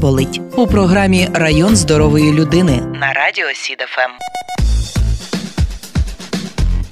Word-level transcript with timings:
болить 0.00 0.40
у 0.56 0.66
програмі 0.66 1.28
Район 1.34 1.76
здорової 1.76 2.32
людини 2.32 2.72
на 3.00 3.12
радіо 3.12 3.46
СіТ 3.54 3.82
FM. 3.82 4.10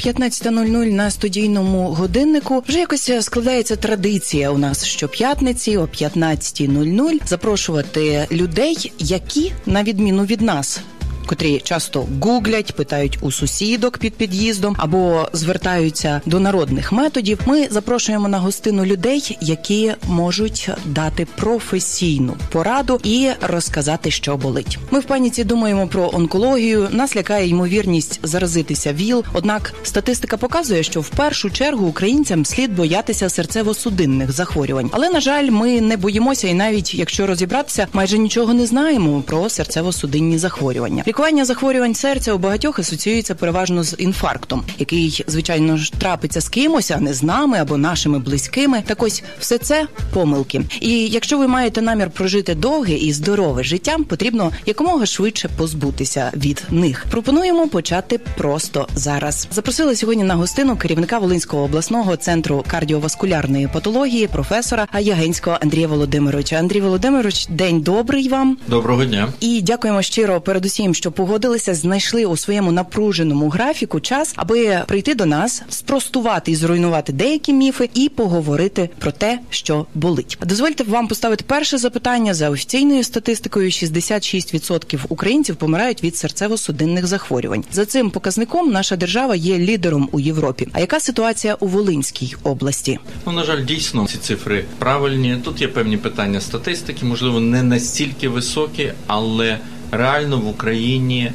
15.00 0.09 0.93
на 0.93 1.11
студійному 1.11 1.89
годиннику 1.89 2.65
вже 2.69 2.79
якось 2.79 3.25
складається 3.25 3.77
традиція 3.77 4.51
у 4.51 4.59
нас 4.59 4.87
щоп'ятниці 4.87 5.77
о 5.77 5.83
15.00 5.83 7.27
запрошувати 7.27 8.27
людей, 8.33 8.93
які 8.99 9.53
на 9.67 9.83
відміну 9.83 10.25
від 10.25 10.41
нас 10.41 10.81
котрі 11.29 11.61
часто 11.65 12.07
гуглять, 12.21 12.75
питають 12.77 13.19
у 13.21 13.33
сусідок 13.33 13.99
під 13.99 14.15
під'їздом 14.15 14.77
або 14.79 15.29
звертаються 15.33 16.21
до 16.27 16.41
народних 16.41 16.93
методів. 16.93 17.41
Ми 17.47 17.69
запрошуємо 17.71 18.29
на 18.29 18.39
гостину 18.39 18.85
людей, 18.85 19.39
які 19.41 19.93
можуть 20.07 20.71
дати 20.85 21.27
професійну 21.37 22.37
пораду 22.53 23.01
і 23.05 23.31
розказати, 23.41 24.11
що 24.11 24.37
болить. 24.37 24.79
Ми 24.91 25.01
в 25.01 25.05
паніці 25.05 25.45
думаємо 25.45 25.89
про 25.89 26.11
онкологію. 26.13 26.89
Нас 26.91 27.17
лякає 27.17 27.49
ймовірність 27.49 28.21
заразитися 28.23 28.93
ВІЛ. 28.93 29.25
Однак 29.33 29.75
статистика 29.83 30.37
показує, 30.37 30.83
що 30.83 31.01
в 31.01 31.09
першу 31.09 31.51
чергу 31.51 31.87
українцям 31.87 32.45
слід 32.45 32.77
боятися 32.77 33.27
серцево-судинних 33.27 34.31
захворювань. 34.31 34.91
Але 34.93 35.11
на 35.11 35.21
жаль, 35.21 35.51
ми 35.51 35.81
не 35.81 35.97
боїмося, 35.97 36.49
і 36.49 36.55
навіть 36.55 36.95
якщо 36.95 37.27
розібратися, 37.27 37.87
майже 37.93 38.19
нічого 38.19 38.55
не 38.55 38.67
знаємо 38.67 39.23
про 39.27 39.43
серцево-судинні 39.43 40.39
захворювання. 40.39 41.03
Лікування 41.19 41.45
захворювань 41.45 41.95
серця 41.95 42.33
у 42.33 42.39
багатьох 42.39 42.79
асоціюється 42.79 43.35
переважно 43.35 43.83
з 43.83 43.97
інфарктом, 43.99 44.63
який 44.79 45.25
звичайно 45.27 45.77
ж 45.77 45.93
трапиться 45.93 46.41
з 46.41 46.49
кимось, 46.49 46.91
а 46.91 47.01
не 47.01 47.15
з 47.15 47.23
нами 47.23 47.59
або 47.59 47.77
нашими 47.77 48.19
близькими. 48.19 48.83
Так 48.87 49.03
ось 49.03 49.23
все 49.39 49.59
це 49.59 49.87
помилки. 50.13 50.63
І 50.81 51.09
якщо 51.09 51.39
ви 51.39 51.49
маєте 51.49 51.83
намір 51.83 52.11
прожити 52.11 52.55
довге 52.55 52.95
і 52.95 53.13
здорове 53.13 53.65
життя, 53.65 53.97
потрібно 54.09 54.53
якомога 54.67 55.07
швидше 55.07 55.49
позбутися 55.57 56.31
від 56.37 56.65
них. 56.71 57.07
Пропонуємо 57.11 57.69
почати 57.69 58.19
просто 58.19 58.89
зараз. 58.95 59.49
Запросили 59.51 59.97
сьогодні 59.97 60.25
на 60.25 60.35
гостину 60.35 60.77
керівника 60.77 61.19
Волинського 61.19 61.63
обласного 61.63 62.17
центру 62.17 62.65
кардіоваскулярної 62.67 63.69
патології, 63.73 64.27
професора 64.27 64.87
Аягенського 64.93 65.59
Андрія 65.63 65.89
Володимировича. 65.89 66.57
Андрій 66.57 66.81
Володимирович, 66.81 67.47
день 67.47 67.81
добрий 67.81 68.29
вам. 68.29 68.59
Доброго 68.69 69.05
дня 69.05 69.29
і 69.41 69.63
дякуємо 69.63 70.03
щиро, 70.03 70.41
передусім, 70.41 70.95
що 70.95 71.08
погодилися, 71.11 71.75
знайшли 71.75 72.25
у 72.25 72.37
своєму 72.37 72.73
напруженому 72.73 73.49
графіку 73.49 74.01
час, 74.01 74.33
аби 74.37 74.83
прийти 74.87 75.15
до 75.15 75.27
нас, 75.27 75.63
спростувати 75.69 76.51
і 76.51 76.55
зруйнувати 76.55 77.13
деякі 77.13 77.53
міфи 77.53 77.91
і 77.95 78.09
поговорити 78.09 78.91
про 78.99 79.13
те, 79.13 79.39
що 79.51 79.87
болить. 79.95 80.39
Дозвольте 80.47 80.85
вам 80.85 81.09
поставити 81.09 81.45
перше 81.47 81.79
запитання 81.79 82.35
за 82.35 82.51
офіційною 82.51 83.05
статистикою: 83.05 83.71
66% 83.71 84.99
українців 85.09 85.57
помирають 85.57 86.05
від 86.05 86.15
серцево-судинних 86.15 87.07
захворювань. 87.07 87.65
За 87.73 87.87
цим 87.87 88.11
показником 88.11 88.71
наша 88.71 88.97
держава 88.97 89.37
є 89.37 89.59
лідером 89.59 90.09
у 90.13 90.21
Європі. 90.21 90.69
А 90.73 90.81
яка 90.81 91.01
ситуація 91.01 91.55
у 91.55 91.67
Волинській 91.67 92.35
області? 92.43 92.99
Ну 93.27 93.33
на 93.33 93.45
жаль, 93.45 93.65
дійсно 93.65 94.07
ці 94.07 94.19
цифри 94.19 94.65
правильні. 94.79 95.37
Тут 95.45 95.61
є 95.61 95.69
певні 95.69 95.97
питання 95.97 96.41
статистики, 96.41 97.05
можливо, 97.05 97.41
не 97.41 97.63
настільки 97.63 98.29
високі, 98.29 98.93
але 99.07 99.59
Реально 99.91 100.39
в 100.39 100.49
Україні 100.49 101.33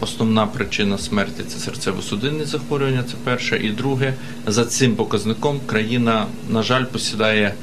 основна 0.00 0.46
причина 0.46 0.98
смерті 0.98 1.42
це 1.48 1.70
серцево-судинні 1.70 2.44
захворювання. 2.44 3.04
Це 3.10 3.14
перше. 3.24 3.56
І 3.56 3.70
друге, 3.70 4.14
за 4.46 4.64
цим 4.64 4.96
показником 4.96 5.60
країна, 5.66 6.26
на 6.48 6.62
жаль, 6.62 6.84
посідає 6.84 7.54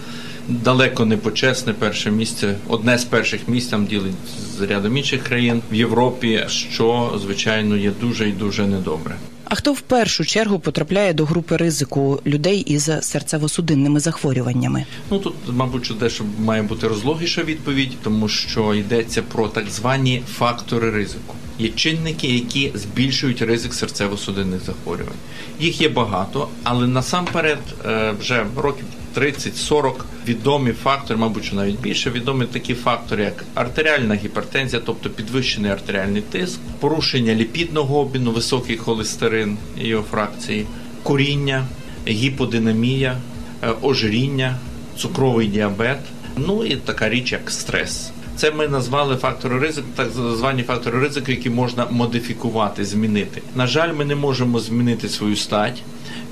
далеко 0.47 1.06
не 1.06 1.18
почесне 1.18 1.74
перше 1.74 2.12
місце. 2.12 2.56
Одне 2.68 2.97
з 2.97 3.03
перших 3.03 3.47
місць 3.47 3.68
там 3.68 3.85
ділить 3.85 4.13
з 4.57 4.62
рядом 4.62 4.97
інших 4.97 5.24
країн 5.24 5.62
в 5.72 5.75
Європі, 5.75 6.46
що 6.47 7.19
звичайно 7.22 7.78
є 7.78 7.91
дуже 8.01 8.30
і 8.30 8.31
дуже 8.31 8.68
недобре. 8.68 9.16
А 9.51 9.56
хто 9.56 9.73
в 9.73 9.81
першу 9.81 10.25
чергу 10.25 10.59
потрапляє 10.59 11.13
до 11.13 11.25
групи 11.25 11.57
ризику 11.57 12.22
людей 12.25 12.59
із 12.59 12.89
серцево-судинними 12.89 14.00
захворюваннями? 14.00 14.85
Ну 15.09 15.19
тут, 15.19 15.34
мабуть, 15.47 15.91
дещо 16.00 16.23
має 16.39 16.62
бути 16.62 16.88
розлогіша 16.88 17.44
відповідь, 17.44 17.97
тому 18.03 18.29
що 18.29 18.73
йдеться 18.73 19.22
про 19.22 19.47
так 19.47 19.69
звані 19.69 20.23
фактори 20.34 20.91
ризику. 20.91 21.35
Є 21.59 21.69
чинники, 21.69 22.28
які 22.28 22.72
збільшують 22.75 23.41
ризик 23.41 23.72
серцево-судинних 23.72 24.66
захворювань. 24.66 25.13
Їх 25.59 25.81
є 25.81 25.89
багато, 25.89 26.50
але 26.63 26.88
насамперед 26.88 27.59
е, 27.85 28.13
вже 28.19 28.45
років 28.57 28.85
30-40 29.17 29.94
відомі 30.27 30.72
фактори, 30.72 31.19
мабуть, 31.19 31.45
що 31.45 31.55
навіть 31.55 31.79
більше 31.79 32.09
відомі 32.09 32.45
такі 32.45 32.73
фактори, 32.73 33.23
як 33.23 33.45
артеріальна 33.53 34.16
гіпертензія, 34.16 34.81
тобто 34.85 35.09
підвищений 35.09 35.72
артеріальний 35.72 36.22
тиск, 36.22 36.59
порушення 36.79 37.35
ліпідного 37.35 38.00
обміну, 38.00 38.31
високий 38.31 38.77
холестерин 38.77 39.57
і 39.81 39.88
його 39.88 40.03
фракції, 40.11 40.66
куріння, 41.03 41.66
гіподинамія, 42.07 43.17
е, 43.63 43.73
ожиріння, 43.81 44.55
цукровий 44.97 45.47
діабет, 45.47 46.00
ну 46.38 46.66
і 46.66 46.75
така 46.75 47.09
річ, 47.09 47.31
як 47.31 47.51
стрес. 47.51 48.11
Це 48.35 48.51
ми 48.51 48.67
назвали 48.67 49.16
фактори 49.16 49.59
ризику, 49.59 49.88
так 49.95 50.09
звані 50.11 50.63
фактори 50.63 51.00
ризику, 51.00 51.31
які 51.31 51.50
можна 51.50 51.88
модифікувати, 51.91 52.85
змінити. 52.85 53.41
На 53.55 53.67
жаль, 53.67 53.94
ми 53.94 54.05
не 54.05 54.16
можемо 54.16 54.59
змінити 54.59 55.09
свою 55.09 55.35
стать. 55.35 55.83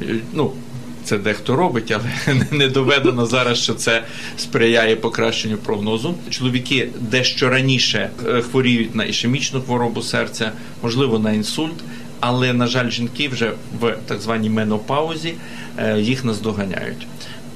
Е, 0.01 0.15
ну, 0.33 0.51
це 1.09 1.17
дехто 1.17 1.55
робить, 1.55 1.91
але 1.91 2.35
не 2.51 2.67
доведено 2.67 3.25
зараз, 3.25 3.57
що 3.57 3.73
це 3.73 4.03
сприяє 4.37 4.95
покращенню 4.95 5.57
прогнозу. 5.57 6.15
Чоловіки 6.29 6.89
дещо 6.99 7.49
раніше 7.49 8.09
е, 8.27 8.41
хворіють 8.41 8.95
на 8.95 9.03
ішемічну 9.03 9.61
хворобу 9.61 10.01
серця, 10.01 10.51
можливо, 10.83 11.19
на 11.19 11.31
інсульт. 11.31 11.83
Але 12.19 12.53
на 12.53 12.67
жаль, 12.67 12.89
жінки 12.89 13.27
вже 13.27 13.51
в 13.79 13.95
так 14.05 14.21
званій 14.21 14.49
менопаузі 14.49 15.33
е, 15.77 15.99
їх 15.99 16.25
наздоганяють. 16.25 17.07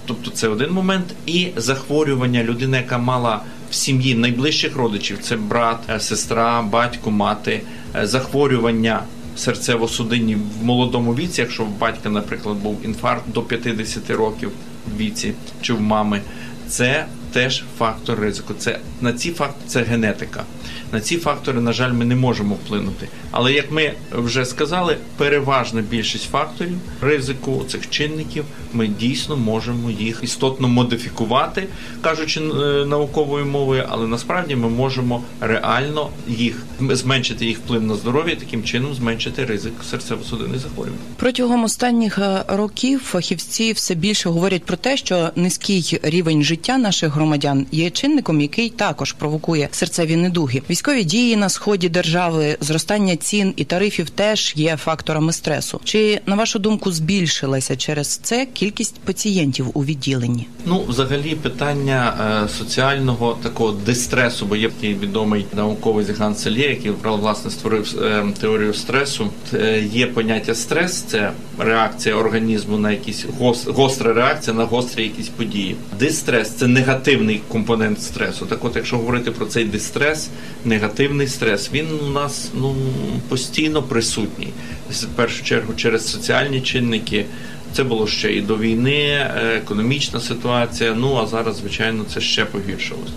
Тобто, 0.06 0.32
це 0.32 0.48
один 0.48 0.72
момент, 0.72 1.06
і 1.26 1.48
захворювання 1.56 2.44
людини, 2.44 2.78
яка 2.78 2.98
мала 2.98 3.42
в 3.72 3.76
сім'ї 3.76 4.16
найближчих 4.16 4.76
родичів: 4.76 5.18
це 5.22 5.36
брат, 5.36 5.80
е, 5.90 6.00
сестра, 6.00 6.62
батько, 6.62 7.12
мати, 7.12 7.62
захворювання 8.04 9.04
серцево-судинні 9.38 10.36
в 10.36 10.66
молодому 10.66 11.16
віці, 11.16 11.42
якщо 11.42 11.64
в 11.64 11.78
батька, 11.78 12.10
наприклад, 12.10 12.58
був 12.58 12.86
інфаркт 12.86 13.30
до 13.32 13.42
50 13.42 14.10
років 14.10 14.52
в 14.94 14.98
віці 14.98 15.34
чи 15.62 15.74
в 15.74 15.82
мами, 15.82 16.22
це 16.68 17.06
теж 17.32 17.64
фактор 17.78 18.20
ризику. 18.20 18.54
Це 18.58 18.80
на 19.02 19.14
ці 19.14 19.32
факти 19.32 19.62
це 19.68 19.84
генетика. 19.84 20.44
На 20.92 21.02
ці 21.02 21.18
фактори, 21.18 21.62
на 21.62 21.74
жаль, 21.74 21.92
ми 21.92 22.06
не 22.06 22.16
можемо 22.16 22.56
вплинути. 22.56 23.08
Але 23.32 23.54
як 23.54 23.72
ми 23.72 23.94
вже 24.12 24.46
сказали, 24.46 24.98
переважна 25.18 25.82
більшість 25.82 26.30
факторів 26.30 26.78
ризику 27.02 27.66
цих 27.68 27.90
чинників 27.90 28.46
ми 28.74 28.88
дійсно 28.88 29.38
можемо 29.38 29.92
їх 29.92 30.20
істотно 30.24 30.68
модифікувати, 30.68 31.68
кажучи 32.02 32.40
е, 32.40 32.86
науковою 32.86 33.46
мовою, 33.46 33.84
але 33.90 34.08
насправді 34.08 34.56
ми 34.56 34.70
можемо 34.70 35.24
реально 35.42 36.10
їх 36.28 36.64
зменшити 36.80 37.46
їх 37.46 37.58
вплив 37.58 37.84
на 37.84 37.96
здоров'я, 37.96 38.36
таким 38.36 38.64
чином 38.64 38.94
зменшити 38.94 39.46
ризик 39.46 39.74
серцево-судинних 39.92 40.58
захворювань. 40.58 41.00
Протягом 41.16 41.64
останніх 41.64 42.18
е, 42.18 42.44
років 42.48 43.00
фахівці 43.00 43.74
все 43.74 43.96
більше 43.96 44.30
говорять 44.30 44.64
про 44.64 44.78
те, 44.78 44.98
що 44.98 45.30
низький 45.36 46.00
рівень 46.04 46.44
життя 46.44 46.78
наших 46.78 47.14
громадян 47.14 47.66
є 47.72 47.90
чинником, 47.90 48.42
який 48.42 48.70
також 48.70 49.12
провокує 49.12 49.70
серцеві 49.72 50.16
недуги. 50.16 50.62
Військові 50.70 51.04
дії 51.04 51.36
на 51.36 51.50
сході 51.50 51.90
держави, 51.90 52.58
зростання 52.62 53.16
цін 53.16 53.54
і 53.56 53.64
тарифів 53.64 54.10
теж 54.10 54.54
є 54.56 54.78
факторами 54.78 55.34
стресу. 55.34 55.82
Чи 55.84 56.22
на 56.26 56.36
вашу 56.36 56.60
думку 56.60 56.92
збільшилася 56.92 57.76
через 57.76 58.08
це 58.08 58.46
кількість 58.46 59.00
пацієнтів 59.00 59.72
у 59.74 59.86
відділенні? 59.86 60.48
Ну, 60.66 60.84
взагалі, 60.88 61.36
питання 61.36 62.14
е, 62.46 62.50
соціального 62.50 63.38
такого 63.44 63.72
дистресу, 63.72 64.46
бо 64.46 64.56
є 64.56 64.70
такий 64.70 64.94
відомий 64.94 65.46
науковий 65.54 66.06
Зіган 66.06 66.36
Селє, 66.36 66.70
який 66.70 66.92
власне 67.04 67.52
створив 67.52 67.96
е, 68.04 68.26
теорію 68.40 68.74
стресу. 68.74 69.30
Е, 69.54 69.80
є 69.94 70.08
поняття 70.08 70.56
стрес, 70.56 71.02
це 71.02 71.32
реакція 71.60 72.16
організму 72.16 72.78
на 72.78 72.92
якісь 72.92 73.26
гостра 73.68 74.14
реакція 74.14 74.56
на 74.56 74.64
гострі 74.64 75.04
якісь 75.04 75.30
події. 75.30 75.76
Дистрес 76.00 76.50
це 76.50 76.68
негатив 76.68 77.14
позитивний 77.14 77.42
компонент 77.48 78.02
стресу. 78.02 78.46
Так, 78.46 78.66
от, 78.66 78.76
якщо 78.76 78.98
говорити 78.98 79.32
про 79.32 79.46
цей 79.46 79.66
дистрес, 79.66 80.30
негативний 80.66 81.28
стрес, 81.28 81.70
він 81.74 81.88
у 82.08 82.10
нас 82.10 82.52
ну 82.54 82.76
постійно 83.30 83.84
присутній. 83.84 84.50
В 84.90 85.06
першу 85.06 85.44
чергу 85.44 85.74
через 85.74 86.12
соціальні 86.12 86.62
чинники. 86.62 87.26
Це 87.74 87.84
було 87.84 88.08
ще 88.08 88.34
і 88.34 88.42
до 88.42 88.58
війни, 88.58 89.02
е, 89.02 89.32
економічна 89.56 90.20
ситуація. 90.20 90.94
Ну 90.94 91.18
а 91.24 91.28
зараз, 91.28 91.58
звичайно, 91.58 92.06
це 92.14 92.22
ще 92.22 92.46
погіршилось. 92.46 93.12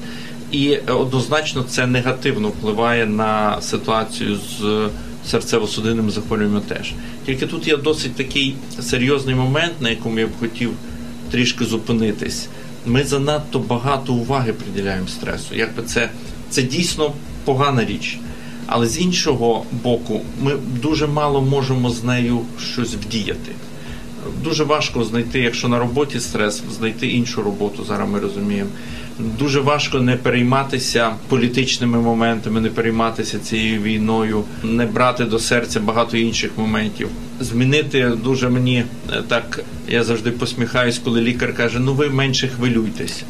І 0.52 0.76
однозначно 0.76 1.62
це 1.62 1.86
негативно 1.86 2.48
впливає 2.48 3.06
на 3.06 3.62
ситуацію 3.62 4.36
з 4.36 4.62
серцево-судинним 5.34 6.10
захворюванням 6.10 6.62
теж. 6.62 6.92
Тільки 7.26 7.46
тут 7.46 7.68
є 7.68 7.76
досить 7.76 8.14
такий 8.14 8.54
серйозний 8.80 9.34
момент, 9.34 9.72
на 9.80 9.90
якому 9.90 10.18
я 10.18 10.26
б 10.26 10.30
хотів 10.40 10.70
трішки 11.30 11.64
зупинитись. 11.64 12.48
Ми 12.86 13.04
занадто 13.04 13.58
багато 13.58 14.12
уваги 14.12 14.52
приділяємо 14.52 15.08
стресу. 15.08 15.54
Якби 15.54 15.82
це, 15.82 16.10
це 16.56 16.62
дійсно 16.62 17.12
погана 17.44 17.84
річ. 17.84 18.18
Але 18.66 18.86
з 18.86 19.00
іншого 19.00 19.64
боку, 19.82 20.20
ми 20.42 20.52
дуже 20.82 21.06
мало 21.06 21.40
можемо 21.42 21.90
з 21.90 22.04
нею 22.04 22.40
щось 22.72 22.94
вдіяти. 22.94 23.52
Дуже 24.44 24.64
важко 24.64 25.04
знайти, 25.04 25.40
якщо 25.40 25.68
на 25.68 25.78
роботі 25.78 26.20
стрес, 26.20 26.62
знайти 26.78 27.06
іншу 27.06 27.42
роботу. 27.42 27.84
Зараз 27.84 28.08
ми 28.08 28.20
розуміємо. 28.20 28.70
Дуже 29.38 29.60
важко 29.60 30.00
не 30.00 30.16
перейматися 30.16 31.14
політичними 31.28 31.98
моментами, 32.00 32.60
не 32.60 32.68
перейматися 32.68 33.38
цією 33.38 33.82
війною, 33.82 34.44
не 34.62 34.86
брати 34.86 35.24
до 35.24 35.38
серця 35.38 35.80
багато 35.80 36.16
інших 36.16 36.50
моментів. 36.56 37.08
Змінити 37.40 38.12
дуже 38.24 38.48
мені 38.48 38.84
е, 39.12 39.22
так. 39.28 39.64
Я 39.88 40.04
завжди 40.04 40.30
посміхаюсь, 40.30 40.98
коли 40.98 41.20
лікар 41.20 41.54
каже: 41.54 41.78
Ну 41.78 41.94
ви 41.94 42.08
менше 42.08 42.48
хвилюйтесь. 42.48 43.24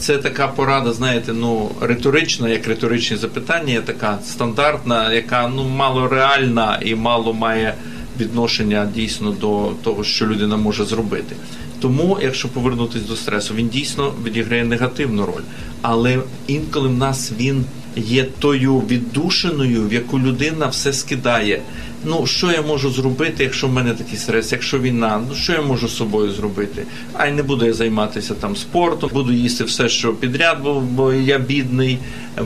Це 0.00 0.18
така 0.18 0.48
порада, 0.48 0.92
знаєте, 0.92 1.32
ну 1.32 1.70
риторична, 1.80 2.48
як 2.48 2.68
риторичні 2.68 3.16
запитання, 3.16 3.82
така 3.84 4.18
стандартна, 4.24 5.12
яка 5.12 5.48
ну 5.48 5.64
мало 5.64 6.08
реальна 6.08 6.78
і 6.82 6.94
мало 6.94 7.34
має 7.34 7.74
відношення 8.20 8.88
дійсно 8.94 9.30
до 9.30 9.72
того, 9.82 10.04
що 10.04 10.26
людина 10.26 10.56
може 10.56 10.84
зробити. 10.84 11.36
Тому, 11.80 12.18
якщо 12.22 12.48
повернутися 12.48 13.08
до 13.08 13.16
стресу, 13.16 13.54
він 13.54 13.68
дійсно 13.68 14.12
відіграє 14.24 14.64
негативну 14.64 15.26
роль. 15.26 15.42
Але 15.82 16.18
інколи 16.46 16.88
в 16.88 16.96
нас 16.96 17.32
він 17.38 17.64
є 17.96 18.24
тою 18.38 18.78
віддушиною, 18.78 19.88
в 19.88 19.92
яку 19.92 20.18
людина 20.18 20.66
все 20.66 20.92
скидає. 20.92 21.60
Ну, 22.04 22.26
що 22.26 22.52
я 22.52 22.62
можу 22.62 22.90
зробити, 22.90 23.44
якщо 23.44 23.66
в 23.66 23.72
мене 23.72 23.94
такий 23.94 24.18
стрес, 24.18 24.52
якщо 24.52 24.78
війна, 24.78 25.22
ну 25.28 25.34
що 25.34 25.52
я 25.52 25.62
можу 25.62 25.88
з 25.88 25.96
собою 25.96 26.32
зробити? 26.32 26.86
А 27.12 27.26
й 27.26 27.32
не 27.32 27.42
буду 27.42 27.66
я 27.66 27.72
займатися 27.72 28.34
там 28.34 28.56
спортом, 28.56 29.10
буду 29.12 29.32
їсти 29.32 29.64
все, 29.64 29.88
що 29.88 30.14
підряд, 30.14 30.62
бо, 30.62 30.80
бо 30.80 31.12
я 31.12 31.38
бідний. 31.38 31.98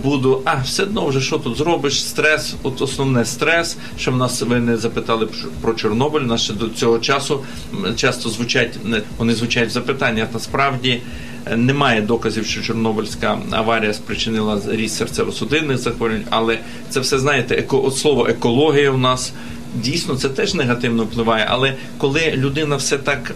Буду, 0.03 0.43
а 0.45 0.55
все 0.55 0.83
одно 0.83 1.07
вже 1.07 1.21
що 1.21 1.39
тут 1.39 1.57
зробиш? 1.57 2.05
Стрес, 2.05 2.55
от 2.63 2.83
основне 2.83 3.25
стрес. 3.25 3.77
Що 3.99 4.13
в 4.13 4.17
нас 4.17 4.43
ви 4.43 4.61
не 4.61 4.77
запитали 4.77 5.29
про 5.61 5.75
Чорнобиль. 5.75 6.21
У 6.21 6.27
нас 6.27 6.43
ще 6.43 6.53
до 6.53 6.69
цього 6.69 6.99
часу 6.99 7.45
часто 7.97 8.29
звучать 8.29 8.79
вони 9.19 9.35
звучать 9.35 9.69
в 9.69 9.73
запитаннях. 9.73 10.29
Насправді 10.33 11.01
немає 11.57 12.03
доказів, 12.03 12.47
що 12.47 12.63
Чорнобильська 12.63 13.39
аварія 13.51 13.95
спричинила 13.95 14.61
ріст 14.69 15.03
серцево-судинних 15.03 15.77
захворювань, 15.77 16.25
але 16.31 16.59
це 16.91 17.01
все 17.01 17.19
знаєте, 17.19 17.55
еко 17.55 17.85
от 17.85 17.97
слово 17.97 18.27
екологія 18.29 18.91
у 18.91 18.99
нас. 18.99 19.33
Дійсно, 19.75 20.17
це 20.17 20.29
теж 20.29 20.55
негативно 20.55 21.05
впливає, 21.05 21.47
але 21.51 21.75
коли 21.99 22.33
людина 22.37 22.77
все 22.77 22.99
так 22.99 23.35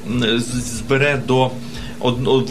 збере 0.48 1.22
до 1.26 1.50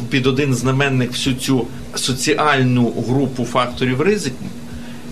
під 0.10 0.28
один 0.28 0.54
знаменник 0.54 1.12
всю 1.12 1.36
цю 1.36 1.68
соціальну 1.96 2.94
групу 3.08 3.46
факторів 3.46 4.02
ризику 4.02 4.46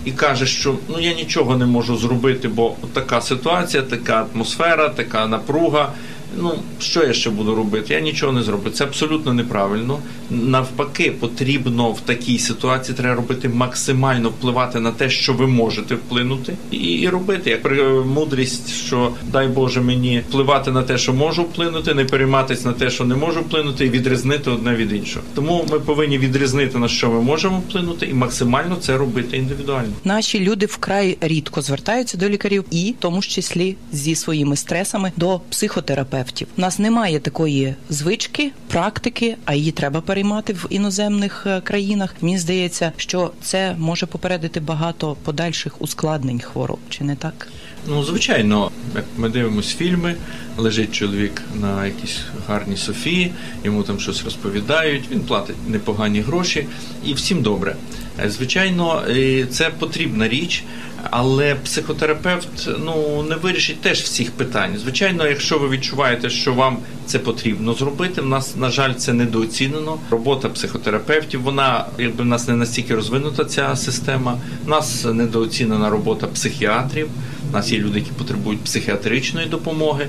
і 0.04 0.12
каже, 0.12 0.46
що 0.46 0.74
ну 0.88 1.00
я 1.00 1.14
нічого 1.14 1.56
не 1.56 1.66
можу 1.66 1.96
зробити, 1.96 2.48
бо 2.48 2.74
така 2.92 3.20
ситуація, 3.20 3.82
така 3.82 4.26
атмосфера, 4.34 4.88
така 4.88 5.26
напруга 5.26 5.92
ну 6.38 6.52
що 6.78 7.04
я 7.04 7.12
ще 7.12 7.30
буду 7.30 7.54
робити? 7.54 7.94
Я 7.94 8.00
нічого 8.00 8.32
не 8.32 8.42
зроблю. 8.42 8.70
Це 8.70 8.84
абсолютно 8.84 9.32
неправильно. 9.32 9.98
Навпаки, 10.30 11.12
потрібно 11.20 11.90
в 11.92 12.00
такій 12.00 12.38
ситуації 12.38 12.96
треба 12.96 13.14
робити 13.14 13.48
максимально 13.48 14.28
впливати 14.28 14.80
на 14.80 14.90
те, 14.90 15.10
що 15.10 15.32
ви 15.32 15.46
можете 15.46 15.94
вплинути, 15.94 16.56
і, 16.70 16.76
і 16.76 17.08
робити 17.08 17.50
як 17.50 17.66
мудрість, 18.06 18.70
що 18.70 19.12
дай 19.32 19.48
Боже 19.48 19.80
мені 19.80 20.22
впливати 20.28 20.70
на 20.70 20.82
те, 20.82 20.98
що 20.98 21.12
можу 21.12 21.42
вплинути, 21.42 21.94
не 21.94 22.04
перейматися 22.04 22.68
на 22.68 22.74
те, 22.74 22.90
що 22.90 23.04
не 23.04 23.14
можу 23.14 23.40
вплинути, 23.40 23.86
і 23.86 23.90
відрізнити 23.90 24.50
одне 24.50 24.74
від 24.74 24.92
іншого. 24.92 25.24
Тому 25.34 25.66
ми 25.70 25.80
повинні 25.80 26.18
відрізнити 26.18 26.78
на 26.78 26.88
що 26.88 27.10
ми 27.10 27.20
можемо 27.20 27.58
вплинути, 27.58 28.06
і 28.06 28.14
максимально 28.14 28.76
це 28.80 28.96
робити 28.96 29.36
індивідуально. 29.36 29.92
Наші 30.04 30.40
люди 30.40 30.66
вкрай 30.66 31.18
рідко 31.20 31.62
звертаються 31.62 32.18
до 32.18 32.28
лікарів, 32.28 32.64
і 32.70 32.94
в 32.98 33.00
тому 33.00 33.22
числі 33.22 33.76
зі 33.92 34.14
своїми 34.14 34.56
стресами 34.56 35.12
до 35.16 35.40
психотерапевтів 35.50 36.25
терапевтів. 36.26 36.48
У 36.56 36.60
нас 36.60 36.78
немає 36.78 37.20
такої 37.20 37.74
звички, 37.90 38.52
практики, 38.68 39.36
а 39.44 39.54
її 39.54 39.72
треба 39.72 40.00
переймати 40.00 40.52
в 40.52 40.66
іноземних 40.70 41.44
е, 41.46 41.60
країнах. 41.60 42.14
Мені 42.20 42.38
здається, 42.38 42.92
що 42.96 43.32
це 43.42 43.74
може 43.78 44.06
попередити 44.06 44.60
багато 44.60 45.16
подальших 45.24 45.82
ускладнень 45.82 46.40
хвороб, 46.40 46.78
чи 46.88 47.04
не 47.04 47.16
так? 47.16 47.48
Ну, 47.88 48.04
звичайно, 48.04 48.70
як 48.94 49.04
ми 49.16 49.28
дивимося 49.28 49.76
фільми, 49.76 50.14
лежить 50.56 50.92
чоловік 50.92 51.42
на 51.60 51.86
якійсь 51.86 52.20
гарній 52.48 52.76
Софії, 52.76 53.32
йому 53.64 53.82
там 53.82 54.00
щось 54.00 54.24
розповідають, 54.24 55.04
він 55.10 55.20
платить 55.20 55.56
непогані 55.68 56.20
гроші, 56.20 56.66
і 57.04 57.14
всім 57.14 57.42
добре. 57.42 57.76
Е, 58.24 58.30
звичайно, 58.30 59.02
це 59.50 59.70
потрібна 59.70 60.28
річ, 60.28 60.64
але 61.10 61.54
психотерапевт 61.54 62.68
ну 62.84 63.22
не 63.22 63.36
вирішить 63.36 63.80
теж 63.80 64.00
всіх 64.00 64.30
питань. 64.30 64.78
Звичайно, 64.78 65.26
якщо 65.26 65.58
ви 65.58 65.68
відчуваєте, 65.68 66.30
що 66.30 66.54
вам 66.54 66.78
це 67.06 67.18
потрібно 67.18 67.74
зробити, 67.74 68.20
в 68.20 68.26
нас 68.26 68.56
на 68.56 68.70
жаль 68.70 68.94
це 68.94 69.12
недооцінено. 69.12 69.98
Робота 70.10 70.48
психотерапевтів, 70.48 71.42
вона 71.42 71.86
якби 71.98 72.24
в 72.24 72.26
нас 72.26 72.48
не 72.48 72.56
настільки 72.56 72.94
розвинута 72.94 73.44
ця 73.44 73.76
система. 73.76 74.38
У 74.66 74.68
нас 74.68 75.04
недооцінена 75.04 75.90
робота 75.90 76.26
психіатрів. 76.26 77.08
Нас 77.56 77.72
є 77.72 77.78
люди, 77.78 77.98
які 77.98 78.10
потребують 78.18 78.60
психіатричної 78.60 79.46
допомоги 79.46 80.08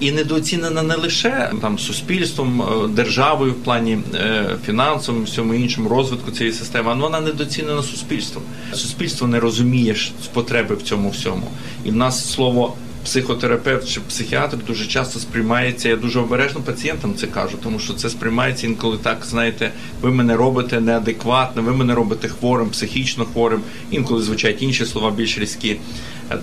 і 0.00 0.12
недооцінена 0.12 0.82
не 0.82 0.96
лише 0.96 1.50
там 1.60 1.78
суспільством, 1.78 2.62
е, 2.62 2.88
державою 2.88 3.52
в 3.52 3.54
плані 3.54 3.98
е, 4.14 4.56
фінансовому, 4.66 5.24
всьому 5.24 5.54
іншому 5.54 5.88
розвитку 5.88 6.30
цієї 6.30 6.54
системи, 6.54 6.90
а 6.90 6.94
вона 6.94 7.20
недооцінена 7.20 7.82
суспільством. 7.82 8.44
Суспільство 8.72 9.26
не 9.26 9.40
розуміє 9.40 9.96
потреби 10.32 10.74
в 10.74 10.82
цьому 10.82 11.10
всьому, 11.10 11.46
і 11.84 11.90
в 11.90 11.96
нас 11.96 12.32
слово. 12.32 12.74
Психотерапевт 13.04 13.88
чи 13.88 14.00
психіатр 14.00 14.56
дуже 14.66 14.86
часто 14.86 15.18
сприймається. 15.18 15.88
Я 15.88 15.96
дуже 15.96 16.20
обережно 16.20 16.60
пацієнтам 16.60 17.14
це 17.14 17.26
кажу, 17.26 17.58
тому 17.62 17.78
що 17.78 17.92
це 17.94 18.10
сприймається 18.10 18.66
інколи 18.66 18.98
так. 19.02 19.26
Знаєте, 19.26 19.70
ви 20.00 20.10
мене 20.10 20.36
робите 20.36 20.80
неадекватно, 20.80 21.62
ви 21.62 21.72
мене 21.72 21.94
робите 21.94 22.28
хворим, 22.28 22.70
психічно 22.70 23.24
хворим. 23.24 23.60
Інколи 23.90 24.22
звучать 24.22 24.62
інші 24.62 24.86
слова 24.86 25.10
більш 25.10 25.38
різкі. 25.38 25.76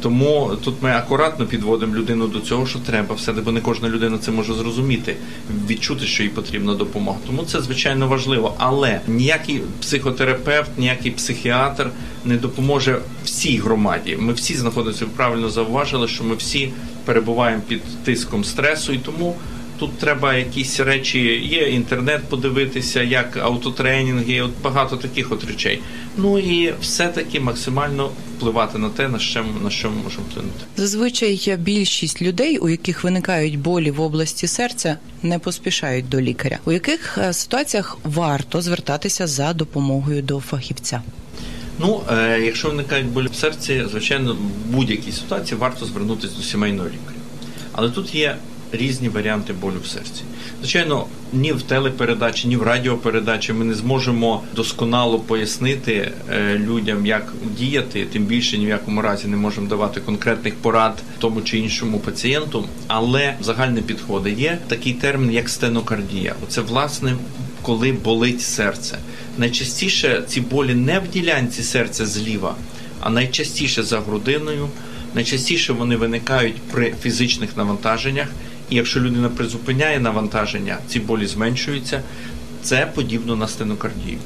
Тому 0.02 0.52
тут 0.64 0.76
ми 0.82 0.92
акуратно 0.92 1.46
підводимо 1.46 1.96
людину 1.96 2.28
до 2.28 2.40
цього, 2.40 2.66
що 2.66 2.80
треба 2.80 3.16
все, 3.16 3.32
бо 3.32 3.52
не 3.52 3.62
кожна 3.62 3.90
людина 3.90 4.18
це 4.18 4.32
може 4.32 4.54
зрозуміти, 4.54 5.16
відчути, 5.70 6.06
що 6.06 6.24
їй 6.24 6.30
потрібна 6.30 6.74
допомога. 6.74 7.18
Тому 7.28 7.44
це 7.44 7.62
звичайно 7.62 8.08
важливо. 8.08 8.56
Але 8.58 9.02
ніякий 9.08 9.62
психотерапевт, 9.82 10.72
ніякий 10.78 11.12
психіатр 11.12 11.90
не 12.26 12.38
допоможе 12.38 13.00
всій 13.26 13.58
громаді. 13.58 14.18
Ми 14.20 14.34
всі 14.34 14.56
знаходимося, 14.56 15.06
правильно 15.16 15.50
зауважили, 15.50 16.08
що 16.08 16.24
ми 16.24 16.36
всі 16.36 16.74
перебуваємо 17.06 17.62
під 17.68 18.04
тиском 18.04 18.44
стресу 18.44 18.94
і 18.94 18.98
тому. 18.98 19.36
Тут 19.82 19.98
треба 19.98 20.36
якісь 20.36 20.80
речі, 20.80 21.20
є 21.44 21.70
інтернет 21.70 22.22
подивитися, 22.30 23.04
як 23.04 23.38
автотренінги, 23.38 24.42
от 24.42 24.52
багато 24.64 24.98
таких 24.98 25.32
от 25.32 25.44
речей. 25.44 25.82
Ну 26.18 26.40
і 26.40 26.74
все-таки 26.82 27.40
максимально 27.40 28.12
впливати 28.38 28.78
на 28.78 28.90
те, 28.90 29.08
на 29.08 29.20
що 29.20 29.46
на 29.64 29.70
що 29.70 29.90
ми 29.90 30.04
можемо 30.04 30.26
вплинути. 30.30 30.66
Зазвичай 30.78 31.58
більшість 31.60 32.22
людей, 32.22 32.58
у 32.58 32.70
яких 32.70 33.04
виникають 33.04 33.60
болі 33.60 33.92
в 33.92 34.02
області 34.02 34.48
серця, 34.48 34.98
не 35.24 35.40
поспішають 35.40 36.10
до 36.10 36.22
лікаря. 36.22 36.60
У 36.66 36.72
яких 36.72 37.18
е, 37.18 37.34
ситуаціях 37.34 37.98
варто 38.04 38.62
звертатися 38.62 39.28
за 39.28 39.54
допомогою 39.54 40.22
до 40.22 40.40
фахівця? 40.40 41.02
Ну, 41.80 42.02
е, 42.12 42.40
якщо 42.40 42.68
виникають 42.68 43.08
болі 43.08 43.28
в 43.32 43.36
серці, 43.36 43.84
звичайно, 43.92 44.34
в 44.34 44.72
будь-якій 44.72 45.12
ситуації 45.12 45.58
варто 45.60 45.86
звернутися 45.86 46.36
до 46.38 46.44
сімейного 46.44 46.88
лікаря. 46.88 47.20
Але 47.72 47.90
тут 47.90 48.16
є 48.16 48.36
різні 48.72 49.10
варіанти 49.10 49.54
болю 49.54 49.78
в 49.84 49.88
серці. 49.88 50.22
Звичайно, 50.60 51.06
ні 51.34 51.54
в 51.54 51.62
телепередачі, 51.62 52.48
ні 52.48 52.58
в 52.58 52.64
радіопередачі 52.64 53.54
ми 53.54 53.66
не 53.66 53.74
зможемо 53.74 54.44
досконало 54.56 55.20
пояснити 55.20 56.12
е, 56.30 56.58
людям, 56.58 57.06
як 57.06 57.34
діяти, 57.58 58.06
тим 58.06 58.24
більше 58.24 58.58
ні 58.58 58.66
в 58.66 58.70
якому 58.70 59.02
разі 59.02 59.28
не 59.28 59.38
можемо 59.38 59.68
давати 59.68 60.02
конкретних 60.02 60.56
порад 60.56 61.04
тому 61.20 61.42
чи 61.42 61.58
іншому 61.58 62.00
пацієнту. 62.00 62.66
Але 62.88 63.34
загальні 63.42 63.82
підходи 63.82 64.32
є 64.32 64.58
такий 64.68 64.94
термін, 64.94 65.32
як 65.32 65.50
стенокардія. 65.50 66.36
Оце 66.44 66.62
власне 66.62 67.16
коли 67.62 67.92
болить 67.92 68.42
серце. 68.42 68.98
Найчастіше 69.38 70.24
ці 70.28 70.42
болі 70.42 70.76
не 70.76 71.00
в 71.00 71.08
ділянці 71.08 71.64
серця 71.64 72.06
зліва, 72.06 72.56
а 73.00 73.10
найчастіше 73.10 73.84
за 73.84 74.00
грудиною. 74.00 74.70
Найчастіше 75.16 75.74
вони 75.74 75.96
виникають 75.96 76.56
при 76.72 76.94
фізичних 77.02 77.58
навантаженнях, 77.58 78.28
і 78.72 78.76
якщо 78.76 79.00
людина 79.00 79.30
призупиняє 79.30 80.00
навантаження, 80.00 80.78
ці 80.88 81.00
болі 81.00 81.28
зменшуються. 81.28 82.02
Це 82.64 82.92
подібно 82.96 83.36
на 83.36 83.48
стенокардію. 83.48 84.18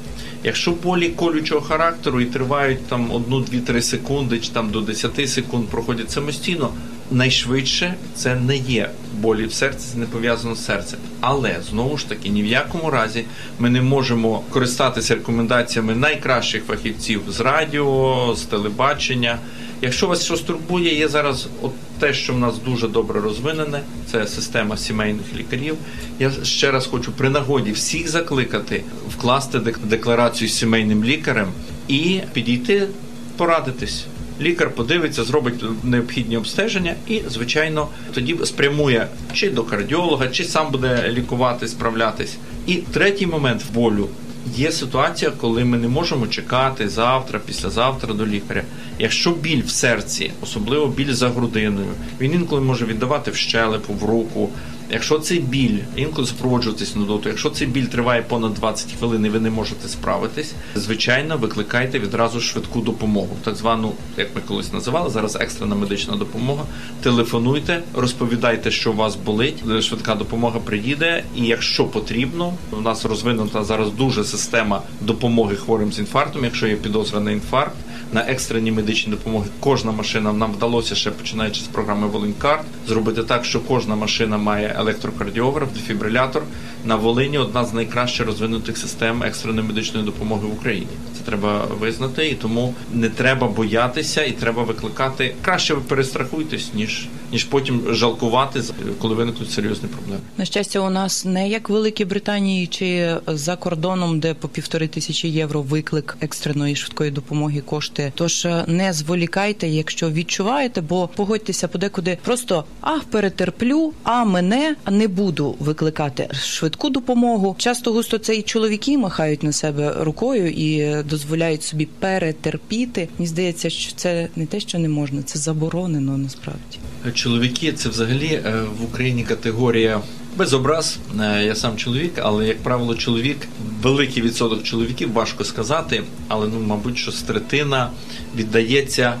Якщо 0.44 0.70
болі 0.70 1.08
колючого 1.08 1.60
характеру 1.60 2.20
і 2.20 2.24
тривають 2.24 2.86
там 2.86 3.12
1-2-3 3.12 3.82
секунди, 3.82 4.38
чи 4.38 4.50
там 4.50 4.70
до 4.70 4.80
10 4.80 5.30
секунд 5.30 5.68
проходять 5.68 6.10
самостійно, 6.10 6.70
найшвидше 7.10 7.94
це 8.14 8.34
не 8.34 8.56
є 8.56 8.90
болі 9.20 9.46
в 9.46 9.52
серці, 9.52 9.86
це 9.92 9.98
не 9.98 10.06
пов'язано 10.06 10.54
з 10.54 10.64
серцем. 10.64 10.98
Але 11.20 11.56
знову 11.70 11.98
ж 11.98 12.08
таки, 12.08 12.28
ні 12.28 12.42
в 12.42 12.46
якому 12.46 12.90
разі 12.90 13.24
ми 13.58 13.70
не 13.70 13.82
можемо 13.82 14.42
користатися 14.50 15.14
рекомендаціями 15.14 15.94
найкращих 15.94 16.64
фахівців 16.64 17.22
з 17.28 17.40
радіо, 17.40 18.34
з 18.36 18.42
телебачення. 18.42 19.38
Якщо 19.82 20.06
вас 20.06 20.24
щось 20.24 20.40
турбує, 20.40 20.98
є 20.98 21.08
зараз 21.08 21.48
от 21.62 21.72
те, 21.98 22.14
що 22.14 22.32
в 22.32 22.38
нас 22.38 22.58
дуже 22.58 22.88
добре 22.88 23.20
розвинене, 23.20 23.80
це 24.10 24.26
система 24.26 24.76
сімейних 24.76 25.26
лікарів. 25.36 25.76
Я 26.18 26.30
ще 26.42 26.70
раз 26.70 26.86
хочу 26.86 27.12
при 27.12 27.28
нагоді 27.28 27.72
всіх 27.72 28.08
закликати 28.08 28.84
вкласти 29.08 29.58
декларацію 29.84 30.48
сімейним 30.48 31.04
лікарем 31.04 31.48
і 31.88 32.20
підійти 32.32 32.88
порадитись. 33.36 34.06
Лікар 34.40 34.70
подивиться, 34.70 35.24
зробить 35.24 35.64
необхідні 35.84 36.36
обстеження 36.36 36.94
і, 37.08 37.22
звичайно, 37.28 37.88
тоді 38.14 38.36
спрямує 38.44 39.08
чи 39.32 39.50
до 39.50 39.64
кардіолога, 39.64 40.28
чи 40.28 40.44
сам 40.44 40.70
буде 40.70 41.08
лікувати, 41.08 41.68
справлятись. 41.68 42.36
І 42.66 42.74
третій 42.74 43.26
момент 43.26 43.62
болю 43.74 44.08
є 44.54 44.72
ситуація, 44.72 45.30
коли 45.30 45.64
ми 45.64 45.78
не 45.78 45.88
можемо 45.88 46.26
чекати 46.26 46.88
завтра, 46.88 47.38
післязавтра 47.38 48.14
до 48.14 48.26
лікаря. 48.26 48.62
Якщо 48.98 49.30
біль 49.30 49.62
в 49.62 49.70
серці, 49.70 50.32
особливо 50.42 50.86
біль 50.86 51.12
за 51.12 51.28
грудиною, 51.28 51.92
він 52.20 52.32
інколи 52.32 52.60
може 52.60 52.84
віддавати 52.84 53.30
в 53.30 53.36
щелепу, 53.36 53.92
в 53.92 54.04
руку. 54.04 54.50
Якщо 54.90 55.18
цей 55.18 55.40
біль 55.40 55.78
інколи 55.96 56.26
супроводжуватись 56.26 56.96
нудоту, 56.96 57.28
якщо 57.28 57.50
цей 57.50 57.66
біль 57.66 57.84
триває 57.84 58.22
понад 58.22 58.54
20 58.54 58.92
хвилин 58.98 59.26
і 59.26 59.28
ви 59.28 59.40
не 59.40 59.50
можете 59.50 59.88
справитись, 59.88 60.54
звичайно, 60.74 61.36
викликайте 61.36 61.98
відразу 61.98 62.40
швидку 62.40 62.80
допомогу, 62.80 63.36
так 63.44 63.56
звану, 63.56 63.92
як 64.16 64.36
ми 64.36 64.40
колись 64.48 64.72
називали, 64.72 65.10
зараз 65.10 65.36
екстрена 65.36 65.74
медична 65.74 66.16
допомога. 66.16 66.64
Телефонуйте, 67.02 67.82
розповідайте, 67.94 68.70
що 68.70 68.92
у 68.92 68.94
вас 68.94 69.16
болить. 69.16 69.82
Швидка 69.82 70.14
допомога 70.14 70.60
приїде, 70.60 71.24
і 71.36 71.46
якщо 71.46 71.84
потрібно, 71.84 72.52
у 72.72 72.80
нас 72.80 73.04
розвинута 73.04 73.64
зараз 73.64 73.90
дуже 73.90 74.24
система 74.24 74.82
допомоги 75.00 75.56
хворим 75.56 75.92
з 75.92 75.98
інфарктом. 75.98 76.44
Якщо 76.44 76.66
є 76.66 76.76
підозра 76.76 77.20
на 77.20 77.30
інфаркт, 77.30 77.76
на 78.12 78.20
екстрені 78.20 78.72
медичні 78.72 79.10
допомоги. 79.10 79.46
Кожна 79.60 79.92
машина 79.92 80.32
нам 80.32 80.52
вдалося 80.52 80.94
ще 80.94 81.10
починаючи 81.10 81.60
з 81.60 81.66
програми 81.68 82.06
Волинькарт, 82.06 82.64
зробити 82.86 83.22
так, 83.22 83.44
що 83.44 83.60
кожна 83.60 83.96
машина 83.96 84.38
має 84.38 84.75
електрокардіограф, 84.78 85.72
дефібрилятор. 85.72 86.42
На 86.84 86.96
Волині 86.96 87.38
одна 87.38 87.64
з 87.64 87.72
найкраще 87.72 88.24
розвинутих 88.24 88.78
систем 88.78 89.22
екстреної 89.22 89.68
медичної 89.68 90.06
допомоги 90.06 90.46
в 90.46 90.52
Україні. 90.52 90.86
Треба 91.26 91.64
визнати, 91.80 92.28
і 92.28 92.34
тому 92.34 92.74
не 92.92 93.08
треба 93.08 93.48
боятися, 93.48 94.24
і 94.24 94.32
треба 94.32 94.62
викликати. 94.62 95.34
Краще 95.42 95.74
ви 95.74 95.80
перестрахуйтесь, 95.80 96.70
ніж 96.74 97.08
ніж 97.32 97.44
потім 97.44 97.82
жалкувати, 97.90 98.62
коли 98.98 99.14
виникнуть 99.14 99.50
серйозні 99.50 99.88
проблеми. 99.88 100.20
На 100.36 100.44
щастя, 100.44 100.80
у 100.80 100.90
нас 100.90 101.24
не 101.24 101.48
як 101.48 101.68
в 101.68 101.72
Великій 101.72 102.04
Британії 102.04 102.66
чи 102.66 103.16
за 103.26 103.56
кордоном, 103.56 104.20
де 104.20 104.34
по 104.34 104.48
півтори 104.48 104.88
тисячі 104.88 105.28
євро 105.28 105.62
виклик 105.62 106.16
екстреної 106.20 106.76
швидкої 106.76 107.10
допомоги 107.10 107.60
коштує. 107.60 108.12
Тож 108.14 108.44
е, 108.44 108.64
не 108.66 108.92
зволікайте, 108.92 109.68
якщо 109.68 110.10
відчуваєте, 110.10 110.80
бо 110.80 111.08
погодьтеся 111.08 111.68
подекуди, 111.68 112.18
просто 112.24 112.64
ах, 112.80 113.04
перетерплю, 113.04 113.92
а 114.02 114.24
мене 114.24 114.76
не 114.90 115.08
буду 115.08 115.56
викликати 115.58 116.28
швидку 116.32 116.90
допомогу. 116.90 117.54
Часто 117.58 117.92
густо 117.92 118.18
це 118.18 118.36
і 118.36 118.42
чоловіки 118.42 118.98
махають 118.98 119.42
на 119.42 119.52
себе 119.52 119.94
рукою 120.00 120.50
і 120.50 121.02
дозволяють 121.16 121.62
собі 121.62 121.88
перетерпіти. 121.98 123.08
Мені 123.18 123.28
здається, 123.28 123.70
що 123.70 123.92
це 123.96 124.28
не 124.36 124.46
те, 124.46 124.60
що 124.60 124.78
не 124.78 124.88
можна, 124.88 125.22
це 125.22 125.38
заборонено 125.38 126.18
насправді. 126.18 126.78
Чоловіки 127.14 127.72
це 127.72 127.88
взагалі 127.88 128.26
е, 128.26 128.62
в 128.80 128.84
Україні 128.84 129.24
категорія. 129.24 130.00
Без 130.36 130.52
образ, 130.52 130.98
е, 131.20 131.44
я 131.44 131.54
сам 131.54 131.76
чоловік, 131.76 132.12
але 132.22 132.46
як 132.46 132.62
правило, 132.62 132.94
чоловік, 132.94 133.36
великий 133.82 134.22
відсоток 134.22 134.62
чоловіків, 134.62 135.12
важко 135.12 135.44
сказати, 135.44 136.02
але 136.28 136.48
ну, 136.48 136.60
мабуть, 136.60 136.98
що 136.98 137.12
третина 137.12 137.90
віддається 138.36 139.14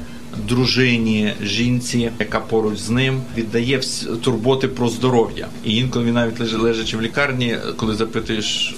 дружині, 0.48 1.32
жінці, 1.42 2.10
яка 2.18 2.40
поруч 2.40 2.78
з 2.78 2.90
ним 2.90 3.22
віддає 3.36 3.80
турботи 4.22 4.68
про 4.68 4.88
здоров'я. 4.88 5.48
І 5.64 5.76
інколи 5.76 6.04
він 6.04 6.14
навіть 6.14 6.52
лежачи 6.52 6.96
в 6.96 7.02
лікарні, 7.02 7.56
коли 7.76 7.94
запитуєш 7.94 8.74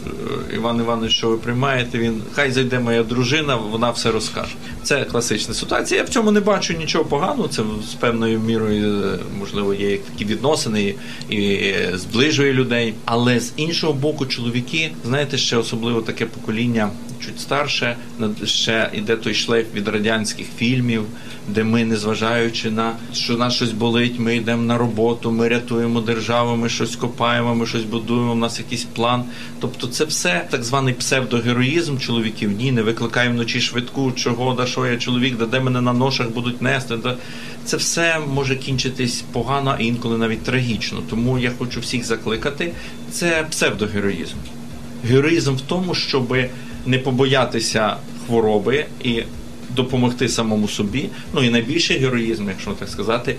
«Е, 0.50 0.54
Іван 0.54 0.76
Іванович, 0.80 1.12
що 1.12 1.28
ви 1.28 1.36
приймаєте, 1.36 1.98
він 1.98 2.22
хай 2.32 2.50
зайде 2.50 2.78
моя 2.78 3.02
дружина, 3.02 3.56
вона 3.56 3.90
все 3.90 4.10
розкаже. 4.10 4.54
Це 4.82 5.04
класична 5.04 5.54
ситуація. 5.54 6.00
Я 6.00 6.06
в 6.06 6.08
цьому 6.08 6.30
не 6.30 6.40
бачу 6.40 6.74
нічого 6.74 7.04
поганого. 7.04 7.48
Це 7.48 7.62
з 7.90 7.94
певною 7.94 8.40
мірою 8.40 9.04
е, 9.04 9.18
можливо 9.38 9.74
є 9.74 9.98
такі 9.98 10.24
відносини 10.24 10.94
і 11.30 11.60
зближує 11.94 12.52
людей. 12.52 12.94
Але 13.04 13.40
з 13.40 13.52
іншого 13.56 13.92
боку, 13.92 14.26
чоловіки, 14.26 14.90
знаєте, 15.04 15.38
ще 15.38 15.56
особливо 15.56 16.02
таке 16.02 16.26
покоління 16.26 16.90
чуть 17.20 17.40
старше, 17.40 17.96
ще 18.44 18.90
йде 18.92 19.16
той 19.16 19.34
шлейф 19.34 19.66
від 19.74 19.88
радянських 19.88 20.46
фільмів, 20.56 21.04
де 21.48 21.64
ми, 21.64 21.84
незважаючи 21.84 22.70
на 22.70 22.92
що 23.12 23.36
нас 23.36 23.54
щось 23.54 23.72
болить, 23.72 24.18
ми 24.18 24.36
йдемо 24.36 24.62
на 24.62 24.78
роботу, 24.78 25.30
ми 25.30 25.48
рятуємо 25.48 26.00
державу, 26.00 26.56
ми 26.56 26.68
щось 26.68 26.96
копаємо, 26.96 27.54
ми 27.54 27.66
щось 27.66 27.84
будуємо. 27.84 28.32
У 28.32 28.34
нас 28.34 28.58
якийсь 28.58 28.84
план. 28.84 29.24
Тобто, 29.60 29.86
це 29.86 30.04
все 30.04 30.46
так 30.50 30.64
званий 30.64 30.94
псевдогероїзм 30.94 31.98
чоловіків. 31.98 32.50
Ні, 32.50 32.72
не 32.72 32.82
викликаємо 32.82 33.34
вночі 33.34 33.60
швидку, 33.60 34.12
чого 34.12 34.54
да 34.54 34.66
що 34.66 34.86
я 34.86 34.96
чоловік, 34.96 35.38
да 35.38 35.46
де 35.46 35.60
мене 35.60 35.80
на 35.80 35.92
ношах 35.92 36.30
будуть 36.30 36.62
нести. 36.62 36.96
Да. 36.96 37.16
Це 37.64 37.76
все 37.76 38.20
може 38.34 38.56
кінчитись 38.56 39.24
погано, 39.32 39.74
а 39.78 39.82
інколи 39.82 40.18
навіть 40.18 40.42
трагічно. 40.42 41.02
Тому 41.10 41.38
я 41.38 41.52
хочу 41.58 41.80
всіх 41.80 42.04
закликати. 42.04 42.72
Це 43.10 43.46
псевдогероїзм. 43.50 44.36
Героїзм 45.04 45.54
в 45.54 45.60
тому, 45.60 45.94
щоби 45.94 46.50
не 46.88 46.98
побоятися 46.98 47.96
хвороби 48.26 48.86
і 49.04 49.22
допомогти 49.70 50.28
самому 50.28 50.68
собі. 50.68 51.08
Ну 51.32 51.44
і 51.44 51.50
найбільший 51.50 51.98
героїзм, 51.98 52.48
якщо 52.48 52.70
так 52.70 52.88
сказати, 52.88 53.36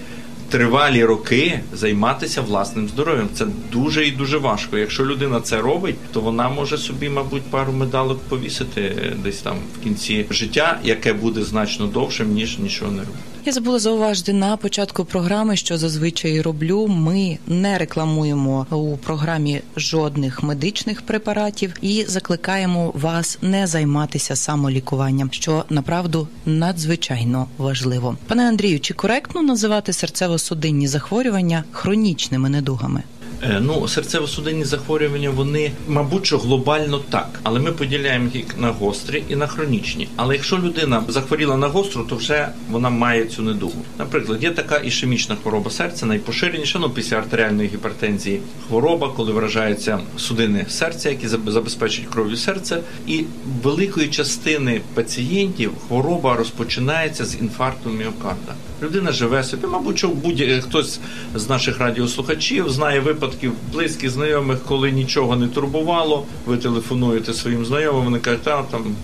тривалі 0.49 1.05
роки 1.05 1.59
займатися 1.73 2.41
власним 2.41 2.89
здоров'ям. 2.89 3.29
Це 3.33 3.45
дуже 3.71 4.07
і 4.07 4.11
дуже 4.11 4.37
важко. 4.37 4.77
Якщо 4.77 5.05
людина 5.05 5.41
це 5.41 5.61
робить, 5.61 5.95
то 6.13 6.21
вона 6.21 6.49
може 6.49 6.77
собі, 6.77 7.09
мабуть, 7.09 7.43
пару 7.43 7.73
медалок 7.73 8.19
повісити 8.19 9.13
десь 9.23 9.41
там 9.41 9.55
в 9.79 9.83
кінці 9.83 10.25
життя, 10.29 10.79
яке 10.83 11.13
буде 11.13 11.43
значно 11.43 11.87
довшим 11.87 12.33
ніж 12.33 12.59
нічого 12.59 12.91
не 12.91 12.99
робити. 12.99 13.19
Я 13.49 13.53
забула 13.53 13.79
зауважити 13.79 14.33
на 14.33 14.57
початку 14.57 15.05
програми, 15.05 15.55
що 15.55 15.77
зазвичай 15.77 16.41
роблю. 16.41 16.87
Ми 16.87 17.37
не 17.47 17.77
рекламуємо 17.77 18.67
у 18.71 18.97
програмі 18.97 19.61
жодних 19.77 20.43
медичних 20.43 21.01
препаратів 21.01 21.73
і 21.81 22.05
закликаємо 22.07 22.91
вас 22.95 23.37
не 23.41 23.67
займатися 23.67 24.35
самолікуванням, 24.35 25.29
що 25.31 25.65
направду 25.69 26.27
надзвичайно 26.45 27.47
важливо. 27.57 28.17
Пане 28.27 28.47
Андрію, 28.47 28.79
чи 28.79 28.93
коректно 28.93 29.41
називати 29.41 29.91
серцево-судинні 29.91 30.87
захворювання 30.87 31.63
хронічними 31.71 32.49
недугами? 32.49 33.03
Е, 33.43 33.59
ну, 33.61 33.81
серцево-судинні 33.81 34.63
захворювання, 34.63 35.29
вони, 35.29 35.71
мабуть, 35.87 36.25
що 36.25 36.37
глобально 36.37 36.99
так, 37.09 37.39
але 37.43 37.59
ми 37.59 37.71
поділяємо 37.71 38.29
їх 38.33 38.57
на 38.57 38.71
гострі 38.71 39.23
і 39.29 39.35
на 39.35 39.47
хронічні. 39.47 40.07
Але 40.15 40.33
якщо 40.35 40.57
людина 40.57 41.03
захворіла 41.07 41.57
на 41.57 41.67
гостру, 41.67 42.03
то 42.09 42.15
вже 42.15 42.49
вона 42.69 42.89
має 42.89 43.25
цю 43.25 43.41
недугу. 43.41 43.81
Наприклад, 43.99 44.43
є 44.43 44.51
така 44.51 44.77
ішемічна 44.77 45.35
хвороба 45.35 45.71
серця, 45.71 46.05
найпоширеніша, 46.05 46.79
ну 46.79 46.89
після 46.89 47.17
артеріальної 47.17 47.69
гіпертензії 47.69 48.41
хвороба, 48.67 49.13
коли 49.15 49.31
вражаються 49.33 49.99
судини 50.17 50.65
серця, 50.69 51.09
які 51.09 51.27
забезпечують 51.27 52.09
кров'ю 52.09 52.35
серця, 52.37 52.79
і 53.07 53.23
великої 53.63 54.07
частини 54.07 54.81
пацієнтів 54.93 55.71
хвороба 55.87 56.35
розпочинається 56.35 57.25
з 57.25 57.35
інфаркту 57.35 57.89
міокарда. 57.89 58.53
Людина 58.83 59.11
живе 59.11 59.43
собі, 59.43 59.67
мабуть, 59.67 59.97
що 59.97 60.07
будь 60.07 60.41
хтось 60.63 60.99
з 61.35 61.49
наших 61.49 61.79
радіослухачів 61.79 62.69
знає 62.69 62.99
випадків 63.29 63.53
близьких 63.73 64.09
знайомих, 64.09 64.59
коли 64.63 64.91
нічого 64.91 65.35
не 65.35 65.47
турбувало. 65.47 66.25
Ви 66.45 66.57
телефонуєте 66.57 67.33
своїм 67.33 67.65
знайомим, 67.65 68.03
вони 68.03 68.19
кажуть, 68.19 68.47
а 68.47 68.63
там. 68.63 68.95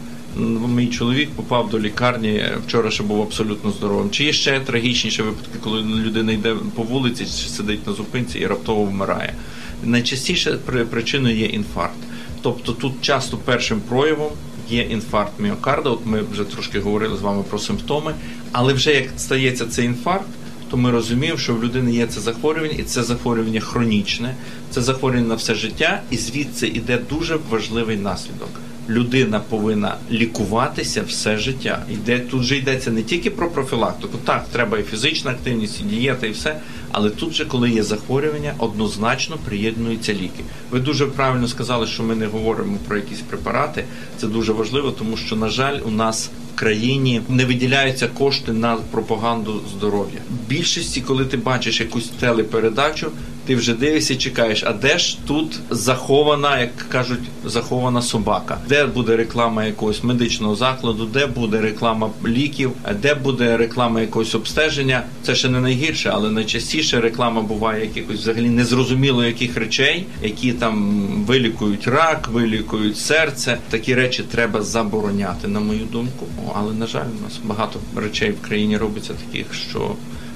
Мій 0.76 0.88
чоловік 0.88 1.30
попав 1.30 1.70
до 1.70 1.80
лікарні 1.80 2.46
вчора, 2.68 2.92
ще 2.92 3.04
був 3.04 3.22
абсолютно 3.22 3.72
здоровим. 3.72 4.10
Чи 4.10 4.24
є 4.24 4.34
ще 4.34 4.60
трагічніші 4.60 5.22
випадки, 5.22 5.60
коли 5.64 5.82
людина 5.82 6.32
йде 6.32 6.56
по 6.76 6.84
вулиці, 6.84 7.26
чи 7.26 7.32
сидить 7.32 7.88
на 7.88 7.94
зупинці 7.94 8.40
і 8.40 8.48
раптово 8.48 8.84
вмирає? 8.84 9.34
Найчастіше 9.84 10.58
причиною 10.90 11.38
є 11.38 11.46
інфаркт. 11.46 11.98
Тобто 12.42 12.72
тут 12.72 12.94
часто 13.02 13.38
першим 13.38 13.82
проявом 13.82 14.32
є 14.70 14.82
інфаркт 14.82 15.40
міокарда. 15.40 15.90
От 15.90 16.06
ми 16.06 16.22
вже 16.32 16.44
трошки 16.44 16.80
говорили 16.80 17.18
з 17.18 17.22
вами 17.22 17.44
про 17.50 17.60
симптоми, 17.60 18.14
але 18.52 18.74
вже 18.74 18.94
як 18.94 19.08
стається 19.18 19.66
цей 19.66 19.86
інфаркт, 19.86 20.30
то 20.70 20.78
ми 20.78 20.92
розуміємо, 20.92 21.38
що 21.38 21.54
в 21.54 21.64
людини 21.64 21.94
є 21.94 22.08
це 22.08 22.22
захворювання, 22.22 22.74
і 22.78 22.84
це 22.84 23.04
захворювання 23.04 23.60
хронічне, 23.60 24.36
це 24.72 24.82
захворювання 24.82 25.28
на 25.28 25.36
все 25.36 25.56
життя, 25.56 26.02
і 26.12 26.18
звідси 26.18 26.68
йде 26.68 27.00
дуже 27.10 27.40
важливий 27.50 27.98
наслідок. 27.98 28.50
Людина 28.90 29.40
повинна 29.40 29.96
лікуватися 30.12 31.04
все 31.08 31.38
життя. 31.38 31.84
Йде 31.92 32.20
тут 32.20 32.44
же 32.44 32.58
йдеться 32.58 32.92
не 32.92 33.04
тільки 33.04 33.30
про 33.30 33.50
профілактику. 33.50 34.18
Так, 34.26 34.46
треба 34.52 34.78
і 34.78 34.84
фізична 34.84 35.32
активність, 35.32 35.82
і 35.82 35.84
дієта, 35.84 36.28
і 36.28 36.32
все. 36.32 36.60
Але 36.98 37.10
тут 37.10 37.34
же, 37.34 37.46
коли 37.46 37.70
є 37.70 37.84
захворювання, 37.84 38.54
однозначно 38.58 39.38
приєднуються 39.46 40.14
ліки. 40.14 40.44
Ви 40.72 40.80
дуже 40.80 41.06
правильно 41.06 41.48
сказали, 41.48 41.88
що 41.88 42.04
ми 42.04 42.16
не 42.16 42.26
говоримо 42.26 42.78
про 42.88 42.98
якісь 42.98 43.20
препарати. 43.20 43.86
Це 44.18 44.28
дуже 44.28 44.54
важливо, 44.54 44.92
тому 44.92 45.18
що, 45.18 45.36
на 45.36 45.50
жаль, 45.50 45.80
у 45.86 45.92
нас 45.92 46.30
в 46.54 46.60
країні 46.60 47.22
не 47.30 47.46
виділяються 47.46 48.08
кошти 48.08 48.54
на 48.54 48.78
пропаганду 48.92 49.62
здоров'я. 49.78 50.20
В 50.30 50.50
Більшості, 50.50 51.02
коли 51.02 51.26
ти 51.26 51.38
бачиш 51.38 51.80
якусь 51.80 52.08
телепередачу, 52.08 53.12
ти 53.46 53.56
вже 53.56 53.74
дивишся 53.74 54.14
і 54.14 54.18
чекаєш, 54.18 54.64
а 54.64 54.74
де 54.74 54.98
ж 54.98 55.18
тут 55.28 55.60
захована, 55.70 56.60
як 56.60 56.78
кажуть, 56.78 57.20
захована 57.46 58.02
собака? 58.02 58.58
Де 58.70 58.86
буде 58.86 59.16
реклама 59.16 59.66
якогось 59.66 60.04
медичного 60.04 60.56
закладу, 60.56 61.06
де 61.06 61.28
буде 61.28 61.62
реклама 61.62 62.10
ліків, 62.26 62.72
де 63.02 63.16
буде 63.16 63.58
реклама 63.58 64.02
якогось 64.02 64.36
обстеження? 64.36 65.04
Це 65.24 65.36
ще 65.36 65.50
не 65.50 65.62
найгірше, 65.62 66.12
але 66.14 66.32
найчастіше 66.32 67.02
реклама 67.02 67.42
буває 67.42 67.82
якихось 67.82 68.20
взагалі 68.20 68.50
незрозуміло 68.50 69.26
яких 69.26 69.58
речей, 69.58 70.06
які 70.24 70.54
там 70.54 71.02
вилікують 71.28 71.88
рак, 71.88 72.30
вилікують 72.34 72.98
серце. 72.98 73.58
Такі 73.70 73.96
речі 73.96 74.24
треба 74.32 74.62
забороняти, 74.62 75.48
на 75.48 75.60
мою 75.60 75.86
думку. 75.92 76.26
Але 76.56 76.74
на 76.74 76.88
жаль, 76.88 77.06
у 77.20 77.24
нас 77.24 77.40
багато 77.44 77.80
речей 77.96 78.32
в 78.32 78.48
країні 78.48 78.78
робиться 78.78 79.14
таких, 79.14 79.54
що 79.54 79.96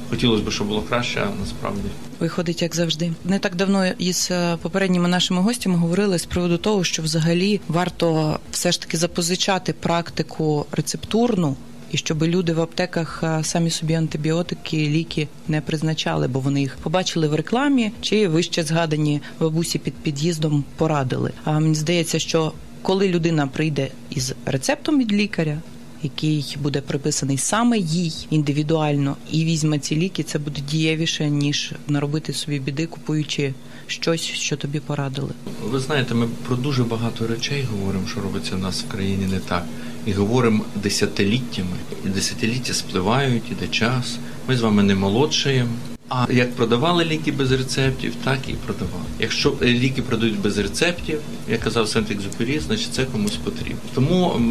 хотілося 0.10 0.44
б, 0.44 0.52
щоб 0.52 0.68
було 0.68 0.82
краще, 0.82 1.28
насправді 1.40 1.90
виходить 2.20 2.62
як 2.62 2.76
завжди. 2.76 3.12
Не 3.26 3.40
так 3.40 3.56
давно 3.56 3.88
із 3.88 4.28
е, 4.32 4.58
попередніми 4.62 5.08
нашими 5.08 5.42
гостями 5.42 5.76
говорили 5.76 6.20
з 6.20 6.26
приводу 6.26 6.58
того, 6.58 6.84
що 6.84 7.02
взагалі 7.02 7.62
варто 7.68 8.40
все 8.52 8.72
ж 8.72 8.82
таки 8.82 8.98
запозичати 8.98 9.74
практику 9.74 10.66
рецептурну. 10.72 11.56
І 11.92 11.98
щоб 11.98 12.24
люди 12.24 12.54
в 12.54 12.62
аптеках 12.62 13.24
е, 13.24 13.44
самі 13.44 13.70
собі 13.70 13.94
антибіотики, 13.94 14.78
ліки 14.78 15.28
не 15.48 15.62
призначали, 15.62 16.28
бо 16.28 16.40
вони 16.40 16.62
їх 16.62 16.78
побачили 16.78 17.28
в 17.28 17.36
рекламі, 17.36 17.92
чи 18.02 18.28
вище 18.28 18.64
згадані 18.64 19.22
бабусі 19.40 19.80
під 19.80 19.94
під'їздом 19.94 20.64
порадили. 20.78 21.32
А 21.44 21.60
мені 21.60 21.76
здається, 21.76 22.20
що 22.20 22.54
коли 22.82 23.08
людина 23.08 23.48
прийде 23.48 23.88
із 24.10 24.34
рецептом 24.46 25.00
від 25.00 25.14
лікаря, 25.14 25.58
який 26.04 26.58
буде 26.62 26.82
приписаний 26.82 27.38
саме 27.38 27.78
їй 27.78 28.28
індивідуально, 28.30 29.16
і 29.32 29.46
візьме 29.46 29.80
ці 29.80 29.96
ліки, 29.96 30.24
це 30.24 30.40
буде 30.40 30.62
дієвіше 30.62 31.30
ніж 31.30 31.74
наробити 31.88 32.34
собі 32.34 32.60
біди, 32.60 32.86
купуючи 32.86 33.54
щось, 33.88 34.22
що 34.22 34.58
тобі 34.58 34.80
порадили. 34.80 35.32
Ви 35.64 35.80
знаєте, 35.80 36.14
ми 36.14 36.28
про 36.48 36.56
дуже 36.56 36.84
багато 36.84 37.28
речей 37.28 37.66
говоримо, 37.72 38.08
що 38.08 38.22
робиться 38.22 38.56
в 38.56 38.60
нас 38.60 38.84
в 38.84 38.88
країні 38.88 39.26
не 39.32 39.40
так, 39.40 39.66
і 40.06 40.12
говоримо 40.12 40.66
десятиліттями. 40.84 41.78
І 42.06 42.10
десятиліття 42.10 42.74
спливають, 42.74 43.44
іде 43.52 43.68
час. 43.68 44.18
Ми 44.48 44.58
з 44.58 44.62
вами 44.62 44.84
не 44.84 44.96
молодшаємо. 44.96 45.72
А 46.10 46.26
як 46.30 46.56
продавали 46.56 47.06
ліки 47.06 47.32
без 47.32 47.52
рецептів, 47.52 48.16
так 48.24 48.40
і 48.48 48.54
продавали. 48.54 49.06
Якщо 49.20 49.54
е, 49.62 49.66
ліки 49.66 50.02
продають 50.02 50.40
без 50.40 50.58
рецептів, 50.58 51.20
як 51.50 51.60
казав 51.60 51.86
Сент-Екзюпері, 51.86 52.60
значить 52.60 52.94
це 52.94 53.06
комусь 53.06 53.36
потрібно. 53.36 53.80
Тому 53.94 54.42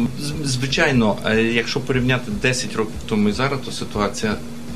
звичайно, 0.43 1.17
е, 1.25 1.43
якщо 1.43 1.79
порівняти 1.79 2.31
10 2.41 2.75
років 2.75 2.93
тому 3.05 3.29
і 3.29 3.31
зараз, 3.31 3.59
то 3.65 3.71
ситуація 3.71 4.35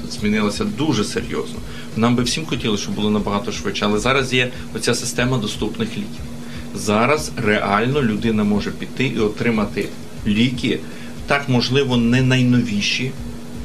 змінилася 0.09 0.65
дуже 0.65 1.03
серйозно. 1.03 1.59
Нам 1.97 2.15
би 2.15 2.23
всім 2.23 2.45
хотілося, 2.45 2.83
щоб 2.83 2.95
було 2.95 3.09
набагато 3.09 3.51
швидше, 3.51 3.85
але 3.85 3.99
зараз 3.99 4.33
є 4.33 4.51
оця 4.75 4.95
система 4.95 5.37
доступних 5.37 5.89
ліків. 5.89 6.23
Зараз 6.75 7.31
реально 7.37 8.03
людина 8.03 8.43
може 8.43 8.71
піти 8.71 9.05
і 9.05 9.19
отримати 9.19 9.89
ліки, 10.27 10.79
так 11.27 11.49
можливо, 11.49 11.97
не 11.97 12.21
найновіші, 12.21 13.11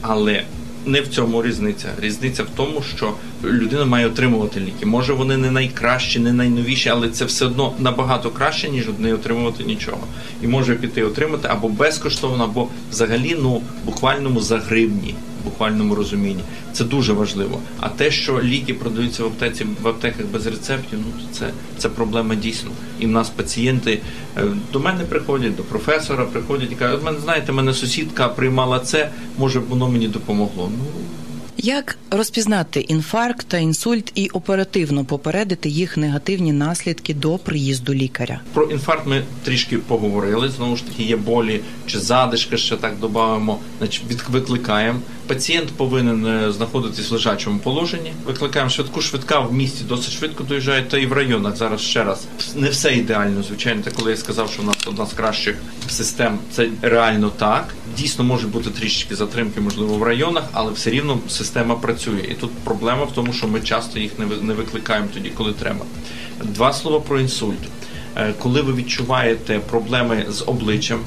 але 0.02 0.44
не 0.88 1.00
в 1.00 1.08
цьому 1.08 1.42
різниця. 1.42 1.88
Різниця 2.00 2.42
в 2.42 2.48
тому, 2.56 2.82
що 2.96 3.14
людина 3.44 3.84
має 3.84 4.06
отримувати 4.06 4.60
ліки. 4.60 4.86
Може 4.86 5.12
вони 5.12 5.36
не 5.36 5.50
найкращі, 5.50 6.18
не 6.18 6.32
найновіші, 6.32 6.88
але 6.88 7.08
це 7.08 7.24
все 7.24 7.46
одно 7.46 7.72
набагато 7.78 8.30
краще, 8.30 8.68
ніж 8.68 8.84
не 8.98 9.14
отримувати 9.14 9.64
нічого. 9.64 10.06
І 10.42 10.46
може 10.46 10.74
піти 10.74 11.02
отримати 11.02 11.48
або 11.48 11.68
безкоштовно, 11.68 12.44
або 12.44 12.68
взагалі 12.90 13.36
ну 13.42 13.62
буквальному 13.84 14.40
за 14.40 14.58
гривні 14.58 15.14
буквальному 15.44 15.94
розумінні. 15.94 16.42
Це 16.72 16.84
дуже 16.84 17.12
важливо. 17.12 17.60
А 17.80 17.88
те, 17.88 18.10
що 18.10 18.42
ліки 18.42 18.74
продаються 18.74 19.24
в 19.24 19.26
аптеці 19.26 19.66
в 19.82 19.88
аптеках 19.88 20.26
без 20.26 20.46
рецептів, 20.46 20.98
ну 20.98 21.24
це 21.32 21.50
це 21.78 21.88
проблема 21.88 22.34
дійсно. 22.34 22.70
І 23.00 23.06
в 23.06 23.08
нас 23.08 23.30
пацієнти 23.30 24.00
е, 24.36 24.44
до 24.72 24.80
мене 24.80 25.04
приходять, 25.04 25.56
до 25.56 25.62
професора 25.62 26.24
приходять 26.24 26.72
і 26.72 26.74
кажуть, 26.74 27.04
мене 27.04 27.18
знаєте, 27.20 27.52
мене 27.52 27.74
сусідка 27.74 28.28
приймала 28.28 28.78
це, 28.78 29.10
може 29.38 29.58
воно 29.58 29.88
мені 29.88 30.08
допомогло. 30.08 30.70
Ну 30.78 30.84
як 31.58 31.98
розпізнати 32.10 32.80
інфаркт 32.80 33.46
та 33.48 33.58
інсульт 33.58 34.12
і 34.14 34.28
оперативно 34.28 35.04
попередити 35.04 35.68
їх 35.68 35.96
негативні 35.96 36.52
наслідки 36.52 37.14
до 37.14 37.38
приїзду 37.38 37.94
лікаря? 37.94 38.40
Про 38.52 38.64
інфаркт 38.64 39.06
ми 39.06 39.22
трішки 39.44 39.78
поговорили. 39.78 40.48
Знову 40.48 40.76
ж 40.76 40.86
таки, 40.86 41.02
є 41.02 41.16
болі 41.16 41.60
чи 41.86 41.98
задишки, 41.98 42.56
ще 42.56 42.76
так 42.76 42.98
додамо, 42.98 43.58
значить 43.78 44.02
викликаємо. 44.28 45.00
Пацієнт 45.28 45.70
повинен 45.70 46.26
е, 46.26 46.52
знаходитись 46.52 47.10
в 47.10 47.12
лежачому 47.12 47.58
положенні. 47.58 48.12
Викликаємо 48.26 48.70
швидку, 48.70 49.00
швидка 49.00 49.40
в 49.40 49.52
місті 49.52 49.84
досить 49.84 50.12
швидко 50.12 50.44
доїжджає, 50.44 50.82
та 50.82 50.98
і 50.98 51.06
в 51.06 51.12
районах 51.12 51.56
зараз 51.56 51.80
ще 51.80 52.04
раз 52.04 52.26
не 52.54 52.68
все 52.68 52.94
ідеально. 52.94 53.42
Звичайно, 53.42 53.82
та 53.82 53.90
коли 53.90 54.10
я 54.10 54.16
сказав, 54.16 54.50
що 54.50 54.62
в 54.62 54.64
нас 54.64 54.76
одна 54.86 55.06
з 55.06 55.12
кращих 55.12 55.56
систем, 55.88 56.38
це 56.52 56.68
реально 56.82 57.30
так. 57.30 57.74
Дійсно 57.96 58.24
може 58.24 58.46
бути 58.46 58.70
трішечки 58.70 59.16
затримки, 59.16 59.60
можливо, 59.60 59.94
в 59.94 60.02
районах, 60.02 60.44
але 60.52 60.72
все 60.72 60.90
рівно 60.90 61.18
система 61.28 61.74
працює. 61.74 62.20
І 62.30 62.34
тут 62.34 62.50
проблема 62.64 63.04
в 63.04 63.12
тому, 63.12 63.32
що 63.32 63.48
ми 63.48 63.60
часто 63.60 63.98
їх 63.98 64.12
не 64.42 64.54
викликаємо 64.54 65.08
тоді, 65.14 65.30
коли 65.30 65.52
треба. 65.52 65.84
Два 66.44 66.72
слова 66.72 67.00
про 67.00 67.20
інсульт. 67.20 67.68
Е, 68.16 68.34
коли 68.38 68.62
ви 68.62 68.72
відчуваєте 68.72 69.58
проблеми 69.58 70.26
з 70.28 70.42
обличчям, 70.46 71.00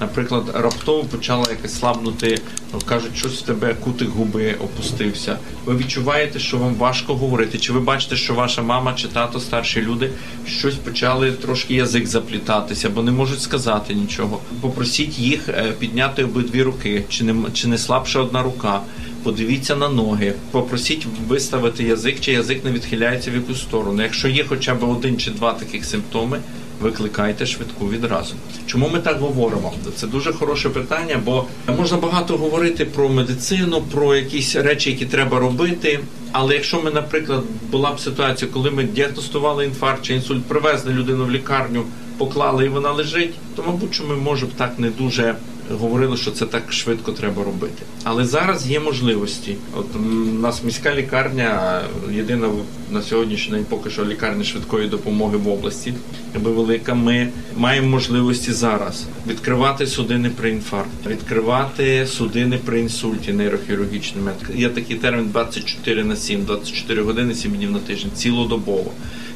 наприклад, 0.00 0.44
раптово 0.54 1.04
почала 1.04 1.46
якось 1.50 1.78
слабнути, 1.78 2.38
кажуть, 2.84 3.16
щось 3.16 3.42
в 3.42 3.42
тебе 3.42 3.74
кутик 3.74 4.08
губи 4.08 4.54
опустився. 4.60 5.38
Ви 5.64 5.76
відчуваєте, 5.76 6.38
що 6.38 6.58
вам 6.58 6.74
важко 6.74 7.14
говорити? 7.14 7.58
Чи 7.58 7.72
ви 7.72 7.80
бачите, 7.80 8.16
що 8.16 8.34
ваша 8.34 8.62
мама 8.62 8.94
чи 8.94 9.08
тато, 9.08 9.40
старші 9.40 9.82
люди 9.82 10.10
щось 10.46 10.74
почали 10.74 11.32
трошки 11.32 11.74
язик 11.74 12.06
заплітатися, 12.06 12.90
бо 12.90 13.02
не 13.02 13.10
можуть 13.10 13.40
сказати 13.40 13.94
нічого? 13.94 14.40
Попросіть 14.60 15.18
їх 15.18 15.48
е, 15.48 15.72
підняти 15.78 16.24
обидві 16.24 16.62
руки, 16.62 17.04
чи 17.08 17.24
не 17.24 17.50
чи 17.52 17.68
не 17.68 17.78
слабша 17.78 18.20
одна 18.20 18.42
рука. 18.42 18.80
Подивіться 19.22 19.76
на 19.76 19.88
ноги, 19.88 20.34
попросіть 20.50 21.06
виставити 21.28 21.84
язик, 21.84 22.20
чи 22.20 22.32
язик 22.32 22.64
не 22.64 22.70
відхиляється 22.70 23.30
в 23.30 23.34
якусь 23.34 23.60
сторону. 23.60 24.02
Якщо 24.02 24.28
є 24.28 24.44
хоча 24.44 24.74
б 24.74 24.82
один 24.82 25.18
чи 25.18 25.30
два 25.30 25.52
таких 25.52 25.84
симптоми, 25.84 26.40
викликайте 26.80 27.46
швидку 27.46 27.88
відразу. 27.88 28.34
Чому 28.66 28.88
ми 28.88 28.98
так 28.98 29.20
говоримо? 29.20 29.72
Це 29.96 30.06
дуже 30.06 30.32
хороше 30.32 30.68
питання, 30.70 31.20
бо 31.24 31.44
можна 31.78 31.98
багато 31.98 32.36
говорити 32.36 32.84
про 32.84 33.08
медицину, 33.08 33.82
про 33.82 34.14
якісь 34.14 34.56
речі, 34.56 34.90
які 34.90 35.06
треба 35.06 35.38
робити. 35.38 36.00
Але 36.32 36.54
якщо 36.54 36.82
ми, 36.82 36.90
наприклад, 36.90 37.42
була 37.70 37.92
б 37.92 38.00
ситуація, 38.00 38.50
коли 38.50 38.70
ми 38.70 38.84
діагностували 38.84 39.64
інфаркт 39.64 40.02
чи 40.02 40.14
інсульт, 40.14 40.44
привезли 40.44 40.92
людину 40.92 41.24
в 41.24 41.30
лікарню, 41.30 41.84
поклали 42.18 42.66
і 42.66 42.68
вона 42.68 42.92
лежить, 42.92 43.34
то 43.56 43.64
мабуть, 43.66 43.94
що 43.94 44.04
ми 44.04 44.16
можемо 44.16 44.52
так 44.56 44.78
не 44.78 44.90
дуже 44.90 45.34
говорили, 45.70 46.16
що 46.16 46.30
це 46.30 46.46
так 46.46 46.72
швидко 46.72 47.12
треба 47.12 47.44
робити. 47.44 47.82
Але 48.04 48.24
зараз 48.24 48.66
є 48.66 48.80
можливості. 48.80 49.56
От 49.76 49.86
у 49.96 49.98
нас 50.40 50.64
міська 50.64 50.94
лікарня, 50.94 51.80
єдина 52.12 52.48
на 52.90 53.02
сьогоднішній 53.02 53.52
день 53.54 53.66
поки 53.68 53.90
що 53.90 54.04
лікарня 54.04 54.44
швидкої 54.44 54.88
допомоги 54.88 55.36
в 55.36 55.48
області, 55.48 55.94
якби 56.34 56.50
велика. 56.50 56.94
Ми 56.94 57.28
маємо 57.56 57.88
можливості 57.88 58.52
зараз 58.52 59.06
відкривати 59.26 59.86
судини 59.86 60.30
при 60.36 60.50
інфаркті, 60.50 61.08
відкривати 61.08 62.06
судини 62.06 62.58
при 62.64 62.80
інсульті, 62.80 63.32
нейрохірургічний 63.32 64.24
метод. 64.24 64.56
Є 64.56 64.68
такий 64.68 64.96
термін 64.96 65.28
24 65.32 66.04
на 66.04 66.16
7, 66.16 66.44
24 66.44 67.02
години, 67.02 67.34
7 67.34 67.52
днів 67.52 67.70
на 67.70 67.78
тиждень, 67.78 68.10
цілодобово. 68.14 68.92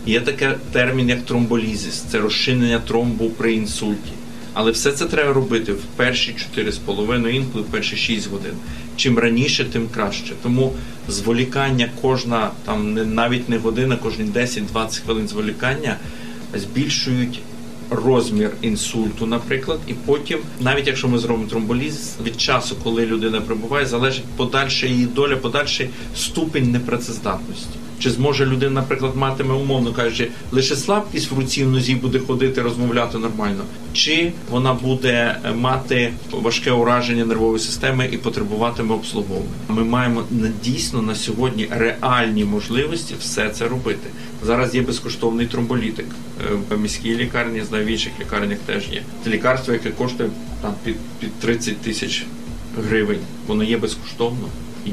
Є 0.07 0.21
такий 0.21 0.49
термін, 0.73 1.09
як 1.09 1.23
тромболізис, 1.23 2.01
це 2.01 2.19
розчинення 2.19 2.79
тромбу 2.79 3.31
при 3.31 3.55
інсульті. 3.55 4.13
Але 4.53 4.71
все 4.71 4.93
це 4.93 5.07
треба 5.07 5.33
робити 5.33 5.73
в 5.73 5.83
перші 5.97 6.37
4,5, 6.57 7.29
інколи 7.29 7.65
в 7.65 7.67
перші 7.67 7.97
6 7.97 8.31
годин. 8.31 8.53
Чим 8.97 9.19
раніше, 9.19 9.65
тим 9.65 9.89
краще. 9.95 10.35
Тому 10.43 10.73
зволікання 11.09 11.91
кожна, 12.03 12.51
там 12.65 12.95
не 12.95 13.05
навіть 13.05 13.49
не 13.49 13.59
година, 13.59 13.97
кожні 13.97 14.25
10-20 14.25 15.05
хвилин 15.05 15.29
зволікання 15.29 15.97
збільшують 16.55 17.41
розмір 17.91 18.51
інсульту, 18.63 19.27
наприклад, 19.27 19.81
і 19.87 19.95
потім, 19.95 20.39
навіть 20.61 20.87
якщо 20.87 21.09
ми 21.09 21.19
зробимо 21.19 21.49
тромболіз, 21.49 22.15
від 22.25 22.41
часу, 22.41 22.77
коли 22.85 23.07
людина 23.07 23.41
прибуває, 23.41 23.87
залежить 23.87 24.25
подальша 24.37 24.87
її 24.87 25.07
доля, 25.07 25.37
подальший 25.37 25.91
ступінь 26.17 26.71
непрацездатності. 26.73 27.78
Чи 27.99 28.11
зможе 28.11 28.47
людина, 28.47 28.71
наприклад, 28.71 29.17
матиме, 29.17 29.55
умовно 29.55 29.93
кажучи, 29.93 30.29
лише 30.53 30.77
слабкість 30.77 31.31
в 31.31 31.39
руці 31.39 31.65
в 31.65 31.71
нозі 31.71 31.95
буде 31.95 32.19
ходити, 32.19 32.63
розмовляти 32.63 33.19
нормально, 33.19 33.65
чи 33.93 34.33
вона 34.51 34.75
буде 34.75 35.37
мати 35.55 36.13
важке 36.31 36.73
ураження 36.73 37.25
нервової 37.25 37.59
системи 37.59 38.09
і 38.13 38.19
потребуватиме 38.19 38.95
обслуговування? 38.95 39.49
Ми 39.69 39.85
маємо 39.85 40.25
дійсно 40.65 41.03
на 41.03 41.15
сьогодні 41.15 41.69
реальні 41.71 42.45
можливості 42.45 43.15
все 43.21 43.51
це 43.51 43.69
робити. 43.69 44.11
Зараз 44.45 44.75
є 44.75 44.83
безкоштовний 44.83 45.47
тромболітик 45.47 46.07
е, 46.71 46.75
в 46.75 46.81
міській 46.81 47.17
лікарні, 47.17 47.63
знаю, 47.63 47.85
в 47.85 47.89
інших 47.89 48.13
лікарнях 48.21 48.59
теж 48.67 48.89
є. 48.93 49.03
Це 49.25 49.31
лікарство, 49.31 49.73
яке 49.73 49.91
коштує 49.91 50.31
там 50.63 50.75
під 50.85 50.97
під 51.21 51.33
30 51.33 51.77
тисяч 51.77 52.27
гривень. 52.77 53.21
Воно 53.47 53.65
є 53.65 53.79
безкоштовно 53.79 54.49